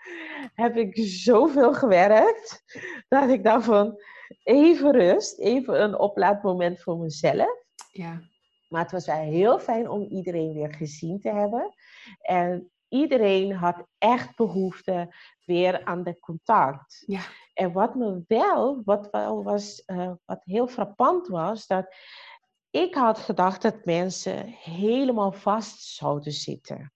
heb 0.53 0.77
ik 0.77 0.97
zoveel 1.07 1.73
gewerkt 1.73 2.63
dat 3.07 3.29
ik 3.29 3.43
dacht 3.43 3.65
van 3.65 3.99
even 4.43 4.91
rust, 4.91 5.39
even 5.39 5.83
een 5.83 5.97
oplaadmoment 5.99 6.81
voor 6.81 6.97
mezelf. 6.97 7.63
Ja, 7.91 8.21
Maar 8.67 8.81
het 8.81 8.91
was 8.91 9.05
wel 9.05 9.15
heel 9.15 9.59
fijn 9.59 9.89
om 9.89 10.03
iedereen 10.03 10.53
weer 10.53 10.73
gezien 10.73 11.19
te 11.19 11.29
hebben. 11.29 11.73
En 12.21 12.71
iedereen 12.87 13.53
had 13.53 13.87
echt 13.97 14.35
behoefte 14.35 15.15
weer 15.45 15.85
aan 15.85 16.03
de 16.03 16.19
contact. 16.19 17.03
Ja. 17.05 17.21
En 17.53 17.71
wat 17.71 17.95
me 17.95 18.23
wel, 18.27 18.81
wat 18.85 19.07
wel 19.11 19.43
was, 19.43 19.85
eh, 19.85 20.11
wat 20.25 20.41
heel 20.43 20.67
frappant 20.67 21.27
was, 21.27 21.67
dat 21.67 21.95
ik 22.69 22.95
had 22.95 23.19
gedacht 23.19 23.61
dat 23.61 23.85
mensen 23.85 24.45
helemaal 24.47 25.31
vast 25.31 25.81
zouden 25.81 26.31
zitten. 26.31 26.92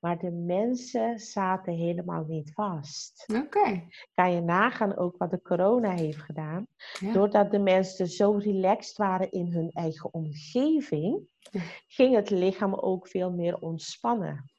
Maar 0.00 0.18
de 0.18 0.30
mensen 0.30 1.18
zaten 1.18 1.72
helemaal 1.74 2.24
niet 2.24 2.52
vast. 2.52 3.26
oké. 3.42 3.88
Kan 4.14 4.32
je 4.32 4.40
nagaan 4.40 4.96
ook 4.96 5.16
wat 5.16 5.30
de 5.30 5.42
corona 5.42 5.90
heeft 5.90 6.22
gedaan? 6.22 6.66
Ja. 7.00 7.12
Doordat 7.12 7.50
de 7.50 7.58
mensen 7.58 8.06
zo 8.06 8.32
relaxed 8.32 8.96
waren 8.96 9.30
in 9.30 9.52
hun 9.52 9.70
eigen 9.72 10.14
omgeving, 10.14 11.28
Ja. 11.38 11.60
ging 11.86 12.14
het 12.14 12.30
lichaam 12.30 12.74
ook 12.74 13.08
veel 13.08 13.30
meer 13.32 13.58
ontspannen. 13.58 14.52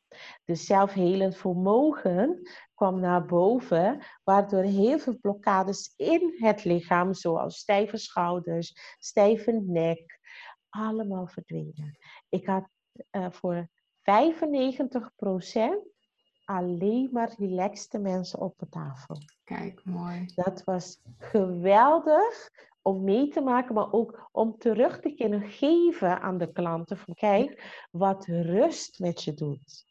De 0.45 0.55
zelfhelend 0.55 1.37
vermogen 1.37 2.49
kwam 2.73 2.99
naar 2.99 3.25
boven, 3.25 4.05
waardoor 4.23 4.63
heel 4.63 4.99
veel 4.99 5.17
blokkades 5.21 5.93
in 5.95 6.33
het 6.37 6.63
lichaam, 6.63 7.13
zoals 7.13 7.57
stijve 7.57 7.97
schouders, 7.97 8.95
stijve 8.99 9.51
nek, 9.65 10.19
allemaal 10.69 11.27
verdwenen. 11.27 11.97
Ik 12.29 12.45
had 12.45 12.67
eh, 13.09 13.31
voor 13.31 13.67
95% 14.05 15.93
alleen 16.45 17.09
maar 17.11 17.33
relaxte 17.37 17.99
mensen 17.99 18.39
op 18.39 18.57
de 18.57 18.69
tafel. 18.69 19.17
Kijk, 19.43 19.81
mooi. 19.85 20.25
Dat 20.35 20.63
was 20.63 21.01
geweldig 21.17 22.49
om 22.81 23.03
mee 23.03 23.27
te 23.27 23.41
maken, 23.41 23.75
maar 23.75 23.91
ook 23.91 24.29
om 24.31 24.57
terug 24.57 24.99
te 24.99 25.13
kunnen 25.13 25.49
geven 25.49 26.21
aan 26.21 26.37
de 26.37 26.51
klanten. 26.51 26.97
Van 26.97 27.13
kijk, 27.13 27.85
wat 27.91 28.25
rust 28.25 28.99
met 28.99 29.23
je 29.23 29.33
doet. 29.33 29.85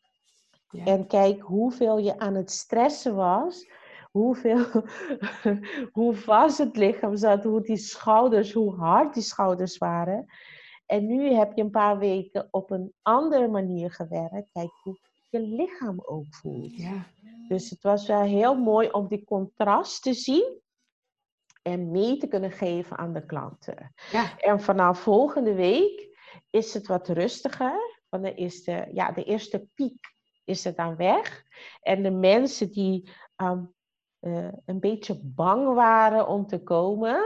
Ja. 0.70 0.85
En 0.85 1.07
kijk 1.07 1.40
hoeveel 1.40 1.98
je 1.98 2.18
aan 2.18 2.35
het 2.35 2.50
stressen 2.50 3.14
was. 3.14 3.66
Hoeveel, 4.11 4.66
hoe 5.92 6.14
vast 6.14 6.59
het 6.59 6.77
lichaam 6.77 7.16
zat, 7.16 7.44
hoe 7.44 7.61
die 7.61 7.77
schouders, 7.77 8.53
hoe 8.53 8.74
hard 8.74 9.14
die 9.14 9.22
schouders 9.22 9.79
waren. 9.79 10.27
En 10.87 11.07
nu 11.07 11.33
heb 11.33 11.53
je 11.57 11.62
een 11.62 11.70
paar 11.70 11.99
weken 11.99 12.49
op 12.51 12.70
een 12.70 12.92
andere 13.03 13.49
manier 13.49 13.90
gewerkt. 13.90 14.51
Kijk 14.53 14.70
hoe 14.83 14.99
je 15.31 15.40
lichaam 15.40 16.01
ook 16.05 16.35
voelt. 16.35 16.77
Ja. 16.77 17.07
Dus 17.49 17.70
het 17.70 17.83
was 17.83 18.07
wel 18.07 18.23
heel 18.23 18.55
mooi 18.55 18.90
om 18.90 19.09
die 19.09 19.25
contrast 19.25 20.03
te 20.03 20.12
zien 20.12 20.61
en 21.62 21.90
mee 21.90 22.16
te 22.16 22.27
kunnen 22.27 22.51
geven 22.51 22.99
aan 22.99 23.12
de 23.12 23.27
klanten. 23.27 23.94
Ja. 24.11 24.38
En 24.38 24.61
vanaf 24.61 24.99
volgende 24.99 25.55
week 25.55 26.09
is 26.51 26.75
het 26.75 26.87
wat 26.87 27.09
rustiger. 27.09 28.03
Want 28.09 28.25
dan 28.25 28.35
is 28.35 28.64
de, 28.64 28.88
ja, 28.92 29.12
de 29.12 29.25
eerste 29.25 29.68
piek 29.75 30.14
is 30.44 30.64
het 30.64 30.77
dan 30.77 30.97
weg. 30.97 31.44
En 31.81 32.03
de 32.03 32.11
mensen 32.11 32.70
die 32.70 33.11
ehm, 33.37 33.64
eh, 34.18 34.53
een 34.64 34.81
beetje 34.81 35.20
bang 35.23 35.75
waren 35.75 36.29
om 36.29 36.47
te 36.47 36.62
komen, 36.62 37.23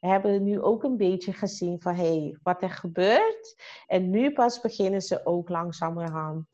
hebben 0.00 0.42
nu 0.42 0.60
ook 0.60 0.82
een 0.82 0.96
beetje 0.96 1.32
gezien 1.32 1.80
van 1.80 1.94
hé, 1.94 2.20
hey, 2.20 2.38
wat 2.42 2.62
er 2.62 2.70
gebeurt. 2.70 3.62
En 3.86 4.10
nu 4.10 4.32
pas 4.32 4.60
beginnen 4.60 5.00
ze 5.02 5.26
ook 5.26 5.48
langzamerhand 5.48 6.46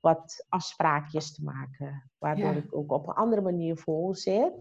wat 0.00 0.46
afspraakjes 0.48 1.34
te 1.34 1.42
maken. 1.42 2.10
Waardoor 2.18 2.52
Ja. 2.52 2.58
ik 2.58 2.76
ook 2.76 2.92
op 2.92 3.08
een 3.08 3.14
andere 3.14 3.42
manier 3.42 3.76
vol 3.76 4.14
zit. 4.14 4.52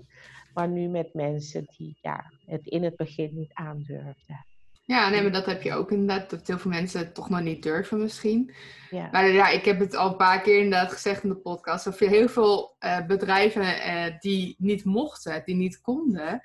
Maar 0.53 0.67
nu 0.67 0.87
met 0.87 1.13
mensen 1.13 1.65
die 1.77 1.97
ja, 2.01 2.31
het 2.45 2.65
in 2.65 2.83
het 2.83 2.95
begin 2.95 3.29
niet 3.33 3.53
aandurfden. 3.53 4.45
Ja, 4.85 5.09
nee, 5.09 5.21
maar 5.21 5.31
dat 5.31 5.45
heb 5.45 5.61
je 5.61 5.73
ook 5.73 5.91
inderdaad. 5.91 6.29
Dat 6.29 6.47
heel 6.47 6.57
veel 6.57 6.71
mensen 6.71 6.99
het 6.99 7.13
toch 7.13 7.29
nog 7.29 7.41
niet 7.41 7.63
durven 7.63 8.01
misschien. 8.01 8.53
Ja. 8.89 9.09
Maar 9.11 9.27
ja, 9.27 9.49
ik 9.49 9.65
heb 9.65 9.79
het 9.79 9.95
al 9.95 10.09
een 10.09 10.15
paar 10.15 10.41
keer 10.41 10.57
inderdaad 10.57 10.91
gezegd 10.91 11.23
in 11.23 11.29
de 11.29 11.35
podcast. 11.35 11.87
Of 11.87 11.99
heel 11.99 12.27
veel 12.27 12.75
eh, 12.79 13.05
bedrijven 13.05 13.81
eh, 13.81 14.19
die 14.19 14.55
niet 14.57 14.83
mochten, 14.85 15.41
die 15.45 15.55
niet 15.55 15.81
konden. 15.81 16.43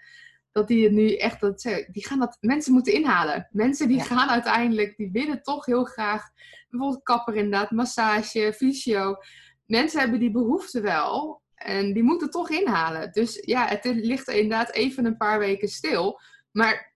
Dat 0.59 0.69
die 0.69 0.85
het 0.85 0.93
nu 0.93 1.15
echt, 1.15 1.41
dat 1.41 1.63
die 1.89 2.07
gaan 2.07 2.19
dat, 2.19 2.37
mensen 2.41 2.73
moeten 2.73 2.93
inhalen. 2.93 3.49
Mensen 3.51 3.89
die 3.89 3.97
Ja. 3.97 4.03
gaan 4.05 4.29
uiteindelijk, 4.29 4.97
die 4.97 5.11
willen 5.13 5.43
toch 5.43 5.65
heel 5.67 5.85
graag, 5.85 6.23
bijvoorbeeld 6.69 7.03
kapper 7.03 7.35
inderdaad, 7.35 7.71
massage, 7.71 8.53
fysio. 8.57 9.17
Mensen 9.67 10.01
hebben 10.01 10.21
die 10.21 10.31
behoefte 10.31 10.81
wel 10.81 11.43
en 11.55 11.93
die 11.93 12.03
moeten 12.03 12.31
toch 12.31 12.51
inhalen. 12.51 13.13
Dus 13.13 13.39
ja, 13.41 13.67
het 13.67 13.85
ligt 13.85 14.29
inderdaad 14.29 14.73
even 14.73 15.05
een 15.05 15.17
paar 15.17 15.39
weken 15.39 15.69
stil. 15.69 16.21
Maar 16.53 16.93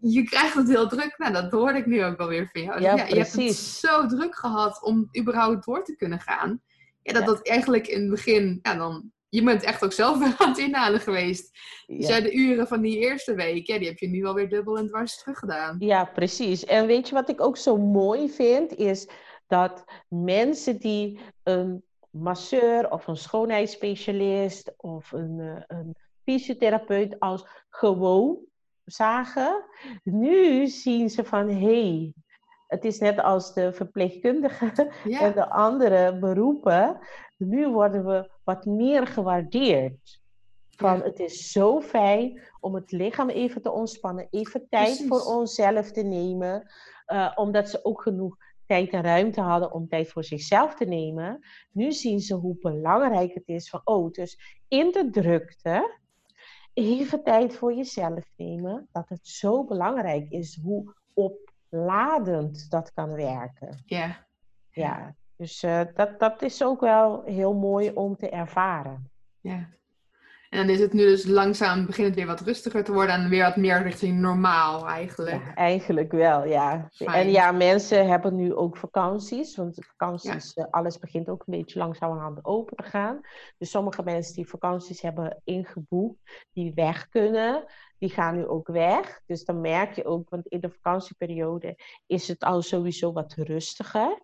je 0.00 0.22
krijgt 0.22 0.54
het 0.54 0.68
heel 0.68 0.88
druk. 0.88 1.14
Nou, 1.18 1.32
dat 1.32 1.50
hoorde 1.50 1.78
ik 1.78 1.86
nu 1.86 2.04
ook 2.04 2.16
wel 2.18 2.28
weer 2.28 2.48
van 2.52 2.62
jou. 2.62 2.80
Ja, 2.80 2.94
je 2.94 3.14
hebt 3.14 3.32
het 3.32 3.54
zo 3.54 4.06
druk 4.06 4.36
gehad 4.36 4.82
om 4.82 5.08
überhaupt 5.18 5.64
door 5.64 5.84
te 5.84 5.96
kunnen 5.96 6.20
gaan. 6.20 6.62
Ja, 7.02 7.12
dat 7.12 7.22
Ja. 7.22 7.28
dat 7.28 7.48
eigenlijk 7.48 7.86
in 7.86 8.00
het 8.00 8.10
begin, 8.10 8.58
ja, 8.62 8.74
dan, 8.74 9.12
je 9.34 9.42
bent 9.42 9.62
echt 9.62 9.84
ook 9.84 9.92
zelf 9.92 10.22
aan 10.40 10.48
het 10.48 10.58
inhalen 10.58 11.00
geweest. 11.00 11.58
Dus 11.86 12.06
ja. 12.06 12.20
de 12.20 12.32
uren 12.32 12.66
van 12.66 12.80
die 12.80 12.98
eerste 12.98 13.34
week, 13.34 13.66
die 13.66 13.86
heb 13.86 13.98
je 13.98 14.08
nu 14.08 14.24
alweer 14.24 14.48
dubbel 14.48 14.78
en 14.78 14.86
dwars 14.86 15.18
teruggedaan. 15.18 15.76
Ja, 15.78 16.04
precies. 16.04 16.64
En 16.64 16.86
weet 16.86 17.08
je 17.08 17.14
wat 17.14 17.28
ik 17.28 17.40
ook 17.40 17.56
zo 17.56 17.76
mooi 17.76 18.30
vind, 18.30 18.74
is 18.74 19.08
dat 19.46 19.84
mensen 20.08 20.78
die 20.78 21.20
een 21.42 21.84
masseur 22.10 22.90
of 22.90 23.06
een 23.06 23.16
schoonheidsspecialist 23.16 24.74
of 24.76 25.12
een, 25.12 25.38
uh, 25.38 25.62
een 25.66 25.94
fysiotherapeut 26.24 27.20
als 27.20 27.46
gewoon 27.68 28.38
zagen, 28.84 29.64
nu 30.02 30.66
zien 30.66 31.10
ze 31.10 31.24
van 31.24 31.48
hé, 31.48 31.88
hey, 31.88 32.12
het 32.74 32.84
is 32.84 32.98
net 32.98 33.20
als 33.20 33.54
de 33.54 33.72
verpleegkundigen 33.72 34.72
en 35.24 35.32
de 35.32 35.48
andere 35.50 36.18
beroepen. 36.18 36.98
Nu 37.36 37.68
worden 37.68 38.06
we 38.06 38.30
wat 38.44 38.64
meer 38.64 39.06
gewaardeerd. 39.06 40.22
Van 40.76 41.02
het 41.02 41.18
is 41.18 41.50
zo 41.50 41.80
fijn 41.80 42.40
om 42.60 42.74
het 42.74 42.92
lichaam 42.92 43.28
even 43.28 43.62
te 43.62 43.70
ontspannen, 43.70 44.26
even 44.30 44.66
tijd 44.68 45.04
voor 45.08 45.20
onszelf 45.20 45.90
te 45.90 46.02
nemen. 46.02 46.70
Uh, 47.06 47.32
omdat 47.34 47.68
ze 47.68 47.84
ook 47.84 48.02
genoeg 48.02 48.36
tijd 48.66 48.90
en 48.90 49.02
ruimte 49.02 49.40
hadden 49.40 49.72
om 49.72 49.88
tijd 49.88 50.08
voor 50.08 50.24
zichzelf 50.24 50.74
te 50.74 50.84
nemen. 50.84 51.40
Nu 51.72 51.92
zien 51.92 52.20
ze 52.20 52.34
hoe 52.34 52.56
belangrijk 52.60 53.34
het 53.34 53.48
is 53.48 53.68
van, 53.68 53.80
oh, 53.84 54.12
dus 54.12 54.58
in 54.68 54.90
de 54.90 55.10
drukte 55.10 55.98
even 56.72 57.22
tijd 57.22 57.54
voor 57.54 57.74
jezelf 57.74 58.24
nemen. 58.36 58.88
Dat 58.92 59.08
het 59.08 59.26
zo 59.26 59.64
belangrijk 59.64 60.30
is 60.30 60.58
hoe 60.62 60.94
opladend 61.74 62.70
dat 62.70 62.92
kan 62.92 63.14
werken. 63.14 63.82
Ja. 63.84 64.26
Ja, 64.70 65.14
dus 65.36 65.62
uh, 65.62 65.80
dat, 65.94 66.18
dat 66.20 66.42
is 66.42 66.62
ook 66.62 66.80
wel 66.80 67.22
heel 67.24 67.54
mooi 67.54 67.90
om 67.90 68.16
te 68.16 68.30
ervaren. 68.30 69.10
Ja. 69.40 69.68
En 70.54 70.66
dan 70.66 70.74
is 70.74 70.80
het 70.80 70.92
nu 70.92 71.04
dus 71.04 71.26
langzaam, 71.26 71.86
begint 71.86 72.06
het 72.06 72.16
weer 72.16 72.26
wat 72.26 72.40
rustiger 72.40 72.84
te 72.84 72.92
worden 72.92 73.14
en 73.14 73.28
weer 73.28 73.44
wat 73.44 73.56
meer 73.56 73.82
richting 73.82 74.20
normaal 74.20 74.86
eigenlijk. 74.86 75.44
Ja, 75.44 75.54
eigenlijk 75.54 76.12
wel, 76.12 76.44
ja. 76.44 76.88
En 76.98 77.30
ja, 77.30 77.52
mensen 77.52 78.08
hebben 78.08 78.34
nu 78.36 78.54
ook 78.54 78.76
vakanties, 78.76 79.56
want 79.56 79.86
vakanties, 79.86 80.52
ja. 80.54 80.64
Eh, 80.64 80.70
alles 80.70 80.98
begint 80.98 81.28
ook 81.28 81.42
een 81.46 81.56
beetje 81.56 81.78
langzamerhand 81.78 82.44
open 82.44 82.76
te 82.76 82.82
gaan. 82.82 83.20
Dus 83.58 83.70
sommige 83.70 84.02
mensen 84.02 84.34
die 84.34 84.48
vakanties 84.48 85.00
hebben 85.00 85.40
ingeboekt, 85.44 86.46
die 86.52 86.72
weg 86.74 87.08
kunnen, 87.08 87.64
die 87.98 88.10
gaan 88.10 88.36
nu 88.36 88.46
ook 88.46 88.68
weg. 88.68 89.20
Dus 89.26 89.44
dan 89.44 89.60
merk 89.60 89.92
je 89.92 90.04
ook, 90.04 90.28
want 90.30 90.46
in 90.46 90.60
de 90.60 90.70
vakantieperiode 90.70 91.78
is 92.06 92.28
het 92.28 92.42
al 92.42 92.62
sowieso 92.62 93.12
wat 93.12 93.32
rustiger. 93.32 94.20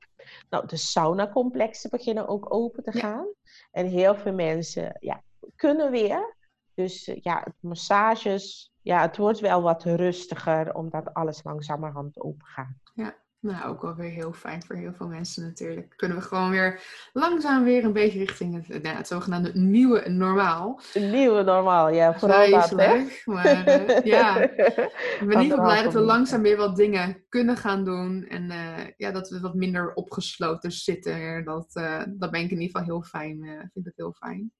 Nou, 0.50 0.66
de 0.66 0.76
saunacomplexen 0.76 1.90
beginnen 1.90 2.28
ook 2.28 2.54
open 2.54 2.82
te 2.82 2.92
gaan. 2.92 3.26
En 3.70 3.86
heel 3.86 4.14
veel 4.14 4.32
mensen, 4.32 4.96
ja, 5.00 5.22
kunnen 5.56 5.90
weer. 5.90 6.36
Dus 6.74 7.08
eh, 7.08 7.20
ja, 7.20 7.46
massages, 7.60 8.72
ja, 8.82 9.00
het 9.00 9.16
wordt 9.16 9.40
wel 9.40 9.62
wat 9.62 9.84
rustiger 9.84 10.74
omdat 10.74 11.14
alles 11.14 11.42
langzamerhand 11.42 12.20
open 12.20 12.46
gaat. 12.46 12.92
Ja, 12.94 13.14
nou 13.40 13.64
ook 13.64 13.82
wel 13.82 13.94
weer 13.94 14.10
heel 14.10 14.32
fijn 14.32 14.62
voor 14.62 14.76
heel 14.76 14.92
veel 14.92 15.08
mensen 15.08 15.42
natuurlijk. 15.42 15.92
Kunnen 15.96 16.16
we 16.16 16.22
gewoon 16.22 16.50
weer 16.50 16.82
langzaam 17.12 17.64
weer 17.64 17.84
een 17.84 17.92
beetje 17.92 18.18
richting 18.18 18.66
het, 18.68 18.82
nou, 18.82 18.96
het 18.96 19.06
zogenaamde 19.06 19.50
nieuwe 19.54 20.08
normaal. 20.08 20.80
Een 20.94 21.10
nieuwe 21.10 21.42
normaal, 21.42 21.88
ja. 21.88 22.18
Vooral 22.18 22.50
dat, 22.50 22.70
hè? 22.70 23.06
Maar 23.24 23.68
uh, 23.68 24.04
ja, 24.04 24.36
ik 25.20 25.26
ben 25.26 25.40
geval 25.40 25.64
blij 25.64 25.82
dat 25.82 25.92
we 25.92 26.00
langzaam 26.00 26.42
weer 26.42 26.56
wat 26.56 26.76
dingen 26.76 27.24
kunnen 27.28 27.56
gaan 27.56 27.84
doen. 27.84 28.26
En 28.28 28.50
uh, 28.50 28.86
ja, 28.96 29.10
dat 29.10 29.28
we 29.28 29.40
wat 29.40 29.54
minder 29.54 29.94
opgesloten 29.94 30.72
zitten. 30.72 31.44
Dat, 31.44 31.70
uh, 31.74 32.02
dat 32.08 32.30
ben 32.30 32.40
ik 32.40 32.50
in 32.50 32.60
ieder 32.60 32.78
geval 32.78 32.94
heel 32.94 33.02
fijn. 33.02 33.70
vind 33.72 33.86
ik 33.86 33.92
heel 33.96 34.12
fijn. 34.12 34.52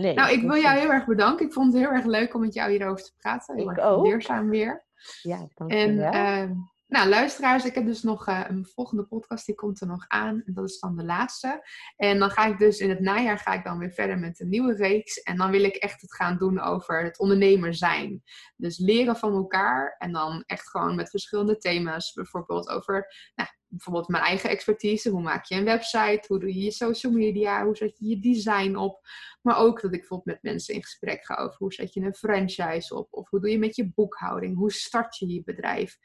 Nee, 0.00 0.14
nou, 0.14 0.32
ik 0.32 0.42
wil 0.42 0.56
jou 0.56 0.78
heel 0.78 0.90
erg 0.92 1.06
bedanken. 1.06 1.46
Ik 1.46 1.52
vond 1.52 1.72
het 1.72 1.82
heel 1.82 1.92
erg 1.92 2.04
leuk 2.04 2.34
om 2.34 2.40
met 2.40 2.54
jou 2.54 2.70
hierover 2.70 3.04
te 3.04 3.12
praten. 3.16 3.56
Heel 3.56 3.70
ik 3.70 3.76
erg 3.76 3.86
ook. 3.86 4.06
leerzaam 4.06 4.48
weer. 4.48 4.84
Ja, 5.22 5.48
dank 5.54 5.70
En 5.70 5.90
uh, 5.90 6.50
nou, 6.86 7.08
luisteraars, 7.08 7.64
ik 7.64 7.74
heb 7.74 7.86
dus 7.86 8.02
nog 8.02 8.28
uh, 8.28 8.44
een 8.48 8.66
volgende 8.74 9.04
podcast, 9.04 9.46
die 9.46 9.54
komt 9.54 9.80
er 9.80 9.86
nog 9.86 10.04
aan. 10.08 10.42
En 10.44 10.54
dat 10.54 10.68
is 10.68 10.78
dan 10.78 10.96
de 10.96 11.04
laatste. 11.04 11.62
En 11.96 12.18
dan 12.18 12.30
ga 12.30 12.46
ik 12.46 12.58
dus 12.58 12.78
in 12.78 12.88
het 12.88 13.00
najaar 13.00 13.38
ga 13.38 13.52
ik 13.52 13.64
dan 13.64 13.78
weer 13.78 13.92
verder 13.92 14.18
met 14.18 14.40
een 14.40 14.48
nieuwe 14.48 14.74
reeks. 14.74 15.22
En 15.22 15.36
dan 15.36 15.50
wil 15.50 15.64
ik 15.64 15.74
echt 15.74 16.00
het 16.00 16.14
gaan 16.14 16.36
doen 16.36 16.60
over 16.60 17.02
het 17.02 17.18
ondernemer 17.18 17.74
zijn. 17.74 18.22
Dus 18.56 18.78
leren 18.78 19.16
van 19.16 19.32
elkaar. 19.32 19.94
En 19.98 20.12
dan 20.12 20.42
echt 20.46 20.70
gewoon 20.70 20.94
met 20.94 21.10
verschillende 21.10 21.56
thema's. 21.56 22.12
Bijvoorbeeld 22.12 22.68
over 22.68 23.14
nou, 23.34 23.48
bijvoorbeeld 23.70 24.08
mijn 24.08 24.24
eigen 24.24 24.50
expertise. 24.50 25.10
Hoe 25.10 25.22
maak 25.22 25.44
je 25.44 25.54
een 25.54 25.64
website? 25.64 26.24
Hoe 26.26 26.38
doe 26.40 26.54
je 26.54 26.60
je 26.60 26.70
social 26.70 27.12
media? 27.12 27.64
Hoe 27.64 27.76
zet 27.76 27.98
je 27.98 28.08
je 28.08 28.20
design 28.20 28.76
op? 28.76 29.00
Maar 29.42 29.56
ook 29.56 29.80
dat 29.80 29.92
ik 29.92 29.98
bijvoorbeeld 29.98 30.42
met 30.42 30.52
mensen 30.52 30.74
in 30.74 30.82
gesprek 30.82 31.24
ga 31.24 31.34
over 31.34 31.56
hoe 31.58 31.72
zet 31.72 31.94
je 31.94 32.00
een 32.00 32.14
franchise 32.14 32.94
op? 32.94 33.08
Of 33.10 33.30
hoe 33.30 33.40
doe 33.40 33.50
je 33.50 33.58
met 33.58 33.76
je 33.76 33.92
boekhouding? 33.92 34.56
Hoe 34.56 34.72
start 34.72 35.16
je 35.16 35.26
je 35.26 35.42
bedrijf? 35.44 35.98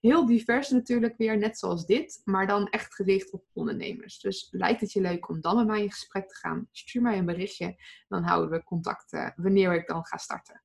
Heel 0.00 0.26
divers 0.26 0.70
natuurlijk 0.70 1.16
weer, 1.16 1.38
net 1.38 1.58
zoals 1.58 1.86
dit, 1.86 2.20
maar 2.24 2.46
dan 2.46 2.68
echt 2.68 2.94
gericht 2.94 3.32
op 3.32 3.44
ondernemers. 3.52 4.20
Dus 4.20 4.48
lijkt 4.50 4.80
het 4.80 4.92
je 4.92 5.00
leuk 5.00 5.28
om 5.28 5.40
dan 5.40 5.56
met 5.56 5.66
mij 5.66 5.82
in 5.82 5.90
gesprek 5.90 6.28
te 6.28 6.36
gaan? 6.36 6.68
Stuur 6.72 7.02
mij 7.02 7.18
een 7.18 7.26
berichtje, 7.26 7.76
dan 8.08 8.22
houden 8.22 8.50
we 8.50 8.64
contact 8.64 9.12
uh, 9.12 9.28
wanneer 9.36 9.74
ik 9.74 9.86
dan 9.86 10.06
ga 10.06 10.16
starten. 10.16 10.62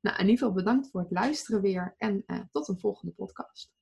Nou, 0.00 0.16
in 0.16 0.22
ieder 0.22 0.38
geval 0.38 0.54
bedankt 0.54 0.90
voor 0.90 1.00
het 1.00 1.10
luisteren 1.10 1.60
weer 1.60 1.94
en 1.98 2.22
uh, 2.26 2.40
tot 2.50 2.68
een 2.68 2.80
volgende 2.80 3.14
podcast. 3.14 3.77